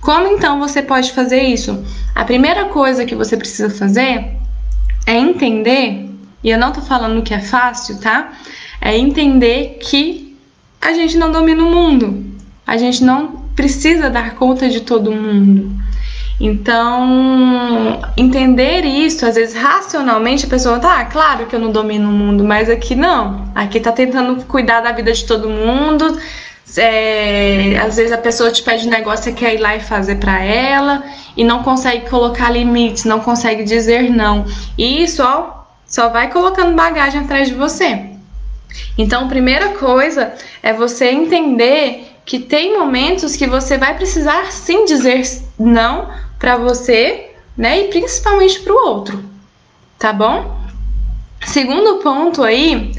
Como 0.00 0.26
então 0.26 0.58
você 0.58 0.82
pode 0.82 1.12
fazer 1.12 1.40
isso? 1.40 1.82
A 2.14 2.24
primeira 2.24 2.66
coisa 2.66 3.04
que 3.04 3.14
você 3.14 3.36
precisa 3.36 3.70
fazer 3.70 4.36
é 5.08 5.16
entender, 5.16 6.06
e 6.44 6.50
eu 6.50 6.58
não 6.58 6.70
tô 6.70 6.82
falando 6.82 7.22
que 7.22 7.32
é 7.32 7.40
fácil, 7.40 7.98
tá? 7.98 8.30
É 8.78 8.94
entender 8.94 9.78
que 9.80 10.36
a 10.78 10.92
gente 10.92 11.16
não 11.16 11.32
domina 11.32 11.62
o 11.62 11.74
mundo. 11.74 12.26
A 12.66 12.76
gente 12.76 13.02
não 13.02 13.28
precisa 13.56 14.10
dar 14.10 14.34
conta 14.34 14.68
de 14.68 14.82
todo 14.82 15.10
mundo. 15.10 15.72
Então, 16.38 18.02
entender 18.18 18.84
isso, 18.84 19.24
às 19.24 19.36
vezes 19.36 19.56
racionalmente 19.56 20.44
a 20.44 20.48
pessoa 20.48 20.78
tá, 20.78 21.02
claro 21.06 21.46
que 21.46 21.56
eu 21.56 21.58
não 21.58 21.72
domino 21.72 22.10
o 22.10 22.12
mundo, 22.12 22.44
mas 22.44 22.68
aqui 22.68 22.94
não. 22.94 23.50
Aqui 23.54 23.80
tá 23.80 23.90
tentando 23.90 24.44
cuidar 24.44 24.82
da 24.82 24.92
vida 24.92 25.10
de 25.10 25.24
todo 25.24 25.48
mundo. 25.48 26.18
É, 26.76 27.78
às 27.78 27.96
vezes 27.96 28.12
a 28.12 28.18
pessoa 28.18 28.50
te 28.50 28.62
pede 28.62 28.86
um 28.86 28.90
negócio, 28.90 29.24
você 29.24 29.32
quer 29.32 29.54
ir 29.54 29.58
lá 29.58 29.74
e 29.76 29.80
fazer 29.80 30.16
para 30.16 30.42
ela 30.42 31.02
e 31.36 31.42
não 31.42 31.62
consegue 31.62 32.08
colocar 32.08 32.50
limites, 32.50 33.04
não 33.04 33.20
consegue 33.20 33.64
dizer 33.64 34.10
não. 34.10 34.44
E 34.76 35.02
isso, 35.02 35.22
ó, 35.22 35.64
só 35.86 36.08
vai 36.08 36.30
colocando 36.30 36.76
bagagem 36.76 37.22
atrás 37.22 37.48
de 37.48 37.54
você. 37.54 38.06
Então, 38.96 39.28
primeira 39.28 39.70
coisa 39.70 40.34
é 40.62 40.72
você 40.72 41.06
entender 41.06 42.16
que 42.24 42.38
tem 42.38 42.78
momentos 42.78 43.36
que 43.36 43.46
você 43.46 43.78
vai 43.78 43.96
precisar 43.96 44.52
sim 44.52 44.84
dizer 44.84 45.22
não 45.58 46.10
para 46.38 46.58
você, 46.58 47.30
né? 47.56 47.80
E 47.80 47.88
principalmente 47.88 48.60
para 48.60 48.74
o 48.74 48.86
outro, 48.86 49.24
tá 49.98 50.12
bom? 50.12 50.58
Segundo 51.46 52.02
ponto 52.02 52.44
aí, 52.44 52.92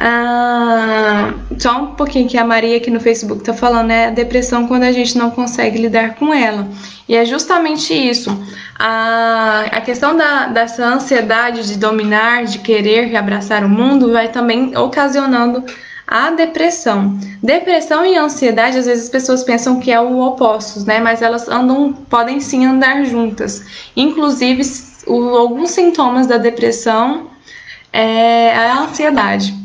ah, 0.00 1.34
só 1.58 1.82
um 1.82 1.86
pouquinho 1.96 2.28
que 2.28 2.38
a 2.38 2.44
Maria 2.44 2.76
aqui 2.76 2.88
no 2.88 3.00
Facebook 3.00 3.42
tá 3.42 3.52
falando, 3.52 3.90
é 3.90 4.06
a 4.06 4.10
depressão 4.10 4.68
quando 4.68 4.84
a 4.84 4.92
gente 4.92 5.18
não 5.18 5.30
consegue 5.30 5.76
lidar 5.76 6.14
com 6.14 6.32
ela. 6.32 6.68
E 7.08 7.16
é 7.16 7.24
justamente 7.24 7.92
isso. 7.92 8.30
A, 8.78 9.64
a 9.72 9.80
questão 9.80 10.16
da, 10.16 10.46
dessa 10.46 10.86
ansiedade 10.86 11.66
de 11.66 11.76
dominar, 11.76 12.44
de 12.44 12.60
querer 12.60 13.16
abraçar 13.16 13.64
o 13.64 13.68
mundo, 13.68 14.12
vai 14.12 14.28
também 14.28 14.76
ocasionando 14.76 15.64
a 16.06 16.30
depressão. 16.30 17.18
Depressão 17.42 18.06
e 18.06 18.16
ansiedade, 18.16 18.78
às 18.78 18.86
vezes 18.86 19.04
as 19.04 19.10
pessoas 19.10 19.42
pensam 19.42 19.80
que 19.80 19.90
é 19.90 20.00
o 20.00 20.20
oposto, 20.20 20.86
né? 20.86 21.00
Mas 21.00 21.22
elas 21.22 21.48
andam, 21.48 21.92
podem 21.92 22.40
sim 22.40 22.64
andar 22.64 23.04
juntas. 23.04 23.64
Inclusive, 23.96 24.62
o, 25.08 25.36
alguns 25.36 25.72
sintomas 25.72 26.28
da 26.28 26.38
depressão 26.38 27.30
é 27.92 28.54
a 28.54 28.82
ansiedade. 28.84 29.58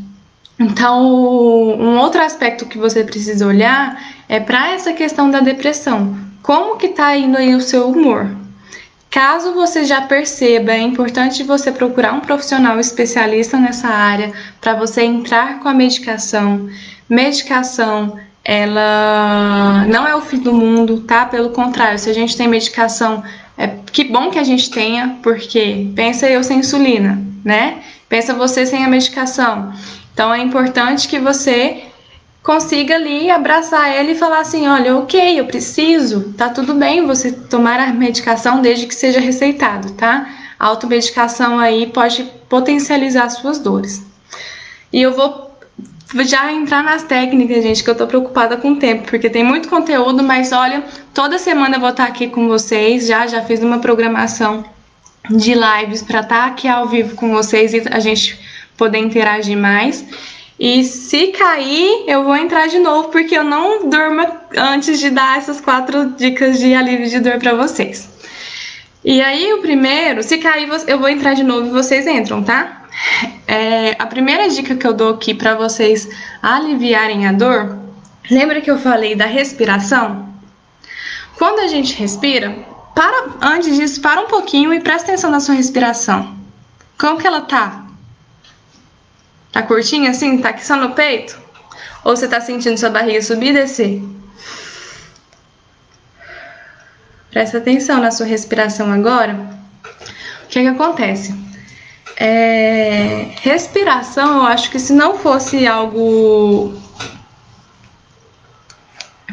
Então, 0.60 1.02
um 1.04 1.98
outro 1.98 2.22
aspecto 2.22 2.66
que 2.66 2.78
você 2.78 3.04
precisa 3.04 3.46
olhar 3.46 4.02
é 4.30 4.40
para 4.40 4.72
essa 4.72 4.94
questão 4.94 5.30
da 5.30 5.40
depressão. 5.40 6.16
Como 6.42 6.78
que 6.78 6.88
está 6.88 7.16
indo 7.18 7.38
aí 7.38 7.56
o 7.56 7.62
seu 7.62 7.90
humor? 7.90 8.30
Caso 9.10 9.54
você 9.54 9.86
já 9.86 10.02
perceba, 10.02 10.72
é 10.72 10.80
importante 10.80 11.44
você 11.44 11.72
procurar 11.72 12.14
um 12.14 12.20
profissional 12.20 12.80
especialista 12.80 13.58
nessa 13.58 13.88
área 13.88 14.34
para 14.60 14.74
você 14.74 15.04
entrar 15.04 15.60
com 15.60 15.70
a 15.70 15.74
medicação. 15.74 16.68
Medicação, 17.08 18.18
ela 18.44 19.86
não 19.88 20.08
é 20.08 20.16
o 20.16 20.22
fim 20.22 20.40
do 20.40 20.52
mundo, 20.52 21.02
tá? 21.02 21.26
Pelo 21.26 21.52
contrário, 21.52 22.00
se 22.00 22.10
a 22.10 22.14
gente 22.14 22.36
tem 22.36 22.48
medicação, 22.48 23.24
é 23.56 23.68
que 23.92 24.04
bom 24.06 24.32
que 24.32 24.40
a 24.40 24.44
gente 24.44 24.72
tenha, 24.72 25.18
porque 25.22 25.92
pensa 25.96 26.28
eu 26.28 26.44
sem 26.44 26.60
insulina, 26.60 27.22
né? 27.46 27.84
Pensa 28.10 28.34
você 28.34 28.66
sem 28.66 28.84
a 28.84 28.88
medicação. 28.88 29.74
Então 30.14 30.34
é 30.34 30.40
importante 30.40 31.08
que 31.08 31.20
você 31.20 31.84
consiga 32.44 32.96
ali 32.96 33.32
abraçar 33.32 33.96
ele 33.96 34.12
e 34.12 34.18
falar 34.18 34.42
assim: 34.42 34.68
olha, 34.68 34.98
ok, 34.98 35.40
eu 35.40 35.46
preciso, 35.46 36.34
tá 36.38 36.50
tudo 36.50 36.76
bem 36.76 37.06
você 37.06 37.32
tomar 37.32 37.80
a 37.80 37.94
medicação 37.94 38.62
desde 38.62 38.86
que 38.86 38.94
seja 38.94 39.20
receitado, 39.20 39.92
tá? 39.94 40.30
A 40.60 40.68
automedicação 40.68 41.58
aí 41.58 41.88
pode 41.88 42.24
potencializar 42.48 43.30
suas 43.30 43.60
dores. 43.60 44.06
E 44.92 45.02
eu 45.02 45.14
vou 45.14 45.52
já 46.26 46.52
entrar 46.54 46.84
nas 46.84 47.02
técnicas, 47.02 47.64
gente, 47.64 47.84
que 47.84 47.90
eu 47.90 47.96
tô 47.96 48.06
preocupada 48.06 48.56
com 48.56 48.74
o 48.74 48.76
tempo, 48.76 49.10
porque 49.10 49.30
tem 49.30 49.44
muito 49.44 49.68
conteúdo, 49.68 50.22
mas 50.22 50.52
olha, 50.52 50.84
toda 51.14 51.40
semana 51.40 51.78
eu 51.78 51.80
vou 51.80 51.90
estar 51.90 52.06
aqui 52.06 52.28
com 52.28 52.48
vocês, 52.48 53.08
já 53.08 53.26
já 53.26 53.42
fiz 53.42 53.62
uma 53.62 53.80
programação 53.80 54.64
de 55.30 55.54
lives 55.56 56.04
para 56.04 56.20
estar 56.20 56.46
aqui 56.46 56.68
ao 56.68 56.88
vivo 56.88 57.16
com 57.16 57.32
vocês 57.32 57.74
e 57.74 57.82
a 57.90 58.00
gente 58.00 58.40
poder 58.78 59.00
interagir 59.00 59.58
mais. 59.58 60.06
E 60.60 60.84
se 60.84 61.28
cair, 61.28 62.06
eu 62.08 62.24
vou 62.24 62.36
entrar 62.36 62.68
de 62.68 62.80
novo, 62.80 63.10
porque 63.10 63.38
eu 63.38 63.44
não 63.44 63.90
durmo 63.90 64.26
antes 64.56 65.00
de 65.00 65.10
dar 65.10 65.38
essas 65.38 65.60
quatro 65.60 66.12
dicas 66.12 66.60
de 66.60 66.74
alívio 66.74 67.10
de 67.10 67.20
dor 67.20 67.40
para 67.40 67.54
vocês. 67.54 68.10
E 69.04 69.22
aí, 69.22 69.52
o 69.54 69.62
primeiro, 69.62 70.24
se 70.24 70.38
cair, 70.38 70.70
eu 70.88 71.00
vou 71.00 71.10
entrar 71.10 71.34
de 71.34 71.44
novo 71.44 71.68
e 71.68 71.72
vocês 71.72 72.08
entram, 72.08 72.42
tá? 72.42 72.84
É, 73.48 73.96
a 74.00 74.06
primeira 74.06 74.48
dica 74.48 74.76
que 74.76 74.88
eu 74.88 74.94
dou 74.94 75.16
aqui 75.16 75.34
para 75.34 75.56
vocês 75.56 76.08
aliviarem 76.42 77.28
a 77.28 77.34
dor, 77.34 77.78
lembra 78.30 78.62
que 78.62 78.72
eu 78.72 78.78
falei 78.78 79.16
da 79.16 79.26
respiração? 79.26 80.30
Quando 81.38 81.60
a 81.60 81.68
gente 81.68 81.94
respira, 81.96 82.56
para, 82.96 83.32
antes 83.42 83.76
disso, 83.76 84.00
para 84.00 84.22
um 84.22 84.28
pouquinho 84.28 84.74
e 84.74 84.80
presta 84.80 85.10
atenção 85.10 85.32
na 85.32 85.40
sua 85.40 85.56
respiração. 85.56 86.36
Como 86.98 87.18
que 87.18 87.28
ela 87.28 87.42
tá? 87.42 87.83
Tá 89.54 89.62
curtinha 89.62 90.10
assim? 90.10 90.40
Tá 90.40 90.50
aqui 90.50 90.66
só 90.66 90.76
no 90.76 90.94
peito? 90.94 91.40
Ou 92.04 92.18
você 92.18 92.28
tá 92.28 92.42
sentindo 92.42 92.78
sua 92.78 92.90
barriga 92.90 93.22
subir 93.22 93.52
e 93.52 93.54
descer? 93.54 94.04
Presta 97.30 97.60
atenção 97.60 98.02
na 98.02 98.10
sua 98.12 98.26
respiração 98.26 98.92
agora. 98.92 99.34
O 100.44 100.48
que, 100.50 100.60
é 100.60 100.64
que 100.64 100.68
acontece? 100.68 101.36
É... 102.18 103.30
Respiração, 103.42 104.38
eu 104.38 104.44
acho 104.44 104.72
que 104.72 104.80
se 104.80 104.92
não 104.92 105.18
fosse 105.18 105.68
algo. 105.68 106.74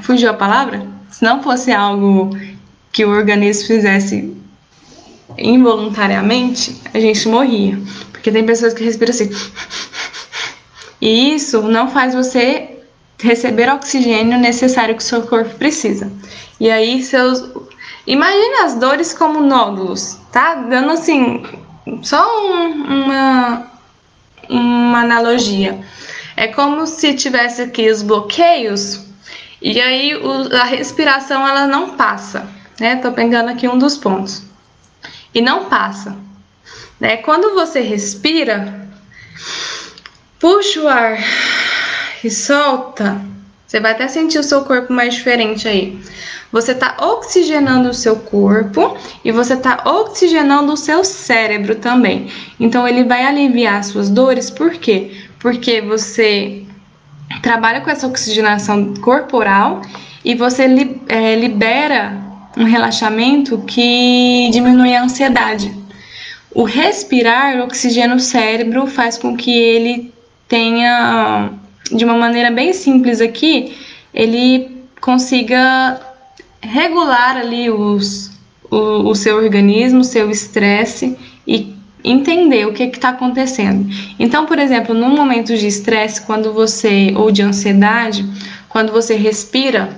Fugiu 0.02 0.30
a 0.30 0.34
palavra? 0.34 0.86
Se 1.10 1.24
não 1.24 1.42
fosse 1.42 1.72
algo 1.72 2.30
que 2.92 3.04
o 3.04 3.10
organismo 3.10 3.66
fizesse 3.66 4.36
involuntariamente, 5.38 6.80
a 6.92 7.00
gente 7.00 7.26
morria. 7.28 7.78
Porque 8.20 8.30
tem 8.30 8.44
pessoas 8.44 8.74
que 8.74 8.84
respiram 8.84 9.10
assim. 9.10 9.30
E 11.00 11.34
isso 11.34 11.62
não 11.62 11.90
faz 11.90 12.14
você 12.14 12.78
receber 13.18 13.70
o 13.70 13.74
oxigênio 13.74 14.38
necessário 14.38 14.94
que 14.94 15.02
o 15.02 15.06
seu 15.06 15.22
corpo 15.22 15.54
precisa. 15.56 16.12
E 16.60 16.70
aí 16.70 17.02
seus 17.02 17.50
Imagine 18.06 18.54
as 18.64 18.74
dores 18.74 19.14
como 19.14 19.40
nódulos, 19.40 20.18
tá? 20.32 20.54
Dando 20.54 20.90
assim, 20.92 21.42
só 22.02 22.26
um, 22.44 23.04
uma, 23.04 23.70
uma 24.48 25.00
analogia. 25.00 25.80
É 26.36 26.48
como 26.48 26.86
se 26.86 27.14
tivesse 27.14 27.62
aqui 27.62 27.90
os 27.90 28.02
bloqueios 28.02 29.04
e 29.60 29.80
aí 29.80 30.16
o, 30.16 30.56
a 30.56 30.64
respiração 30.64 31.46
ela 31.46 31.66
não 31.66 31.90
passa, 31.90 32.48
né? 32.80 32.96
Tô 32.96 33.12
pegando 33.12 33.50
aqui 33.50 33.68
um 33.68 33.78
dos 33.78 33.96
pontos. 33.96 34.42
E 35.34 35.40
não 35.40 35.66
passa. 35.66 36.16
Né? 37.00 37.16
Quando 37.16 37.54
você 37.54 37.80
respira, 37.80 38.88
puxa 40.38 40.82
o 40.82 40.88
ar 40.88 41.18
e 42.22 42.30
solta, 42.30 43.20
você 43.66 43.80
vai 43.80 43.92
até 43.92 44.06
sentir 44.06 44.38
o 44.38 44.44
seu 44.44 44.64
corpo 44.64 44.92
mais 44.92 45.14
diferente 45.14 45.66
aí. 45.66 45.98
Você 46.52 46.72
está 46.72 46.96
oxigenando 47.00 47.90
o 47.90 47.94
seu 47.94 48.16
corpo 48.16 48.96
e 49.24 49.30
você 49.30 49.54
está 49.54 49.82
oxigenando 49.86 50.72
o 50.72 50.76
seu 50.76 51.04
cérebro 51.04 51.76
também. 51.76 52.28
Então 52.58 52.86
ele 52.86 53.04
vai 53.04 53.24
aliviar 53.24 53.82
suas 53.84 54.10
dores, 54.10 54.50
por 54.50 54.72
quê? 54.72 55.12
Porque 55.38 55.80
você 55.80 56.64
trabalha 57.42 57.80
com 57.80 57.90
essa 57.90 58.06
oxigenação 58.08 58.94
corporal 58.94 59.80
e 60.24 60.34
você 60.34 60.64
é, 61.08 61.36
libera 61.36 62.20
um 62.56 62.64
relaxamento 62.64 63.58
que 63.58 64.50
diminui 64.50 64.94
a 64.94 65.04
ansiedade. 65.04 65.79
O 66.54 66.64
respirar 66.64 67.60
oxigena 67.60 68.14
o 68.14 68.20
cérebro, 68.20 68.86
faz 68.86 69.16
com 69.16 69.36
que 69.36 69.52
ele 69.52 70.12
tenha, 70.48 71.50
de 71.92 72.04
uma 72.04 72.16
maneira 72.16 72.50
bem 72.50 72.72
simples 72.72 73.20
aqui, 73.20 73.76
ele 74.12 74.84
consiga 75.00 76.00
regular 76.60 77.36
ali 77.36 77.70
os, 77.70 78.32
o, 78.70 79.10
o 79.10 79.14
seu 79.14 79.36
organismo, 79.36 80.02
seu 80.02 80.30
estresse 80.30 81.16
e 81.46 81.74
entender 82.02 82.66
o 82.66 82.72
que 82.72 82.84
está 82.84 83.10
acontecendo. 83.10 83.88
Então, 84.18 84.46
por 84.46 84.58
exemplo, 84.58 84.94
num 84.94 85.10
momento 85.10 85.56
de 85.56 85.66
estresse, 85.66 86.22
quando 86.22 86.52
você 86.52 87.12
ou 87.16 87.30
de 87.30 87.42
ansiedade, 87.42 88.26
quando 88.68 88.92
você 88.92 89.14
respira, 89.14 89.88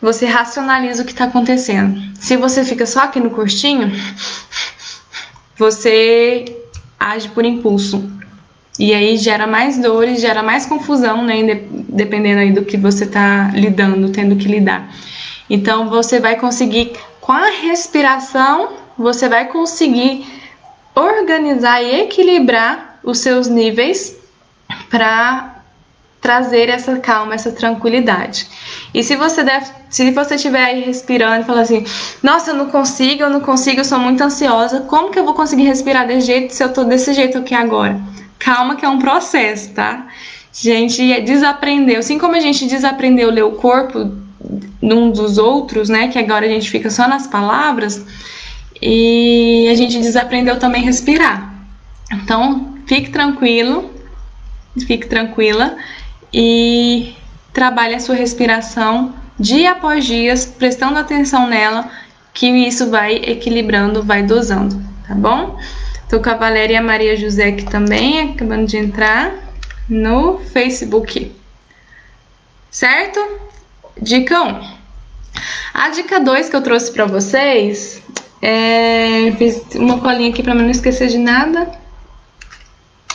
você 0.00 0.26
racionaliza 0.26 1.02
o 1.02 1.06
que 1.06 1.12
está 1.12 1.24
acontecendo. 1.24 2.00
Se 2.14 2.36
você 2.36 2.64
fica 2.64 2.86
só 2.86 3.00
aqui 3.00 3.20
no 3.20 3.30
curtinho, 3.30 3.90
você 5.60 6.56
age 6.98 7.28
por 7.28 7.44
impulso. 7.44 8.10
E 8.78 8.94
aí 8.94 9.18
gera 9.18 9.46
mais 9.46 9.76
dores, 9.76 10.18
gera 10.18 10.42
mais 10.42 10.64
confusão, 10.64 11.22
né? 11.22 11.64
Dependendo 11.86 12.40
aí 12.40 12.50
do 12.50 12.64
que 12.64 12.78
você 12.78 13.04
está 13.04 13.50
lidando, 13.52 14.08
tendo 14.08 14.36
que 14.36 14.48
lidar. 14.48 14.90
Então 15.50 15.90
você 15.90 16.18
vai 16.18 16.36
conseguir 16.36 16.92
com 17.20 17.32
a 17.32 17.50
respiração, 17.50 18.70
você 18.96 19.28
vai 19.28 19.48
conseguir 19.48 20.24
organizar 20.94 21.82
e 21.82 22.00
equilibrar 22.00 22.98
os 23.04 23.18
seus 23.18 23.46
níveis 23.46 24.16
para 24.88 25.62
trazer 26.22 26.70
essa 26.70 26.98
calma, 26.98 27.34
essa 27.34 27.52
tranquilidade. 27.52 28.48
E 28.92 29.02
se 29.02 29.16
você 29.16 29.42
deve, 29.42 29.66
se 29.88 30.10
você 30.10 30.34
estiver 30.34 30.64
aí 30.64 30.80
respirando 30.82 31.42
e 31.42 31.44
falar 31.44 31.62
assim, 31.62 31.84
nossa, 32.22 32.50
eu 32.50 32.54
não 32.54 32.66
consigo, 32.66 33.22
eu 33.22 33.30
não 33.30 33.40
consigo, 33.40 33.80
eu 33.80 33.84
sou 33.84 33.98
muito 33.98 34.22
ansiosa, 34.22 34.80
como 34.80 35.10
que 35.10 35.18
eu 35.18 35.24
vou 35.24 35.34
conseguir 35.34 35.64
respirar 35.64 36.06
desse 36.06 36.26
jeito 36.26 36.54
se 36.54 36.62
eu 36.62 36.72
tô 36.72 36.84
desse 36.84 37.12
jeito 37.12 37.38
aqui 37.38 37.54
agora? 37.54 38.00
Calma 38.38 38.76
que 38.76 38.84
é 38.84 38.88
um 38.88 38.98
processo, 38.98 39.70
tá? 39.70 40.06
Gente 40.52 41.20
desaprendeu, 41.22 41.98
assim 42.00 42.18
como 42.18 42.34
a 42.34 42.40
gente 42.40 42.66
desaprendeu 42.66 43.30
ler 43.30 43.44
o 43.44 43.52
corpo 43.52 44.10
num 44.80 45.10
dos 45.10 45.38
outros, 45.38 45.88
né? 45.88 46.08
Que 46.08 46.18
agora 46.18 46.46
a 46.46 46.48
gente 46.48 46.70
fica 46.70 46.90
só 46.90 47.06
nas 47.06 47.26
palavras 47.26 48.04
e 48.80 49.68
a 49.70 49.74
gente 49.74 49.98
desaprendeu 49.98 50.58
também 50.58 50.82
respirar. 50.82 51.54
Então, 52.12 52.74
fique 52.86 53.10
tranquilo, 53.10 53.90
fique 54.86 55.06
tranquila 55.06 55.76
e 56.32 57.14
trabalhe 57.52 57.94
a 57.94 58.00
sua 58.00 58.14
respiração 58.14 59.14
dia 59.38 59.72
após 59.72 60.04
dia, 60.04 60.34
prestando 60.58 60.98
atenção 60.98 61.48
nela, 61.48 61.90
que 62.34 62.46
isso 62.46 62.90
vai 62.90 63.16
equilibrando, 63.16 64.02
vai 64.02 64.22
dosando, 64.22 64.80
tá 65.06 65.14
bom? 65.14 65.58
Tô 66.08 66.20
com 66.20 66.28
a 66.28 66.34
Valéria 66.34 66.74
e 66.74 66.76
a 66.76 66.82
Maria 66.82 67.16
José 67.16 67.48
aqui 67.48 67.64
também, 67.64 68.32
acabando 68.32 68.66
de 68.66 68.76
entrar 68.76 69.32
no 69.88 70.38
Facebook. 70.38 71.32
Certo? 72.70 73.20
Dica 74.00 74.42
1. 74.42 74.80
A 75.72 75.88
dica 75.90 76.20
2 76.20 76.48
que 76.48 76.56
eu 76.56 76.62
trouxe 76.62 76.92
para 76.92 77.06
vocês 77.06 78.02
é. 78.42 79.32
Fiz 79.38 79.62
uma 79.74 80.00
colinha 80.00 80.30
aqui 80.30 80.42
para 80.42 80.54
não 80.54 80.68
esquecer 80.70 81.08
de 81.08 81.18
nada. 81.18 81.70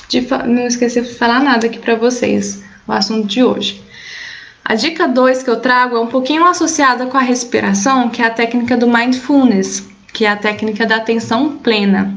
De 0.08 0.22
não 0.22 0.66
esquecer 0.68 1.04
de 1.04 1.14
falar 1.16 1.42
nada 1.42 1.68
aqui 1.68 1.80
para 1.80 1.96
vocês, 1.96 2.64
o 2.88 2.92
assunto 2.92 3.28
de 3.28 3.44
hoje. 3.44 3.85
A 4.68 4.74
dica 4.74 5.08
2 5.08 5.44
que 5.44 5.50
eu 5.52 5.58
trago 5.58 5.96
é 5.96 6.00
um 6.00 6.08
pouquinho 6.08 6.44
associada 6.44 7.06
com 7.06 7.16
a 7.16 7.22
respiração, 7.22 8.10
que 8.10 8.24
é 8.24 8.26
a 8.26 8.32
técnica 8.32 8.76
do 8.76 8.88
mindfulness, 8.88 9.88
que 10.12 10.26
é 10.26 10.30
a 10.30 10.36
técnica 10.36 10.88
da 10.88 10.96
atenção 10.96 11.58
plena. 11.58 12.12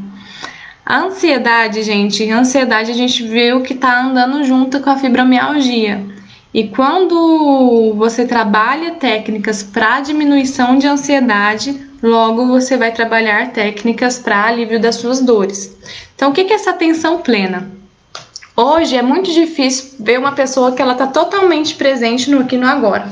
A 0.84 0.98
ansiedade, 1.00 1.82
gente, 1.82 2.30
a 2.30 2.38
ansiedade 2.38 2.90
a 2.90 2.94
gente 2.94 3.22
viu 3.22 3.60
que 3.60 3.74
tá 3.74 4.02
andando 4.02 4.42
junto 4.44 4.80
com 4.80 4.88
a 4.88 4.96
fibromialgia. 4.96 6.02
E 6.54 6.68
quando 6.68 7.92
você 7.98 8.24
trabalha 8.24 8.92
técnicas 8.92 9.62
para 9.62 10.00
diminuição 10.00 10.78
de 10.78 10.86
ansiedade, 10.86 11.78
logo 12.02 12.46
você 12.46 12.78
vai 12.78 12.92
trabalhar 12.92 13.52
técnicas 13.52 14.18
para 14.18 14.46
alívio 14.46 14.80
das 14.80 14.94
suas 14.94 15.20
dores. 15.20 15.76
Então, 16.14 16.30
o 16.30 16.32
que 16.32 16.40
é 16.40 16.54
essa 16.54 16.70
atenção 16.70 17.18
plena? 17.18 17.77
Hoje 18.60 18.96
é 18.96 19.02
muito 19.02 19.32
difícil 19.32 19.94
ver 20.00 20.18
uma 20.18 20.32
pessoa 20.32 20.72
que 20.72 20.82
ela 20.82 20.94
está 20.94 21.06
totalmente 21.06 21.76
presente 21.76 22.28
no 22.28 22.40
aqui 22.40 22.56
no 22.56 22.66
agora. 22.66 23.08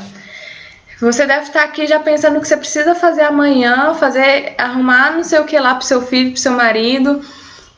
Você 1.00 1.24
deve 1.24 1.42
estar 1.42 1.62
aqui 1.62 1.86
já 1.86 2.00
pensando 2.00 2.36
o 2.36 2.40
que 2.40 2.48
você 2.48 2.56
precisa 2.56 2.96
fazer 2.96 3.22
amanhã, 3.22 3.94
fazer, 3.94 4.56
arrumar 4.58 5.12
não 5.12 5.22
sei 5.22 5.38
o 5.38 5.44
que 5.44 5.56
lá 5.56 5.76
para 5.76 5.82
seu 5.82 6.02
filho, 6.02 6.32
para 6.32 6.40
seu 6.40 6.50
marido, 6.50 7.20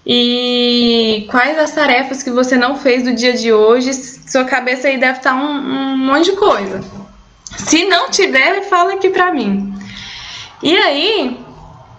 e 0.07 1.27
quais 1.31 1.59
as 1.59 1.73
tarefas 1.73 2.23
que 2.23 2.31
você 2.31 2.57
não 2.57 2.75
fez 2.75 3.03
do 3.03 3.13
dia 3.13 3.35
de 3.35 3.53
hoje. 3.53 3.93
Sua 3.93 4.47
cabeça 4.47 4.89
aí 4.89 4.97
deve 4.97 5.19
estar 5.19 5.35
um, 5.35 5.59
um 5.59 5.99
monte 5.99 6.31
de 6.31 6.37
coisa. 6.39 6.81
Se 7.45 7.85
não 7.85 8.09
tiver, 8.09 8.63
fala 8.63 8.95
aqui 8.95 9.11
pra 9.11 9.31
mim. 9.31 9.75
E 10.63 10.75
aí, 10.75 11.39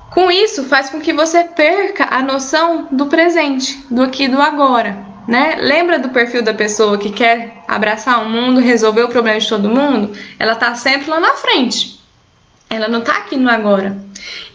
com 0.09 0.31
isso, 0.31 0.63
faz 0.63 0.89
com 0.89 0.99
que 0.99 1.13
você 1.13 1.43
perca 1.43 2.07
a 2.09 2.23
noção 2.23 2.87
do 2.89 3.05
presente, 3.05 3.85
do 3.91 4.01
aqui 4.01 4.27
do 4.27 4.41
agora. 4.41 5.08
Né? 5.29 5.57
Lembra 5.61 5.99
do 5.99 6.09
perfil 6.09 6.41
da 6.41 6.55
pessoa 6.55 6.97
que 6.97 7.11
quer 7.11 7.63
abraçar 7.67 8.25
o 8.25 8.27
mundo, 8.27 8.59
resolver 8.59 9.03
o 9.03 9.09
problema 9.09 9.39
de 9.39 9.47
todo 9.47 9.69
mundo? 9.69 10.11
Ela 10.39 10.55
tá 10.55 10.73
sempre 10.73 11.07
lá 11.07 11.19
na 11.19 11.33
frente. 11.33 11.99
Ela 12.67 12.87
não 12.87 13.01
tá 13.01 13.17
aqui 13.17 13.37
no 13.37 13.47
agora. 13.47 13.95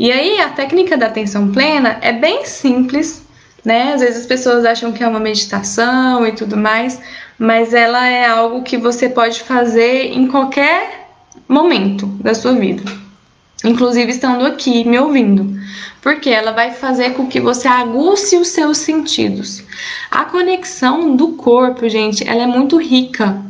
E 0.00 0.10
aí 0.10 0.40
a 0.40 0.48
técnica 0.48 0.96
da 0.96 1.06
atenção 1.06 1.52
plena 1.52 1.98
é 2.00 2.12
bem 2.12 2.44
simples, 2.44 3.24
né? 3.64 3.92
Às 3.92 4.00
vezes 4.00 4.22
as 4.22 4.26
pessoas 4.26 4.64
acham 4.64 4.90
que 4.90 5.04
é 5.04 5.06
uma 5.06 5.20
meditação 5.20 6.26
e 6.26 6.32
tudo 6.32 6.56
mais, 6.56 7.00
mas 7.38 7.72
ela 7.72 8.04
é 8.08 8.26
algo 8.26 8.64
que 8.64 8.76
você 8.76 9.08
pode 9.08 9.44
fazer 9.44 10.06
em 10.06 10.26
qualquer 10.26 11.08
momento 11.48 12.06
da 12.20 12.34
sua 12.34 12.52
vida, 12.52 12.82
inclusive 13.64 14.10
estando 14.10 14.46
aqui 14.46 14.84
me 14.84 14.98
ouvindo, 14.98 15.58
porque 16.02 16.28
ela 16.28 16.52
vai 16.52 16.72
fazer 16.72 17.14
com 17.14 17.26
que 17.26 17.40
você 17.40 17.66
aguce 17.66 18.36
os 18.36 18.48
seus 18.48 18.78
sentidos. 18.78 19.64
A 20.10 20.24
conexão 20.24 21.16
do 21.16 21.28
corpo, 21.32 21.88
gente, 21.88 22.28
ela 22.28 22.42
é 22.42 22.46
muito 22.46 22.76
rica. 22.76 23.42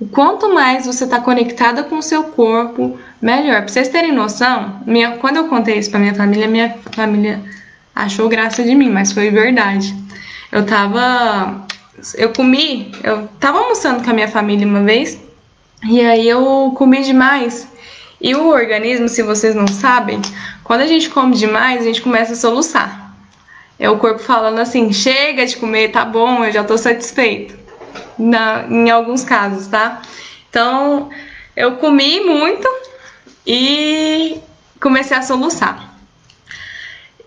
O 0.00 0.08
quanto 0.08 0.52
mais 0.52 0.86
você 0.86 1.04
está 1.04 1.20
conectada 1.20 1.84
com 1.84 1.98
o 1.98 2.02
seu 2.02 2.24
corpo, 2.24 2.98
melhor. 3.20 3.58
Para 3.58 3.68
vocês 3.68 3.88
terem 3.88 4.10
noção, 4.10 4.80
minha, 4.84 5.12
quando 5.18 5.36
eu 5.36 5.48
contei 5.48 5.78
isso 5.78 5.90
para 5.90 6.00
minha 6.00 6.14
família, 6.14 6.48
minha 6.48 6.74
família 6.90 7.40
achou 7.94 8.28
graça 8.28 8.64
de 8.64 8.74
mim, 8.74 8.90
mas 8.90 9.12
foi 9.12 9.30
verdade. 9.30 9.94
Eu 10.50 10.66
tava. 10.66 11.64
Eu 12.16 12.30
comi, 12.32 12.90
eu 13.04 13.28
tava 13.38 13.58
almoçando 13.58 14.02
com 14.02 14.10
a 14.10 14.14
minha 14.14 14.26
família 14.26 14.66
uma 14.66 14.82
vez, 14.82 15.20
e 15.84 16.00
aí 16.00 16.28
eu 16.28 16.72
comi 16.76 17.02
demais. 17.02 17.68
E 18.22 18.36
o 18.36 18.48
organismo, 18.48 19.08
se 19.08 19.22
vocês 19.22 19.52
não 19.52 19.66
sabem, 19.66 20.22
quando 20.62 20.82
a 20.82 20.86
gente 20.86 21.10
come 21.10 21.34
demais, 21.34 21.82
a 21.82 21.84
gente 21.84 22.00
começa 22.00 22.34
a 22.34 22.36
soluçar. 22.36 23.12
É 23.78 23.90
o 23.90 23.98
corpo 23.98 24.20
falando 24.20 24.60
assim: 24.60 24.92
chega 24.92 25.44
de 25.44 25.56
comer, 25.56 25.90
tá 25.90 26.04
bom, 26.04 26.44
eu 26.44 26.52
já 26.52 26.62
tô 26.62 26.78
satisfeito 26.78 27.58
na, 28.16 28.64
em 28.70 28.88
alguns 28.90 29.24
casos, 29.24 29.66
tá? 29.66 30.02
Então, 30.48 31.10
eu 31.56 31.72
comi 31.72 32.20
muito 32.20 32.68
e 33.44 34.38
comecei 34.80 35.16
a 35.16 35.22
soluçar. 35.22 35.92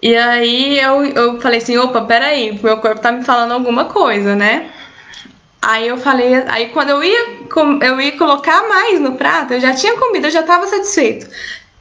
E 0.01 0.15
aí 0.15 0.79
eu, 0.79 1.03
eu 1.03 1.41
falei 1.41 1.59
assim, 1.59 1.77
opa, 1.77 2.01
peraí, 2.01 2.59
meu 2.61 2.77
corpo 2.77 3.01
tá 3.01 3.11
me 3.11 3.23
falando 3.23 3.53
alguma 3.53 3.85
coisa, 3.85 4.35
né? 4.35 4.69
Aí 5.61 5.87
eu 5.87 5.97
falei, 5.97 6.35
aí 6.47 6.69
quando 6.69 6.91
eu 6.91 7.03
ia, 7.03 7.34
eu 7.81 8.01
ia 8.01 8.17
colocar 8.17 8.67
mais 8.67 8.99
no 8.99 9.13
prato, 9.13 9.53
eu 9.53 9.61
já 9.61 9.73
tinha 9.73 9.97
comido, 9.97 10.27
eu 10.27 10.31
já 10.31 10.43
tava 10.43 10.67
satisfeito. 10.67 11.29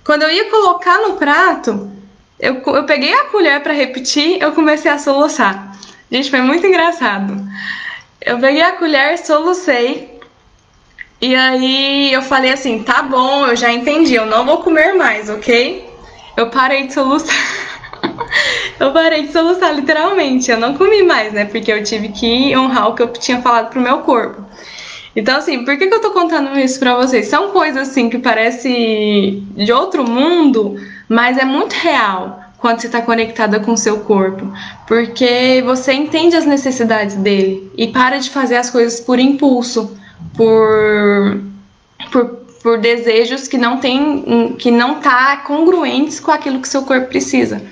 Quando 0.04 0.22
eu 0.22 0.30
ia 0.30 0.50
colocar 0.50 0.98
no 0.98 1.14
prato, 1.14 1.90
eu, 2.38 2.62
eu 2.66 2.84
peguei 2.84 3.14
a 3.14 3.24
colher 3.24 3.62
para 3.62 3.72
repetir, 3.72 4.40
eu 4.42 4.52
comecei 4.52 4.90
a 4.90 4.98
soluçar. 4.98 5.74
Gente, 6.10 6.30
foi 6.30 6.40
muito 6.42 6.66
engraçado. 6.66 7.42
Eu 8.20 8.38
peguei 8.38 8.62
a 8.62 8.72
colher, 8.72 9.18
solucei. 9.18 10.20
E 11.20 11.34
aí 11.34 12.12
eu 12.12 12.22
falei 12.22 12.52
assim: 12.52 12.82
tá 12.82 13.02
bom, 13.02 13.46
eu 13.46 13.56
já 13.56 13.72
entendi, 13.72 14.14
eu 14.14 14.26
não 14.26 14.44
vou 14.44 14.58
comer 14.58 14.94
mais, 14.94 15.30
ok? 15.30 15.88
Eu 16.36 16.50
parei 16.50 16.86
de 16.86 16.92
soluçar. 16.92 17.34
eu 18.78 18.92
parei 18.92 19.26
de 19.26 19.32
soluçar, 19.32 19.74
literalmente. 19.74 20.50
Eu 20.50 20.58
não 20.58 20.74
comi 20.74 21.02
mais, 21.02 21.32
né? 21.32 21.46
Porque 21.46 21.72
eu 21.72 21.82
tive 21.82 22.08
que 22.10 22.56
honrar 22.56 22.88
o 22.88 22.94
que 22.94 23.02
eu 23.02 23.08
tinha 23.08 23.40
falado 23.40 23.70
pro 23.70 23.80
meu 23.80 23.98
corpo. 23.98 24.44
Então, 25.16 25.36
assim, 25.38 25.64
por 25.64 25.76
que, 25.76 25.86
que 25.86 25.94
eu 25.94 26.00
tô 26.00 26.10
contando 26.10 26.58
isso 26.58 26.78
pra 26.78 26.96
vocês? 26.96 27.28
São 27.28 27.50
coisas, 27.50 27.88
assim, 27.88 28.10
que 28.10 28.18
parece 28.18 29.42
de 29.56 29.72
outro 29.72 30.08
mundo, 30.08 30.76
mas 31.08 31.38
é 31.38 31.44
muito 31.44 31.72
real 31.74 32.40
quando 32.58 32.80
você 32.80 32.86
está 32.86 33.02
conectada 33.02 33.60
com 33.60 33.72
o 33.72 33.76
seu 33.76 34.00
corpo, 34.00 34.50
porque 34.86 35.62
você 35.66 35.92
entende 35.92 36.34
as 36.34 36.46
necessidades 36.46 37.14
dele 37.14 37.70
e 37.76 37.88
para 37.88 38.18
de 38.18 38.30
fazer 38.30 38.56
as 38.56 38.70
coisas 38.70 39.00
por 39.00 39.18
impulso, 39.18 39.94
por, 40.34 41.42
por, 42.10 42.26
por 42.62 42.78
desejos 42.78 43.46
que 43.46 43.58
não 43.58 43.76
tem, 43.76 44.56
que 44.58 44.70
não 44.70 44.94
tá 44.94 45.36
congruentes 45.46 46.18
com 46.18 46.30
aquilo 46.30 46.58
que 46.58 46.66
seu 46.66 46.84
corpo 46.84 47.08
precisa. 47.08 47.62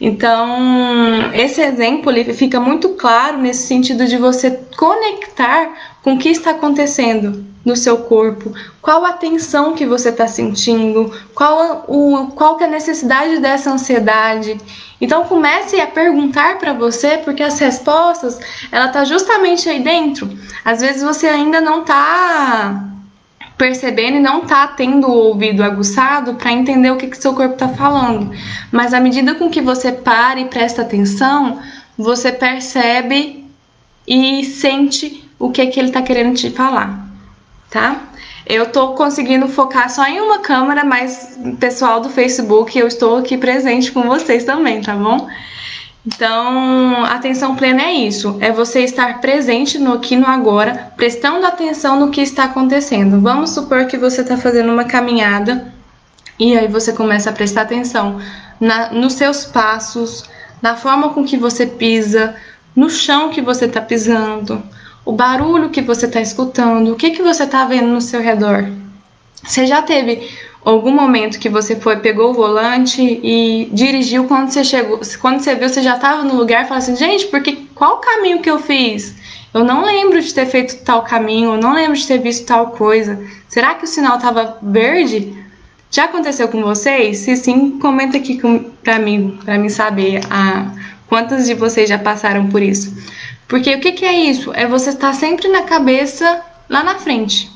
Então, 0.00 1.30
esse 1.34 1.60
exemplo 1.60 2.10
ele 2.10 2.32
fica 2.32 2.58
muito 2.58 2.90
claro 2.90 3.36
nesse 3.36 3.66
sentido 3.66 4.06
de 4.06 4.16
você 4.16 4.58
conectar 4.76 5.89
com 6.02 6.14
o 6.14 6.18
que 6.18 6.28
está 6.28 6.52
acontecendo 6.52 7.44
no 7.64 7.76
seu 7.76 7.98
corpo, 7.98 8.52
qual 8.80 9.04
a 9.04 9.12
tensão 9.12 9.74
que 9.74 9.84
você 9.84 10.08
está 10.08 10.26
sentindo, 10.26 11.12
qual, 11.34 11.84
o, 11.86 12.28
qual 12.28 12.56
que 12.56 12.64
é 12.64 12.66
a 12.66 12.70
necessidade 12.70 13.38
dessa 13.38 13.70
ansiedade. 13.70 14.58
Então 15.00 15.24
comece 15.24 15.80
a 15.80 15.86
perguntar 15.86 16.58
para 16.58 16.72
você, 16.72 17.18
porque 17.18 17.42
as 17.42 17.58
respostas 17.58 18.38
ela 18.72 18.88
tá 18.88 19.04
justamente 19.04 19.68
aí 19.68 19.82
dentro. 19.82 20.30
Às 20.64 20.80
vezes 20.80 21.02
você 21.02 21.26
ainda 21.26 21.60
não 21.60 21.82
está 21.82 22.86
percebendo 23.58 24.16
e 24.16 24.20
não 24.20 24.40
tá 24.46 24.68
tendo 24.68 25.06
o 25.06 25.12
ouvido 25.12 25.62
aguçado 25.62 26.34
para 26.34 26.50
entender 26.50 26.90
o 26.90 26.96
que, 26.96 27.08
que 27.08 27.16
seu 27.18 27.34
corpo 27.34 27.52
está 27.52 27.68
falando. 27.68 28.32
Mas 28.72 28.94
à 28.94 29.00
medida 29.00 29.34
com 29.34 29.50
que 29.50 29.60
você 29.60 29.92
para 29.92 30.40
e 30.40 30.46
presta 30.46 30.80
atenção, 30.80 31.60
você 31.96 32.32
percebe 32.32 33.44
e 34.08 34.44
sente 34.46 35.29
o 35.40 35.50
que, 35.50 35.66
que 35.66 35.80
ele 35.80 35.88
está 35.88 36.02
querendo 36.02 36.36
te 36.36 36.50
falar, 36.50 37.08
tá? 37.70 38.02
Eu 38.46 38.70
tô 38.70 38.88
conseguindo 38.94 39.48
focar 39.48 39.88
só 39.88 40.04
em 40.04 40.20
uma 40.20 40.40
câmera, 40.40 40.84
mas 40.84 41.38
pessoal 41.58 42.00
do 42.00 42.10
Facebook, 42.10 42.78
eu 42.78 42.86
estou 42.86 43.16
aqui 43.16 43.38
presente 43.38 43.90
com 43.90 44.02
vocês 44.02 44.44
também, 44.44 44.82
tá 44.82 44.94
bom? 44.94 45.26
Então, 46.06 47.04
atenção 47.04 47.56
plena 47.56 47.82
é 47.82 47.92
isso, 47.92 48.36
é 48.40 48.52
você 48.52 48.80
estar 48.80 49.20
presente 49.20 49.78
no 49.78 49.94
aqui 49.94 50.16
no 50.16 50.26
agora, 50.26 50.92
prestando 50.96 51.46
atenção 51.46 51.98
no 51.98 52.10
que 52.10 52.20
está 52.20 52.44
acontecendo. 52.44 53.20
Vamos 53.20 53.50
supor 53.50 53.86
que 53.86 53.96
você 53.96 54.20
está 54.20 54.36
fazendo 54.36 54.72
uma 54.72 54.84
caminhada 54.84 55.72
e 56.38 56.56
aí 56.56 56.68
você 56.68 56.92
começa 56.92 57.30
a 57.30 57.32
prestar 57.32 57.62
atenção 57.62 58.18
na, 58.58 58.90
nos 58.92 59.14
seus 59.14 59.44
passos, 59.44 60.24
na 60.60 60.76
forma 60.76 61.10
com 61.10 61.24
que 61.24 61.36
você 61.36 61.66
pisa, 61.66 62.34
no 62.74 62.90
chão 62.90 63.30
que 63.30 63.40
você 63.40 63.66
está 63.66 63.80
pisando, 63.80 64.62
o 65.10 65.12
barulho 65.12 65.70
que 65.70 65.82
você 65.82 66.06
está 66.06 66.20
escutando, 66.20 66.92
o 66.92 66.96
que, 66.96 67.10
que 67.10 67.20
você 67.20 67.42
está 67.42 67.64
vendo 67.64 67.88
no 67.88 68.00
seu 68.00 68.20
redor. 68.20 68.70
Você 69.42 69.66
já 69.66 69.82
teve 69.82 70.30
algum 70.64 70.92
momento 70.92 71.40
que 71.40 71.48
você 71.48 71.74
foi, 71.74 71.96
pegou 71.96 72.30
o 72.30 72.34
volante 72.34 73.02
e 73.02 73.68
dirigiu 73.72 74.28
quando 74.28 74.50
você 74.50 74.62
chegou, 74.62 75.00
quando 75.20 75.40
você 75.40 75.56
viu, 75.56 75.68
você 75.68 75.82
já 75.82 75.96
estava 75.96 76.22
no 76.22 76.36
lugar 76.36 76.62
e 76.62 76.68
falou 76.68 76.78
assim, 76.78 76.94
gente, 76.94 77.26
porque 77.26 77.58
qual 77.74 77.98
caminho 77.98 78.40
que 78.40 78.48
eu 78.48 78.60
fiz? 78.60 79.16
Eu 79.52 79.64
não 79.64 79.84
lembro 79.84 80.20
de 80.20 80.32
ter 80.32 80.46
feito 80.46 80.76
tal 80.84 81.02
caminho, 81.02 81.54
eu 81.54 81.60
não 81.60 81.74
lembro 81.74 81.96
de 81.96 82.06
ter 82.06 82.18
visto 82.18 82.46
tal 82.46 82.68
coisa. 82.68 83.18
Será 83.48 83.74
que 83.74 83.86
o 83.86 83.88
sinal 83.88 84.16
estava 84.16 84.58
verde? 84.62 85.36
Já 85.90 86.04
aconteceu 86.04 86.46
com 86.46 86.62
vocês? 86.62 87.18
Se 87.18 87.34
sim, 87.34 87.80
comenta 87.80 88.16
aqui 88.16 88.40
para 88.84 89.00
mim, 89.00 89.40
para 89.44 89.58
mim 89.58 89.68
saber 89.68 90.20
a 90.30 90.70
quantas 91.08 91.46
de 91.46 91.54
vocês 91.54 91.88
já 91.88 91.98
passaram 91.98 92.46
por 92.46 92.62
isso. 92.62 92.94
Porque 93.50 93.74
o 93.74 93.80
que, 93.80 93.90
que 93.90 94.04
é 94.04 94.14
isso? 94.14 94.52
É 94.54 94.64
você 94.64 94.90
estar 94.90 95.12
sempre 95.12 95.48
na 95.48 95.62
cabeça 95.62 96.40
lá 96.68 96.84
na 96.84 96.94
frente. 96.94 97.50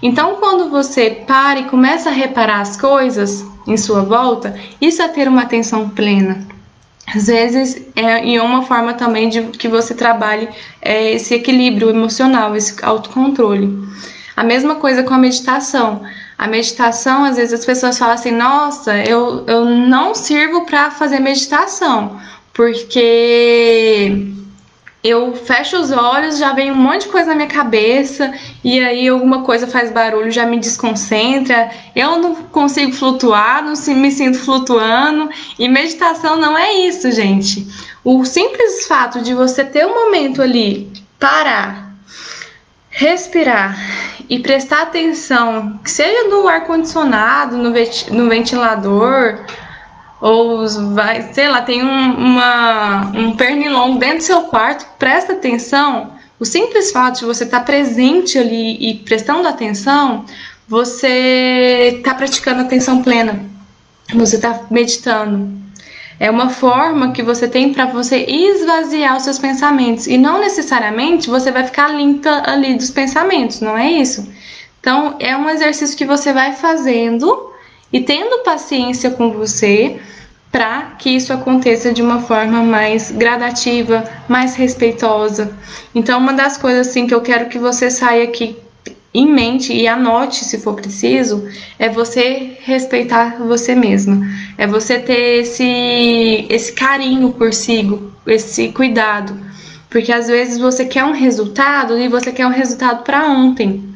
Então, 0.00 0.36
quando 0.36 0.70
você 0.70 1.10
para 1.10 1.58
e 1.58 1.64
começa 1.64 2.08
a 2.08 2.12
reparar 2.12 2.60
as 2.60 2.76
coisas 2.76 3.44
em 3.66 3.76
sua 3.76 4.02
volta, 4.02 4.54
isso 4.80 5.02
é 5.02 5.08
ter 5.08 5.26
uma 5.26 5.42
atenção 5.42 5.88
plena. 5.88 6.46
Às 7.12 7.26
vezes, 7.26 7.84
é, 7.96 8.24
e 8.24 8.36
é 8.36 8.42
uma 8.42 8.62
forma 8.62 8.94
também 8.94 9.28
de 9.28 9.42
que 9.42 9.66
você 9.66 9.92
trabalhe 9.92 10.48
é, 10.80 11.12
esse 11.14 11.34
equilíbrio 11.34 11.90
emocional, 11.90 12.54
esse 12.54 12.76
autocontrole. 12.84 13.76
A 14.36 14.44
mesma 14.44 14.76
coisa 14.76 15.02
com 15.02 15.14
a 15.14 15.18
meditação. 15.18 16.02
A 16.38 16.46
meditação, 16.46 17.24
às 17.24 17.36
vezes 17.36 17.58
as 17.58 17.66
pessoas 17.66 17.98
falam 17.98 18.14
assim: 18.14 18.30
nossa, 18.30 18.96
eu, 18.98 19.44
eu 19.48 19.64
não 19.64 20.14
sirvo 20.14 20.64
para 20.64 20.92
fazer 20.92 21.18
meditação, 21.18 22.20
porque 22.52 24.32
eu 25.04 25.34
fecho 25.36 25.76
os 25.76 25.92
olhos, 25.92 26.38
já 26.38 26.54
vem 26.54 26.72
um 26.72 26.74
monte 26.74 27.02
de 27.02 27.08
coisa 27.08 27.28
na 27.28 27.34
minha 27.34 27.48
cabeça, 27.48 28.32
e 28.64 28.80
aí 28.80 29.06
alguma 29.06 29.42
coisa 29.42 29.66
faz 29.66 29.92
barulho, 29.92 30.30
já 30.30 30.46
me 30.46 30.58
desconcentra, 30.58 31.70
eu 31.94 32.18
não 32.18 32.34
consigo 32.34 32.90
flutuar, 32.90 33.62
não 33.62 33.74
me 33.94 34.10
sinto 34.10 34.38
flutuando, 34.38 35.28
e 35.58 35.68
meditação 35.68 36.36
não 36.38 36.56
é 36.56 36.72
isso, 36.72 37.12
gente. 37.12 37.68
O 38.02 38.24
simples 38.24 38.86
fato 38.86 39.20
de 39.20 39.34
você 39.34 39.62
ter 39.62 39.86
um 39.86 39.94
momento 39.94 40.40
ali, 40.40 40.90
parar, 41.20 41.92
respirar 42.88 43.76
e 44.30 44.38
prestar 44.38 44.82
atenção, 44.82 45.78
que 45.84 45.90
seja 45.90 46.28
no 46.28 46.48
ar-condicionado, 46.48 47.58
no 47.58 48.28
ventilador, 48.30 49.38
ou 50.24 50.66
vai, 50.94 51.34
sei 51.34 51.48
lá, 51.48 51.60
tem 51.60 51.84
um, 51.84 52.14
uma, 52.14 53.12
um 53.14 53.36
pernilongo 53.36 53.98
dentro 53.98 54.16
do 54.16 54.22
seu 54.22 54.40
quarto, 54.44 54.86
presta 54.98 55.34
atenção. 55.34 56.12
O 56.40 56.46
simples 56.46 56.92
fato 56.92 57.18
de 57.18 57.26
você 57.26 57.44
estar 57.44 57.58
tá 57.58 57.64
presente 57.66 58.38
ali 58.38 58.78
e 58.80 58.94
prestando 58.94 59.46
atenção, 59.46 60.24
você 60.66 61.96
está 61.98 62.14
praticando 62.14 62.62
atenção 62.62 63.02
plena. 63.02 63.38
Você 64.14 64.36
está 64.36 64.62
meditando. 64.70 65.62
É 66.18 66.30
uma 66.30 66.48
forma 66.48 67.12
que 67.12 67.22
você 67.22 67.46
tem 67.46 67.74
para 67.74 67.84
você 67.84 68.24
esvaziar 68.26 69.18
os 69.18 69.24
seus 69.24 69.38
pensamentos. 69.38 70.06
E 70.06 70.16
não 70.16 70.40
necessariamente 70.40 71.28
você 71.28 71.52
vai 71.52 71.64
ficar 71.64 71.88
limpa 71.88 72.44
ali 72.46 72.74
dos 72.76 72.90
pensamentos, 72.90 73.60
não 73.60 73.76
é 73.76 73.92
isso? 73.92 74.26
Então, 74.80 75.16
é 75.20 75.36
um 75.36 75.50
exercício 75.50 75.98
que 75.98 76.06
você 76.06 76.32
vai 76.32 76.52
fazendo 76.52 77.52
e 77.94 78.00
tendo 78.00 78.42
paciência 78.42 79.08
com 79.08 79.30
você 79.30 80.00
para 80.50 80.96
que 80.98 81.10
isso 81.10 81.32
aconteça 81.32 81.92
de 81.92 82.02
uma 82.02 82.20
forma 82.22 82.60
mais 82.60 83.12
gradativa, 83.12 84.02
mais 84.28 84.56
respeitosa. 84.56 85.56
Então, 85.94 86.18
uma 86.18 86.32
das 86.32 86.56
coisas 86.56 86.88
assim 86.88 87.06
que 87.06 87.14
eu 87.14 87.20
quero 87.20 87.48
que 87.48 87.56
você 87.56 87.88
saia 87.92 88.24
aqui 88.24 88.56
em 89.14 89.32
mente 89.32 89.72
e 89.72 89.86
anote 89.86 90.44
se 90.44 90.58
for 90.58 90.74
preciso, 90.74 91.48
é 91.78 91.88
você 91.88 92.58
respeitar 92.62 93.36
você 93.38 93.76
mesma. 93.76 94.26
É 94.58 94.66
você 94.66 94.98
ter 94.98 95.42
esse, 95.42 96.46
esse 96.50 96.72
carinho 96.72 97.32
por 97.32 97.54
si, 97.54 97.88
esse 98.26 98.70
cuidado. 98.70 99.38
Porque 99.88 100.12
às 100.12 100.26
vezes 100.26 100.58
você 100.58 100.84
quer 100.84 101.04
um 101.04 101.12
resultado 101.12 101.96
e 101.96 102.08
você 102.08 102.32
quer 102.32 102.44
um 102.44 102.50
resultado 102.50 103.04
para 103.04 103.28
ontem. 103.28 103.93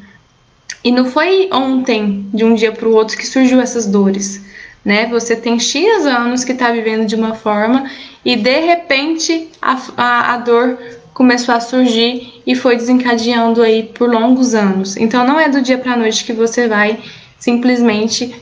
E 0.83 0.91
não 0.91 1.05
foi 1.05 1.49
ontem, 1.51 2.25
de 2.33 2.43
um 2.43 2.53
dia 2.53 2.71
para 2.71 2.87
o 2.87 2.93
outro, 2.93 3.17
que 3.17 3.27
surgiu 3.27 3.59
essas 3.59 3.85
dores. 3.85 4.41
Né? 4.83 5.07
Você 5.07 5.35
tem 5.35 5.59
X 5.59 6.05
anos 6.05 6.43
que 6.43 6.53
está 6.53 6.71
vivendo 6.71 7.05
de 7.05 7.15
uma 7.15 7.35
forma 7.35 7.89
e 8.23 8.35
de 8.35 8.59
repente 8.59 9.49
a, 9.61 9.77
a, 9.97 10.33
a 10.33 10.37
dor 10.37 10.77
começou 11.13 11.53
a 11.53 11.59
surgir 11.59 12.41
e 12.47 12.55
foi 12.55 12.77
desencadeando 12.77 13.61
aí 13.61 13.83
por 13.83 14.09
longos 14.09 14.55
anos. 14.55 14.95
Então 14.95 15.27
não 15.27 15.37
é 15.37 15.49
do 15.49 15.61
dia 15.61 15.77
para 15.77 15.93
a 15.93 15.97
noite 15.97 16.23
que 16.23 16.31
você 16.31 16.67
vai 16.67 16.97
simplesmente 17.37 18.33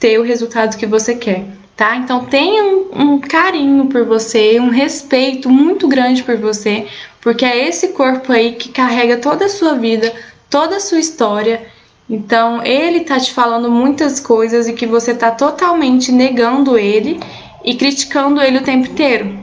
ter 0.00 0.18
o 0.18 0.24
resultado 0.24 0.76
que 0.76 0.86
você 0.86 1.14
quer, 1.14 1.44
tá? 1.76 1.96
Então 1.96 2.24
tenha 2.24 2.64
um, 2.64 2.88
um 2.92 3.20
carinho 3.20 3.86
por 3.86 4.04
você, 4.04 4.58
um 4.58 4.68
respeito 4.68 5.48
muito 5.48 5.86
grande 5.86 6.24
por 6.24 6.36
você, 6.36 6.86
porque 7.20 7.44
é 7.44 7.68
esse 7.68 7.88
corpo 7.88 8.32
aí 8.32 8.52
que 8.52 8.68
carrega 8.68 9.16
toda 9.18 9.44
a 9.44 9.48
sua 9.48 9.74
vida, 9.74 10.12
toda 10.50 10.76
a 10.76 10.80
sua 10.80 10.98
história. 10.98 11.62
Então 12.08 12.62
ele 12.62 13.00
tá 13.00 13.18
te 13.18 13.32
falando 13.32 13.70
muitas 13.70 14.20
coisas 14.20 14.68
e 14.68 14.72
que 14.72 14.86
você 14.86 15.14
tá 15.14 15.30
totalmente 15.30 16.12
negando 16.12 16.78
ele 16.78 17.18
e 17.64 17.74
criticando 17.74 18.40
ele 18.42 18.58
o 18.58 18.62
tempo 18.62 18.90
inteiro. 18.90 19.38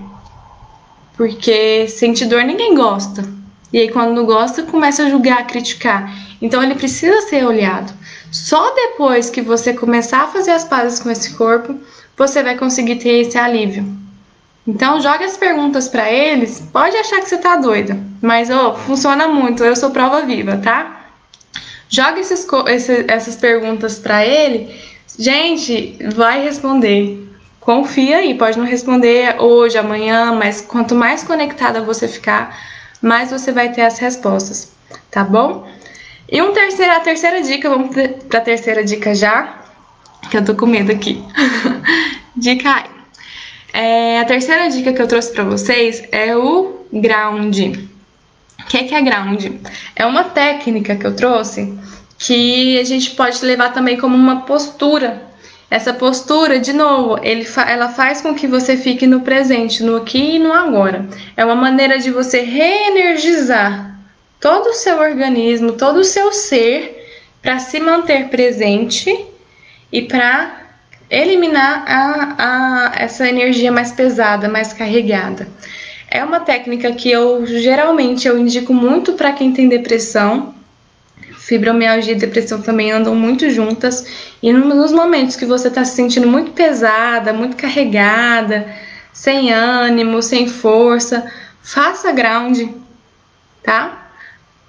Porque 1.17 1.87
sentir 1.87 2.25
dor 2.25 2.43
ninguém 2.43 2.75
gosta. 2.75 3.23
E 3.73 3.79
aí, 3.79 3.89
quando 3.89 4.13
não 4.13 4.25
gosta, 4.25 4.63
começa 4.63 5.03
a 5.03 5.09
julgar, 5.09 5.39
a 5.39 5.43
criticar. 5.43 6.13
Então, 6.41 6.61
ele 6.61 6.75
precisa 6.75 7.21
ser 7.21 7.45
olhado. 7.45 7.93
Só 8.29 8.73
depois 8.75 9.29
que 9.29 9.41
você 9.41 9.73
começar 9.73 10.23
a 10.23 10.27
fazer 10.27 10.51
as 10.51 10.65
pazes 10.65 10.99
com 10.99 11.09
esse 11.09 11.35
corpo, 11.35 11.75
você 12.17 12.43
vai 12.43 12.57
conseguir 12.57 12.97
ter 12.97 13.21
esse 13.21 13.37
alívio. 13.37 13.85
Então, 14.67 14.99
jogue 14.99 15.23
as 15.23 15.37
perguntas 15.37 15.87
para 15.87 16.11
eles. 16.11 16.61
Pode 16.71 16.97
achar 16.97 17.21
que 17.21 17.29
você 17.29 17.37
tá 17.37 17.55
doida, 17.55 17.97
mas 18.21 18.49
oh, 18.49 18.75
funciona 18.75 19.27
muito. 19.27 19.63
Eu 19.63 19.75
sou 19.75 19.91
prova 19.91 20.21
viva, 20.21 20.57
tá? 20.57 21.00
Jogue 21.91 22.21
esses, 22.21 22.47
essas 23.07 23.35
perguntas 23.35 23.99
para 23.99 24.25
ele. 24.25 24.75
Gente, 25.19 25.99
vai 26.15 26.41
responder 26.41 27.29
confia 27.61 28.17
aí, 28.17 28.33
pode 28.33 28.57
não 28.57 28.65
responder 28.65 29.39
hoje, 29.39 29.77
amanhã, 29.77 30.33
mas 30.33 30.59
quanto 30.59 30.93
mais 30.93 31.23
conectada 31.23 31.81
você 31.81 32.07
ficar, 32.07 32.59
mais 33.01 33.31
você 33.31 33.51
vai 33.51 33.71
ter 33.71 33.83
as 33.83 33.99
respostas, 33.99 34.73
tá 35.09 35.23
bom? 35.23 35.67
E 36.29 36.41
um 36.41 36.53
terceira, 36.53 36.97
a 36.97 36.99
terceira 36.99 37.41
dica, 37.41 37.69
vamos 37.69 37.95
para 38.27 38.39
a 38.39 38.41
terceira 38.41 38.83
dica 38.83 39.13
já, 39.13 39.61
que 40.29 40.37
eu 40.37 40.43
tô 40.43 40.55
com 40.55 40.65
medo 40.65 40.91
aqui. 40.91 41.23
dica. 42.35 42.85
É, 43.73 44.19
a 44.19 44.25
terceira 44.25 44.69
dica 44.69 44.91
que 44.91 45.01
eu 45.01 45.07
trouxe 45.07 45.31
para 45.31 45.43
vocês 45.43 46.03
é 46.11 46.35
o 46.35 46.85
ground. 46.91 47.57
Que 48.71 48.77
é, 48.77 48.83
que 48.85 48.95
é 48.95 49.01
ground? 49.01 49.45
É 49.97 50.05
uma 50.05 50.23
técnica 50.23 50.95
que 50.95 51.05
eu 51.05 51.13
trouxe 51.13 51.77
que 52.17 52.79
a 52.79 52.83
gente 52.85 53.11
pode 53.11 53.43
levar 53.43 53.73
também 53.73 53.97
como 53.97 54.15
uma 54.15 54.43
postura 54.43 55.29
essa 55.69 55.93
postura, 55.93 56.57
de 56.57 56.71
novo, 56.71 57.17
ele 57.21 57.43
fa 57.43 57.63
ela 57.63 57.89
faz 57.89 58.21
com 58.21 58.33
que 58.33 58.47
você 58.47 58.75
fique 58.77 59.05
no 59.05 59.21
presente, 59.21 59.83
no 59.83 59.97
aqui 59.97 60.35
e 60.35 60.39
no 60.39 60.53
agora. 60.53 61.05
É 61.35 61.43
uma 61.43 61.55
maneira 61.55 61.97
de 61.97 62.11
você 62.11 62.41
reenergizar 62.41 63.97
todo 64.39 64.67
o 64.67 64.73
seu 64.73 64.99
organismo, 64.99 65.73
todo 65.73 65.97
o 65.97 66.05
seu 66.05 66.31
ser 66.31 67.07
para 67.41 67.59
se 67.59 67.79
manter 67.79 68.29
presente 68.29 69.25
e 69.91 70.01
para 70.01 70.61
eliminar 71.09 71.85
a, 71.87 72.35
a, 72.37 72.91
essa 72.95 73.27
energia 73.27 73.71
mais 73.71 73.91
pesada, 73.91 74.47
mais 74.47 74.71
carregada. 74.71 75.47
É 76.11 76.23
uma 76.23 76.41
técnica 76.41 76.91
que 76.91 77.09
eu 77.09 77.45
geralmente 77.45 78.27
eu 78.27 78.37
indico 78.37 78.73
muito 78.73 79.13
para 79.13 79.31
quem 79.31 79.53
tem 79.53 79.69
depressão 79.69 80.53
Fibromialgia 81.51 82.13
e 82.13 82.17
depressão 82.17 82.61
também 82.61 82.91
andam 82.91 83.15
muito 83.15 83.49
juntas. 83.49 84.05
E 84.41 84.53
nos 84.53 84.91
momentos 84.91 85.35
que 85.35 85.45
você 85.45 85.67
está 85.67 85.83
se 85.83 85.95
sentindo 85.95 86.27
muito 86.27 86.51
pesada, 86.51 87.33
muito 87.33 87.57
carregada, 87.57 88.73
sem 89.11 89.51
ânimo, 89.51 90.21
sem 90.21 90.47
força, 90.47 91.29
faça 91.61 92.11
ground, 92.11 92.61
tá? 93.63 94.07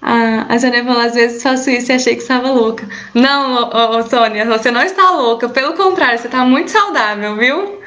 Ah, 0.01 0.47
a 0.49 0.59
falou, 0.59 0.99
às 0.99 1.13
vezes 1.13 1.41
faço 1.41 1.69
isso 1.69 1.91
e 1.91 1.95
achei 1.95 2.15
que 2.15 2.23
estava 2.23 2.51
louca. 2.51 2.85
Não, 3.13 3.69
ô, 3.69 4.03
Sônia, 4.03 4.45
você 4.45 4.69
não 4.69 4.81
está 4.81 5.11
louca. 5.11 5.47
Pelo 5.47 5.75
contrário, 5.75 6.19
você 6.19 6.27
está 6.27 6.43
muito 6.43 6.69
saudável, 6.69 7.37
viu? 7.37 7.79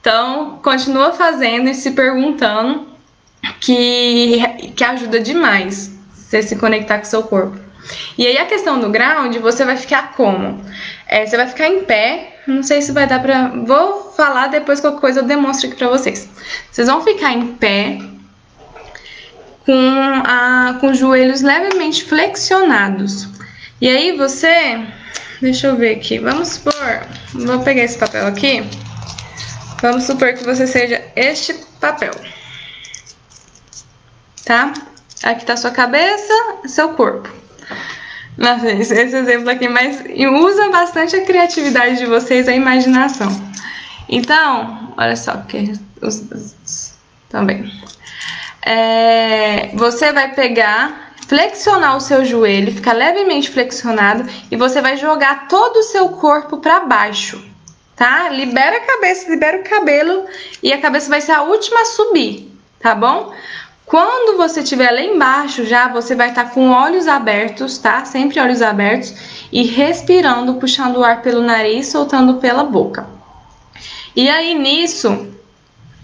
Então, 0.00 0.58
continua 0.62 1.12
fazendo 1.12 1.68
e 1.68 1.74
se 1.74 1.90
perguntando 1.90 2.89
que, 3.60 4.72
que 4.74 4.84
ajuda 4.84 5.20
demais 5.20 5.90
você 6.12 6.42
se 6.42 6.56
conectar 6.56 6.98
com 6.98 7.04
o 7.04 7.06
seu 7.06 7.22
corpo. 7.22 7.58
E 8.16 8.26
aí 8.26 8.38
a 8.38 8.46
questão 8.46 8.78
do 8.78 8.88
ground, 8.88 9.36
você 9.36 9.64
vai 9.64 9.76
ficar 9.76 10.12
como? 10.12 10.64
É, 11.08 11.26
você 11.26 11.36
vai 11.36 11.46
ficar 11.46 11.66
em 11.66 11.82
pé, 11.84 12.40
não 12.46 12.62
sei 12.62 12.82
se 12.82 12.92
vai 12.92 13.06
dar 13.06 13.20
pra... 13.20 13.48
Vou 13.48 14.12
falar 14.16 14.48
depois 14.48 14.80
qualquer 14.80 15.00
coisa 15.00 15.20
eu 15.20 15.24
demonstro 15.24 15.68
aqui 15.68 15.76
pra 15.76 15.88
vocês. 15.88 16.28
Vocês 16.70 16.86
vão 16.86 17.02
ficar 17.02 17.32
em 17.32 17.48
pé, 17.54 17.98
com, 19.66 20.22
a, 20.24 20.76
com 20.80 20.90
os 20.90 20.98
joelhos 20.98 21.40
levemente 21.40 22.04
flexionados. 22.04 23.28
E 23.80 23.88
aí 23.88 24.16
você... 24.16 24.80
Deixa 25.40 25.68
eu 25.68 25.76
ver 25.76 25.96
aqui, 25.96 26.18
vamos 26.18 26.48
supor... 26.48 27.02
Vou 27.32 27.60
pegar 27.60 27.82
esse 27.82 27.98
papel 27.98 28.26
aqui. 28.26 28.62
Vamos 29.80 30.04
supor 30.04 30.34
que 30.34 30.44
você 30.44 30.66
seja 30.66 31.02
este 31.16 31.54
papel. 31.80 32.12
Tá? 34.50 34.72
Aqui 35.22 35.44
tá 35.44 35.56
sua 35.56 35.70
cabeça, 35.70 36.34
seu 36.64 36.88
corpo. 36.94 37.30
Nossa, 38.36 38.68
esse, 38.68 38.92
exemplo 38.92 39.48
aqui, 39.48 39.68
mas 39.68 40.02
usa 40.42 40.68
bastante 40.70 41.14
a 41.14 41.24
criatividade 41.24 41.98
de 41.98 42.06
vocês, 42.06 42.48
a 42.48 42.52
imaginação. 42.52 43.28
Então, 44.08 44.92
olha 44.96 45.14
só, 45.14 45.36
que 45.36 45.72
os, 46.02 46.28
os, 46.32 46.94
também. 47.28 47.72
É, 48.62 49.70
você 49.74 50.12
vai 50.12 50.34
pegar, 50.34 51.12
flexionar 51.28 51.96
o 51.96 52.00
seu 52.00 52.24
joelho, 52.24 52.74
ficar 52.74 52.94
levemente 52.94 53.50
flexionado 53.50 54.28
e 54.50 54.56
você 54.56 54.82
vai 54.82 54.96
jogar 54.96 55.46
todo 55.46 55.76
o 55.76 55.84
seu 55.84 56.08
corpo 56.08 56.56
para 56.56 56.80
baixo, 56.80 57.40
tá? 57.94 58.28
Libera 58.30 58.78
a 58.78 58.80
cabeça, 58.80 59.30
libera 59.30 59.60
o 59.60 59.62
cabelo 59.62 60.26
e 60.60 60.72
a 60.72 60.80
cabeça 60.80 61.08
vai 61.08 61.20
ser 61.20 61.30
a 61.30 61.42
última 61.42 61.82
a 61.82 61.84
subir, 61.84 62.52
tá 62.80 62.96
bom? 62.96 63.32
Quando 63.90 64.36
você 64.36 64.60
estiver 64.60 64.92
lá 64.92 65.00
embaixo, 65.00 65.64
já 65.64 65.88
você 65.88 66.14
vai 66.14 66.28
estar 66.28 66.44
tá 66.44 66.50
com 66.50 66.70
olhos 66.70 67.08
abertos, 67.08 67.76
tá? 67.76 68.04
Sempre 68.04 68.38
olhos 68.38 68.62
abertos 68.62 69.12
e 69.50 69.64
respirando, 69.64 70.54
puxando 70.54 70.98
o 70.98 71.04
ar 71.04 71.22
pelo 71.22 71.42
nariz, 71.42 71.88
soltando 71.88 72.34
pela 72.34 72.62
boca. 72.62 73.04
E 74.14 74.30
aí 74.30 74.54
nisso, 74.54 75.34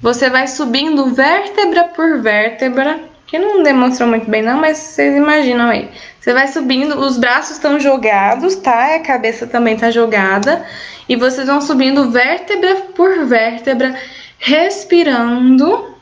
você 0.03 0.28
vai 0.28 0.49
subindo 0.49 1.14
vértebra 1.14 1.84
por 1.84 2.18
vértebra, 2.18 2.99
que 3.24 3.39
não 3.39 3.62
demonstrou 3.62 4.09
muito 4.09 4.28
bem 4.28 4.43
não, 4.43 4.59
mas 4.59 4.78
vocês 4.78 5.14
imaginam 5.14 5.68
aí. 5.68 5.89
Você 6.20 6.32
vai 6.32 6.49
subindo, 6.49 6.99
os 6.99 7.16
braços 7.16 7.53
estão 7.53 7.78
jogados, 7.78 8.57
tá? 8.57 8.97
A 8.97 9.01
cabeça 9.01 9.47
também 9.47 9.76
tá 9.76 9.93
jogada. 9.93 10.66
E 11.09 11.14
vocês 11.14 11.47
vão 11.47 11.61
subindo 11.61 12.11
vértebra 12.11 12.74
por 12.97 13.26
vértebra, 13.26 13.95
respirando 14.41 15.95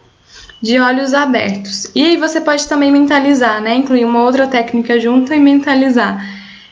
de 0.65 0.81
olhos 0.81 1.13
abertos. 1.13 1.91
E 1.95 2.03
aí 2.03 2.17
você 2.17 2.41
pode 2.41 2.67
também 2.67 2.91
mentalizar, 2.91 3.61
né? 3.61 3.75
Incluir 3.75 4.07
uma 4.07 4.23
outra 4.23 4.47
técnica 4.47 4.99
junto 4.99 5.31
e 5.35 5.39
mentalizar. 5.39 6.27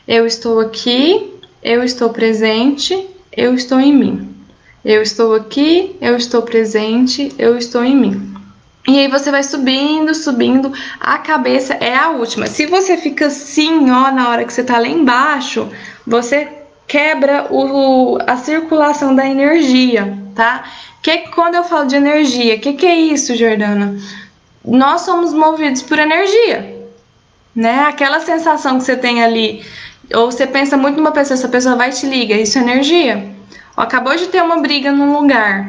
Eu 0.07 0.25
estou 0.25 0.59
aqui, 0.59 1.31
eu 1.61 1.83
estou 1.83 2.09
presente, 2.09 3.07
eu 3.31 3.53
estou 3.53 3.79
em 3.79 3.93
mim. 3.93 4.35
Eu 4.83 5.03
estou 5.03 5.35
aqui, 5.35 5.95
eu 6.01 6.17
estou 6.17 6.41
presente, 6.41 7.31
eu 7.37 7.55
estou 7.55 7.83
em 7.83 7.95
mim. 7.95 8.33
E 8.87 8.97
aí 8.97 9.07
você 9.07 9.29
vai 9.29 9.43
subindo, 9.43 10.15
subindo, 10.15 10.73
a 10.99 11.19
cabeça 11.19 11.75
é 11.75 11.95
a 11.95 12.09
última. 12.09 12.47
Se 12.47 12.65
você 12.65 12.97
fica 12.97 13.27
assim, 13.27 13.91
ó, 13.91 14.11
na 14.11 14.27
hora 14.27 14.43
que 14.43 14.51
você 14.51 14.63
tá 14.63 14.79
lá 14.79 14.87
embaixo, 14.87 15.69
você 16.05 16.47
quebra 16.87 17.45
o, 17.51 18.17
a 18.25 18.37
circulação 18.37 19.15
da 19.15 19.25
energia, 19.27 20.17
tá? 20.35 20.63
Que 21.01 21.29
quando 21.29 21.55
eu 21.55 21.63
falo 21.63 21.87
de 21.87 21.95
energia, 21.95 22.55
o 22.55 22.59
que, 22.59 22.73
que 22.73 22.85
é 22.85 22.95
isso, 22.95 23.35
Jordana? 23.35 23.97
Nós 24.65 25.01
somos 25.01 25.33
movidos 25.33 25.81
por 25.81 25.99
energia, 25.99 26.87
né? 27.55 27.85
Aquela 27.85 28.19
sensação 28.19 28.77
que 28.77 28.85
você 28.85 28.95
tem 28.95 29.23
ali, 29.23 29.65
ou 30.13 30.31
você 30.31 30.47
pensa 30.47 30.77
muito 30.77 30.97
numa 30.97 31.11
pessoa, 31.11 31.35
essa 31.35 31.49
pessoa 31.49 31.75
vai 31.75 31.89
e 31.89 31.93
te 31.93 32.05
liga, 32.05 32.35
isso 32.35 32.57
é 32.57 32.61
energia. 32.61 33.35
Ou 33.75 33.83
acabou 33.83 34.15
de 34.15 34.27
ter 34.27 34.41
uma 34.41 34.57
briga 34.61 34.91
num 34.91 35.19
lugar, 35.19 35.67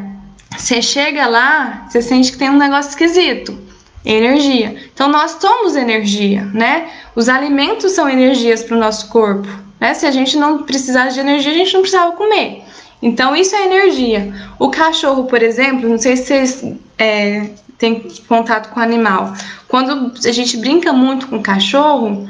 você 0.56 0.80
chega 0.80 1.26
lá, 1.26 1.86
você 1.88 2.00
sente 2.00 2.32
que 2.32 2.38
tem 2.38 2.50
um 2.50 2.58
negócio 2.58 2.90
esquisito. 2.90 3.58
energia. 4.04 4.76
Então 4.92 5.08
nós 5.08 5.38
somos 5.40 5.76
energia, 5.76 6.44
né? 6.52 6.90
Os 7.16 7.28
alimentos 7.28 7.92
são 7.92 8.08
energias 8.08 8.62
para 8.62 8.76
o 8.76 8.80
nosso 8.80 9.08
corpo. 9.08 9.48
Né? 9.80 9.94
Se 9.94 10.06
a 10.06 10.10
gente 10.10 10.36
não 10.36 10.62
precisasse 10.62 11.14
de 11.14 11.20
energia, 11.20 11.52
a 11.52 11.56
gente 11.56 11.74
não 11.74 11.80
precisava 11.80 12.12
comer. 12.12 12.64
Então 13.02 13.34
isso 13.36 13.54
é 13.54 13.64
energia. 13.64 14.32
O 14.58 14.70
cachorro, 14.70 15.24
por 15.24 15.42
exemplo, 15.42 15.88
não 15.88 15.98
sei 15.98 16.16
se 16.16 16.24
vocês 16.24 16.64
é, 16.98 17.50
têm 17.78 18.06
contato 18.28 18.72
com 18.72 18.80
animal. 18.80 19.34
Quando 19.68 20.12
a 20.26 20.32
gente 20.32 20.56
brinca 20.56 20.92
muito 20.92 21.28
com 21.28 21.42
cachorro, 21.42 22.28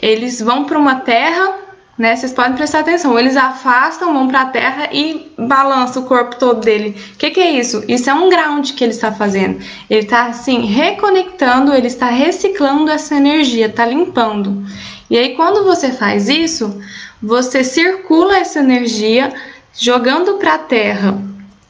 eles 0.00 0.40
vão 0.40 0.64
para 0.64 0.78
uma 0.78 0.96
terra 0.96 1.64
né? 1.96 2.16
Vocês 2.16 2.32
podem 2.32 2.54
prestar 2.54 2.80
atenção. 2.80 3.18
Eles 3.18 3.36
afastam, 3.36 4.12
vão 4.12 4.28
para 4.28 4.42
a 4.42 4.46
terra 4.46 4.88
e 4.92 5.32
balançam 5.38 6.02
o 6.02 6.06
corpo 6.06 6.36
todo 6.36 6.60
dele. 6.60 6.96
O 7.14 7.16
que, 7.18 7.30
que, 7.30 7.40
é 7.40 7.52
isso? 7.52 7.84
Isso 7.88 8.10
é 8.10 8.14
um 8.14 8.28
ground 8.28 8.72
que 8.72 8.82
ele 8.82 8.92
está 8.92 9.12
fazendo. 9.12 9.60
Ele 9.88 10.00
está 10.00 10.26
assim 10.26 10.66
reconectando, 10.66 11.72
ele 11.72 11.86
está 11.86 12.06
reciclando 12.06 12.90
essa 12.90 13.14
energia, 13.14 13.66
está 13.66 13.86
limpando. 13.86 14.64
E 15.08 15.16
aí 15.16 15.36
quando 15.36 15.64
você 15.64 15.92
faz 15.92 16.28
isso, 16.28 16.80
você 17.22 17.62
circula 17.62 18.38
essa 18.38 18.58
energia 18.58 19.32
jogando 19.76 20.34
para 20.34 20.54
a 20.54 20.58
terra. 20.58 21.18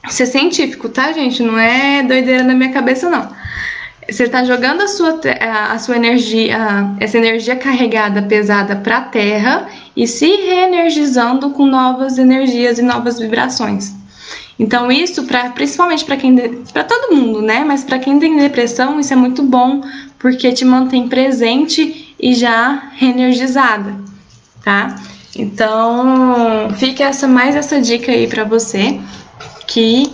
Isso 0.09 0.23
é 0.23 0.27
científico, 0.27 0.89
tá, 0.89 1.13
gente? 1.13 1.43
Não 1.43 1.59
é 1.59 2.03
doideira 2.03 2.43
na 2.43 2.55
minha 2.55 2.73
cabeça, 2.73 3.09
não. 3.09 3.29
Você 4.09 4.25
está 4.25 4.45
jogando 4.45 4.83
a 4.83 4.89
sua, 4.89 5.19
a 5.73 5.79
sua 5.79 5.97
energia, 5.97 6.59
essa 7.01 7.17
energia 7.17 7.57
carregada, 7.57 8.21
pesada 8.23 8.77
para 8.77 8.99
a 8.99 9.01
Terra 9.03 9.67
e 9.97 10.07
se 10.07 10.27
reenergizando 10.27 11.51
com 11.51 11.65
novas 11.65 12.19
energias 12.19 12.79
e 12.79 12.83
novas 12.83 13.19
vibrações. 13.19 13.95
Então 14.59 14.93
isso, 14.93 15.25
pra, 15.25 15.51
principalmente 15.51 16.05
para 16.05 16.17
quem, 16.17 16.37
para 16.73 16.85
todo 16.85 17.17
mundo, 17.17 17.41
né? 17.41 17.65
Mas 17.65 17.83
para 17.83 17.99
quem 17.99 18.19
tem 18.19 18.37
depressão, 18.37 19.01
isso 19.01 19.13
é 19.13 19.17
muito 19.17 19.43
bom 19.43 19.83
porque 20.19 20.53
te 20.53 20.65
mantém 20.65 21.09
presente 21.09 22.15
e 22.21 22.35
já 22.35 22.91
reenergizada, 22.95 23.95
tá? 24.63 24.95
Então 25.37 26.71
fica 26.77 27.05
essa 27.05 27.27
mais 27.27 27.57
essa 27.57 27.81
dica 27.81 28.13
aí 28.13 28.27
para 28.27 28.45
você 28.45 29.01
que 29.67 30.13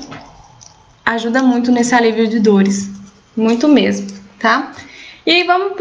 ajuda 1.05 1.43
muito 1.43 1.71
nesse 1.71 1.95
alívio 1.95 2.29
de 2.29 2.41
dores 2.41 2.91
muito 3.37 3.69
mesmo, 3.69 4.07
tá? 4.39 4.73
E 5.25 5.45
vamos 5.45 5.73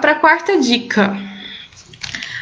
para 0.00 0.12
a 0.12 0.14
quarta 0.16 0.58
dica. 0.58 1.16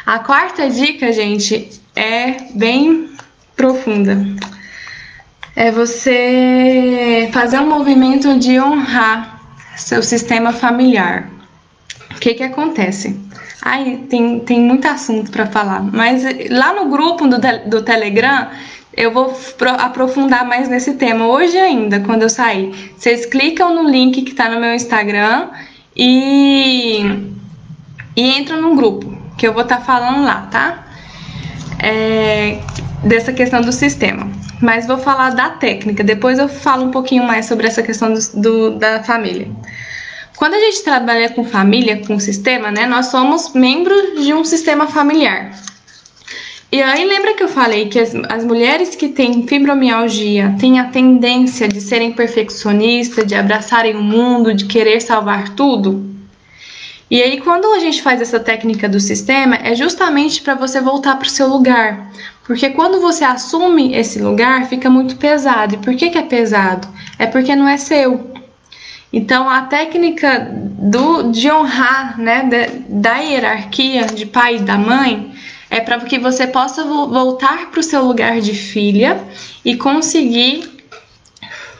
A 0.05 0.19
quarta 0.19 0.69
dica, 0.69 1.11
gente, 1.11 1.69
é 1.95 2.37
bem 2.53 3.09
profunda. 3.55 4.17
É 5.55 5.71
você 5.71 7.29
fazer 7.31 7.59
um 7.59 7.69
movimento 7.69 8.37
de 8.39 8.59
honrar 8.59 9.39
seu 9.77 10.01
sistema 10.01 10.51
familiar. 10.51 11.29
Que 12.23 12.35
que 12.35 12.43
acontece? 12.43 13.19
Ai, 13.61 13.99
tem, 14.09 14.39
tem 14.39 14.57
muito 14.61 14.87
assunto 14.87 15.29
para 15.29 15.45
falar, 15.45 15.83
mas 15.83 16.23
lá 16.49 16.73
no 16.73 16.89
grupo 16.89 17.27
do, 17.27 17.37
do 17.67 17.81
Telegram 17.81 18.47
eu 18.95 19.11
vou 19.11 19.37
aprofundar 19.77 20.47
mais 20.47 20.69
nesse 20.69 20.93
tema 20.93 21.27
hoje 21.27 21.57
ainda, 21.57 21.99
quando 21.99 22.21
eu 22.21 22.29
sair. 22.29 22.93
Vocês 22.97 23.25
clicam 23.25 23.75
no 23.75 23.89
link 23.89 24.21
que 24.21 24.31
está 24.31 24.47
no 24.49 24.57
meu 24.57 24.73
Instagram 24.73 25.49
e, 25.97 27.01
e 28.15 28.39
entram 28.39 28.61
no 28.61 28.73
grupo, 28.73 29.17
que 29.37 29.45
eu 29.45 29.51
vou 29.51 29.63
estar 29.63 29.79
tá 29.79 29.83
falando 29.83 30.23
lá, 30.23 30.47
tá? 30.49 30.87
É, 31.77 32.57
dessa 33.03 33.33
questão 33.33 33.59
do 33.59 33.73
sistema. 33.73 34.31
Mas 34.61 34.87
vou 34.87 34.97
falar 34.97 35.31
da 35.31 35.49
técnica, 35.49 36.05
depois 36.05 36.39
eu 36.39 36.47
falo 36.47 36.85
um 36.85 36.91
pouquinho 36.91 37.25
mais 37.25 37.47
sobre 37.47 37.67
essa 37.67 37.83
questão 37.83 38.13
do, 38.13 38.41
do 38.41 38.79
da 38.79 39.03
família. 39.03 39.51
Quando 40.43 40.55
a 40.55 40.59
gente 40.59 40.83
trabalha 40.83 41.29
com 41.29 41.45
família, 41.45 42.05
com 42.05 42.19
sistema, 42.19 42.69
né, 42.69 42.85
nós 42.85 43.05
somos 43.05 43.53
membros 43.53 44.21
de 44.21 44.33
um 44.33 44.43
sistema 44.43 44.87
familiar. 44.87 45.57
E 46.69 46.81
aí 46.81 47.05
lembra 47.05 47.33
que 47.33 47.43
eu 47.43 47.47
falei 47.47 47.87
que 47.87 47.97
as, 47.97 48.13
as 48.27 48.43
mulheres 48.43 48.93
que 48.93 49.07
têm 49.07 49.47
fibromialgia 49.47 50.53
têm 50.59 50.81
a 50.81 50.89
tendência 50.89 51.65
de 51.65 51.79
serem 51.79 52.11
perfeccionistas, 52.11 53.25
de 53.25 53.35
abraçarem 53.35 53.95
o 53.95 54.03
mundo, 54.03 54.53
de 54.53 54.65
querer 54.65 54.99
salvar 54.99 55.55
tudo? 55.55 56.05
E 57.09 57.21
aí, 57.21 57.39
quando 57.39 57.71
a 57.71 57.79
gente 57.79 58.01
faz 58.01 58.19
essa 58.19 58.37
técnica 58.37 58.89
do 58.89 58.99
sistema, 58.99 59.55
é 59.55 59.73
justamente 59.75 60.41
para 60.41 60.55
você 60.55 60.81
voltar 60.81 61.15
para 61.15 61.27
o 61.27 61.31
seu 61.31 61.47
lugar. 61.47 62.11
Porque 62.43 62.71
quando 62.71 62.99
você 62.99 63.23
assume 63.23 63.95
esse 63.95 64.19
lugar, 64.19 64.67
fica 64.67 64.89
muito 64.89 65.15
pesado. 65.15 65.75
E 65.75 65.77
por 65.77 65.95
que, 65.95 66.09
que 66.09 66.17
é 66.17 66.23
pesado? 66.23 66.85
É 67.17 67.25
porque 67.25 67.55
não 67.55 67.65
é 67.65 67.77
seu. 67.77 68.32
Então, 69.13 69.47
a 69.47 69.61
técnica 69.61 70.49
do, 70.49 71.31
de 71.31 71.51
honrar, 71.51 72.19
né, 72.19 72.43
de, 72.43 72.79
da 72.89 73.17
hierarquia 73.17 74.07
de 74.07 74.25
pai 74.25 74.55
e 74.55 74.59
da 74.59 74.75
mãe, 74.75 75.31
é 75.69 75.79
para 75.79 75.99
que 75.99 76.17
você 76.17 76.47
possa 76.47 76.83
voltar 76.83 77.69
para 77.69 77.79
o 77.79 77.83
seu 77.83 78.03
lugar 78.03 78.41
de 78.41 78.55
filha 78.55 79.23
e 79.63 79.77
conseguir, 79.77 80.83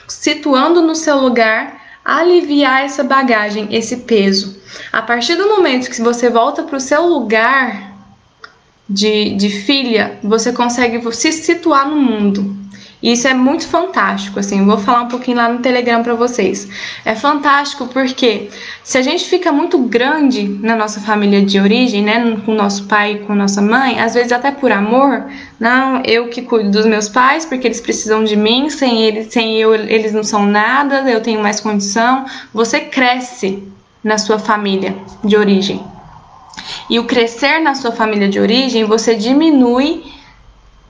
situando 0.08 0.80
no 0.82 0.96
seu 0.96 1.18
lugar, 1.18 1.82
aliviar 2.06 2.86
essa 2.86 3.04
bagagem, 3.04 3.68
esse 3.72 3.98
peso. 3.98 4.62
A 4.92 5.02
partir 5.02 5.36
do 5.36 5.48
momento 5.48 5.90
que 5.90 6.02
você 6.02 6.30
volta 6.30 6.62
para 6.62 6.78
o 6.78 6.82
seu 6.82 7.08
lugar 7.08 7.94
de, 8.88 9.36
de 9.36 9.50
filha, 9.50 10.20
você 10.24 10.54
consegue 10.54 11.02
se 11.14 11.32
situar 11.32 11.90
no 11.90 11.96
mundo. 11.96 12.63
E 13.04 13.12
isso 13.12 13.28
é 13.28 13.34
muito 13.34 13.68
fantástico, 13.68 14.40
assim, 14.40 14.66
vou 14.66 14.78
falar 14.78 15.02
um 15.02 15.08
pouquinho 15.10 15.36
lá 15.36 15.50
no 15.50 15.60
Telegram 15.60 16.02
para 16.02 16.16
vocês. 16.16 16.70
É 17.04 17.14
fantástico 17.14 17.86
porque 17.88 18.50
se 18.82 18.98
a 18.98 19.02
gente 19.02 19.26
fica 19.26 19.52
muito 19.52 19.78
grande 19.78 20.48
na 20.62 20.74
nossa 20.74 21.02
família 21.02 21.42
de 21.42 21.60
origem, 21.60 22.02
né, 22.02 22.38
com 22.46 22.54
nosso 22.54 22.86
pai 22.86 23.16
e 23.16 23.20
com 23.20 23.36
nossa 23.36 23.62
mãe, 23.62 24.00
às 24.00 24.14
vezes 24.14 24.32
até 24.32 24.52
por 24.52 24.72
amor, 24.72 25.26
não, 25.60 26.02
eu 26.06 26.30
que 26.30 26.44
cuido 26.44 26.72
dos 26.72 26.86
meus 26.86 27.10
pais 27.10 27.46
porque 27.46 27.68
eles 27.68 27.82
precisam 27.82 28.24
de 28.24 28.38
mim, 28.38 28.70
sem 28.70 29.04
eles, 29.04 29.34
sem 29.34 29.58
eu 29.58 29.76
eles 29.76 30.14
não 30.14 30.24
são 30.24 30.46
nada, 30.46 31.02
eu 31.12 31.20
tenho 31.20 31.42
mais 31.44 31.60
condição. 31.60 32.26
Você 32.54 32.80
cresce 32.80 33.62
na 34.02 34.18
sua 34.18 34.40
família 34.40 34.96
de 35.22 35.36
origem. 35.36 35.84
E 36.90 37.00
o 37.00 37.04
crescer 37.04 37.60
na 37.60 37.76
sua 37.76 37.92
família 37.92 38.30
de 38.30 38.40
origem, 38.40 38.86
você 38.86 39.14
diminui 39.14 40.04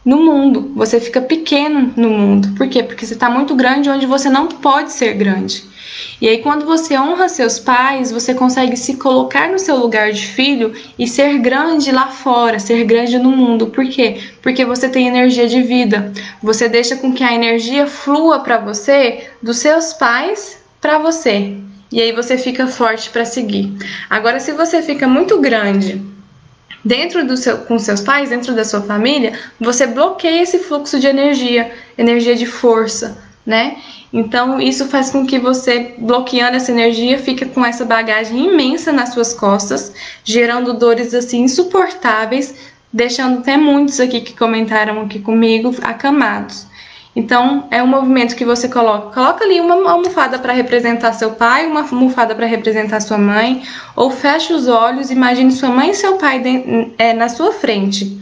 no 0.05 0.17
mundo. 0.17 0.71
Você 0.75 0.99
fica 0.99 1.21
pequeno 1.21 1.93
no 1.95 2.09
mundo. 2.09 2.49
Por 2.55 2.67
quê? 2.67 2.83
Porque 2.83 3.05
você 3.05 3.13
está 3.13 3.29
muito 3.29 3.55
grande 3.55 3.89
onde 3.89 4.05
você 4.05 4.29
não 4.29 4.47
pode 4.47 4.91
ser 4.91 5.13
grande. 5.13 5.63
E 6.19 6.27
aí, 6.27 6.39
quando 6.39 6.65
você 6.65 6.97
honra 6.97 7.29
seus 7.29 7.59
pais, 7.59 8.11
você 8.11 8.33
consegue 8.33 8.75
se 8.77 8.95
colocar 8.95 9.49
no 9.49 9.59
seu 9.59 9.77
lugar 9.77 10.11
de 10.11 10.25
filho 10.25 10.73
e 10.97 11.07
ser 11.07 11.37
grande 11.39 11.91
lá 11.91 12.07
fora, 12.07 12.59
ser 12.59 12.83
grande 12.85 13.17
no 13.19 13.29
mundo. 13.29 13.67
Por 13.67 13.85
quê? 13.87 14.19
Porque 14.41 14.65
você 14.65 14.89
tem 14.89 15.07
energia 15.07 15.47
de 15.47 15.61
vida. 15.61 16.11
Você 16.41 16.67
deixa 16.67 16.95
com 16.95 17.13
que 17.13 17.23
a 17.23 17.33
energia 17.33 17.87
flua 17.87 18.39
para 18.39 18.57
você 18.57 19.27
dos 19.41 19.57
seus 19.57 19.93
pais 19.93 20.57
para 20.81 20.97
você. 20.97 21.57
E 21.91 22.01
aí 22.01 22.11
você 22.11 22.37
fica 22.37 22.67
forte 22.67 23.09
para 23.09 23.25
seguir. 23.25 23.71
Agora, 24.09 24.39
se 24.39 24.51
você 24.51 24.81
fica 24.81 25.07
muito 25.07 25.39
grande 25.39 26.12
dentro 26.83 27.25
do 27.25 27.37
seu, 27.37 27.59
com 27.59 27.79
seus 27.79 28.01
pais, 28.01 28.29
dentro 28.29 28.53
da 28.53 28.65
sua 28.65 28.81
família, 28.81 29.33
você 29.59 29.87
bloqueia 29.87 30.41
esse 30.43 30.59
fluxo 30.59 30.99
de 30.99 31.07
energia, 31.07 31.71
energia 31.97 32.35
de 32.35 32.45
força, 32.45 33.17
né? 33.45 33.77
Então 34.11 34.61
isso 34.61 34.85
faz 34.87 35.09
com 35.09 35.25
que 35.25 35.39
você, 35.39 35.95
bloqueando 35.97 36.57
essa 36.57 36.71
energia, 36.71 37.17
fique 37.17 37.45
com 37.45 37.65
essa 37.65 37.83
bagagem 37.83 38.53
imensa 38.53 38.91
nas 38.91 39.13
suas 39.13 39.33
costas, 39.33 39.93
gerando 40.23 40.73
dores 40.73 41.13
assim 41.13 41.43
insuportáveis, 41.43 42.53
deixando 42.91 43.39
até 43.39 43.57
muitos 43.57 43.99
aqui 43.99 44.21
que 44.21 44.37
comentaram 44.37 45.01
aqui 45.01 45.19
comigo 45.19 45.73
acamados. 45.81 46.67
Então, 47.15 47.67
é 47.69 47.81
um 47.81 47.87
movimento 47.87 48.35
que 48.35 48.43
você 48.43 48.67
coloca. 48.67 49.13
Coloca 49.13 49.43
ali 49.43 49.61
uma 49.61 49.91
almofada 49.91 50.39
para 50.39 50.51
representar 50.51 51.13
seu 51.13 51.31
pai, 51.31 51.67
uma 51.67 51.81
almofada 51.81 52.33
para 52.33 52.47
representar 52.47 53.01
sua 53.01 53.19
mãe, 53.19 53.63
ou 53.95 54.09
fecha 54.09 54.55
os 54.55 54.67
olhos, 54.67 55.11
imagine 55.11 55.51
sua 55.51 55.69
mãe 55.69 55.91
e 55.91 55.93
seu 55.93 56.17
pai 56.17 56.39
de, 56.39 56.91
é, 56.97 57.13
na 57.13 57.29
sua 57.29 57.51
frente. 57.51 58.19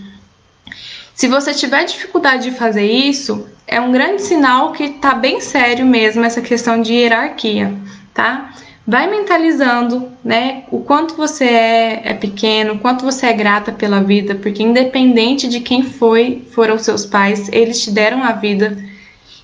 Se 1.15 1.27
você 1.27 1.53
tiver 1.53 1.85
dificuldade 1.85 2.49
de 2.49 2.51
fazer 2.51 2.85
isso, 2.85 3.47
é 3.65 3.79
um 3.79 3.91
grande 3.91 4.21
sinal 4.23 4.73
que 4.73 4.83
está 4.83 5.13
bem 5.13 5.39
sério 5.39 5.85
mesmo 5.85 6.25
essa 6.25 6.41
questão 6.41 6.81
de 6.81 6.93
hierarquia, 6.93 7.73
tá? 8.13 8.51
Vai 8.85 9.09
mentalizando, 9.09 10.11
né, 10.23 10.63
o 10.71 10.79
quanto 10.79 11.15
você 11.15 11.45
é, 11.45 12.01
é 12.03 12.13
pequeno, 12.13 12.73
o 12.73 12.79
quanto 12.79 13.05
você 13.05 13.27
é 13.27 13.33
grata 13.33 13.71
pela 13.71 14.01
vida, 14.01 14.35
porque 14.35 14.63
independente 14.63 15.47
de 15.47 15.59
quem 15.59 15.83
foi, 15.83 16.47
foram 16.51 16.79
seus 16.79 17.05
pais, 17.05 17.47
eles 17.53 17.83
te 17.83 17.91
deram 17.91 18.23
a 18.23 18.31
vida. 18.31 18.77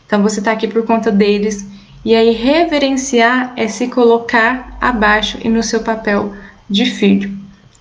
Então 0.06 0.24
você 0.24 0.40
está 0.40 0.52
aqui 0.52 0.68
por 0.68 0.86
conta 0.86 1.12
deles. 1.12 1.68
E 2.04 2.16
aí 2.16 2.32
reverenciar 2.32 3.54
é 3.56 3.68
se 3.68 3.88
colocar 3.90 4.76
abaixo 4.82 5.38
e 5.44 5.50
no 5.50 5.62
seu 5.62 5.82
papel 5.82 6.34
de 6.70 6.86
filho, 6.86 7.32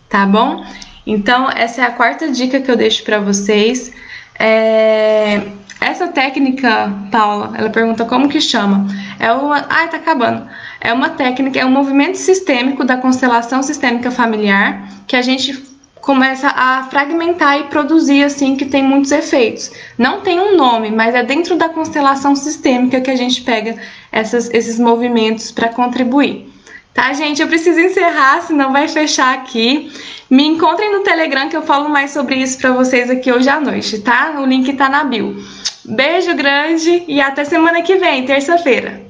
tá 0.09 0.27
bom? 0.27 0.65
Então 1.07 1.49
essa 1.51 1.81
é 1.81 1.85
a 1.85 1.91
quarta 1.91 2.31
dica 2.31 2.61
que 2.61 2.71
eu 2.71 2.77
deixo 2.77 3.03
para 3.05 3.19
vocês. 3.19 3.93
É... 4.39 5.43
Essa 5.81 6.09
técnica, 6.09 6.93
Paula, 7.11 7.53
ela 7.57 7.71
pergunta 7.71 8.05
como 8.05 8.29
que 8.29 8.41
chama. 8.41 8.87
É 9.19 9.31
uma. 9.33 9.67
Ai, 9.69 9.89
tá 9.89 9.99
acabando. 9.99 10.47
É 10.81 10.93
uma 10.93 11.11
técnica, 11.11 11.59
é 11.59 11.67
um 11.67 11.71
movimento 11.71 12.17
sistêmico 12.17 12.85
da 12.85 12.97
constelação 12.97 13.63
sistêmica 13.63 14.11
familiar 14.11 14.89
que 15.07 15.17
a 15.17 15.23
gente 15.23 15.77
começa 16.01 16.49
a 16.49 16.85
fragmentar 16.85 17.59
e 17.59 17.65
produzir 17.65 18.23
assim 18.23 18.57
que 18.57 18.65
tem 18.65 18.83
muitos 18.83 19.11
efeitos. 19.11 19.73
Não 19.99 20.21
tem 20.21 20.39
um 20.39 20.57
nome, 20.57 20.91
mas 20.91 21.15
é 21.15 21.25
dentro 21.25 21.57
da 21.57 21.69
constelação 21.69 22.37
sistêmica 22.37 23.01
que 23.01 23.11
a 23.11 23.17
gente 23.17 23.43
pega 23.43 23.77
essas, 24.13 24.49
esses 24.51 24.79
movimentos 24.79 25.51
para 25.51 25.69
contribuir. 25.69 26.49
Tá, 26.97 27.13
gente? 27.13 27.43
Eu 27.43 27.47
preciso 27.47 27.79
encerrar, 27.79 28.41
senão 28.41 28.73
vai 28.73 28.89
fechar 28.89 29.35
aqui. 29.35 29.93
Me 30.31 30.47
encontrem 30.47 30.91
no 30.91 31.01
Telegram 31.01 31.47
que 31.47 31.55
eu 31.55 31.61
falo 31.61 31.91
mais 31.91 32.11
sobre 32.11 32.37
isso 32.37 32.57
para 32.57 32.73
vocês 32.73 33.11
aqui 33.11 33.31
hoje 33.31 33.51
à 33.51 33.61
noite, 33.61 33.99
tá? 33.99 34.37
O 34.41 34.47
link 34.47 34.73
tá 34.73 34.89
na 34.89 35.05
bio. 35.05 35.37
Beijo 35.85 36.35
grande 36.35 37.05
e 37.07 37.21
até 37.21 37.45
semana 37.45 37.83
que 37.83 37.97
vem, 37.97 38.25
terça-feira. 38.25 39.05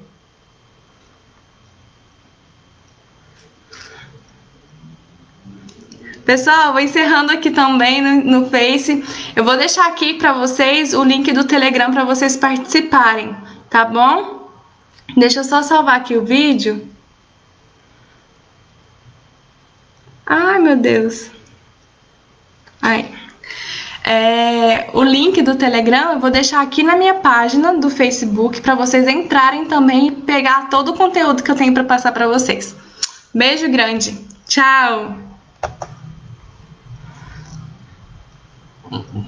Pessoal, 6.25 6.73
vou 6.73 6.81
encerrando 6.81 7.31
aqui 7.31 7.53
também 7.53 8.03
no, 8.03 8.41
no 8.41 8.51
Face. 8.51 9.05
Eu 9.37 9.45
vou 9.45 9.57
deixar 9.57 9.87
aqui 9.87 10.15
para 10.15 10.33
vocês 10.33 10.93
o 10.93 11.05
link 11.05 11.33
do 11.33 11.45
Telegram 11.45 11.93
para 11.93 12.05
vocês 12.05 12.37
participarem, 12.37 13.37
tá 13.71 13.85
bom? 13.85 14.51
Deixa 15.17 15.39
eu 15.39 15.45
só 15.45 15.63
salvar 15.63 15.99
aqui 15.99 16.17
o 16.17 16.25
vídeo. 16.25 16.96
Ai, 20.27 20.59
meu 20.59 20.77
Deus. 20.77 21.31
Ai. 22.83 23.15
É, 24.05 24.91
o 24.93 25.03
link 25.03 25.43
do 25.43 25.57
Telegram 25.57 26.13
eu 26.13 26.21
vou 26.21 26.31
deixar 26.31 26.63
aqui 26.63 26.83
na 26.83 26.95
minha 26.97 27.15
página 27.15 27.75
do 27.75 27.91
Facebook 27.91 28.61
para 28.61 28.75
vocês 28.75 29.09
entrarem 29.09 29.65
também 29.65 30.09
e 30.09 30.13
pegar 30.13 30.69
todo 30.69 30.91
o 30.91 30.95
conteúdo 30.95 31.43
que 31.43 31.51
eu 31.51 31.57
tenho 31.57 31.75
para 31.75 31.85
passar 31.85 32.13
para 32.13 32.29
vocês. 32.29 32.75
Beijo 33.35 33.69
grande. 33.69 34.17
Tchau. 34.47 35.17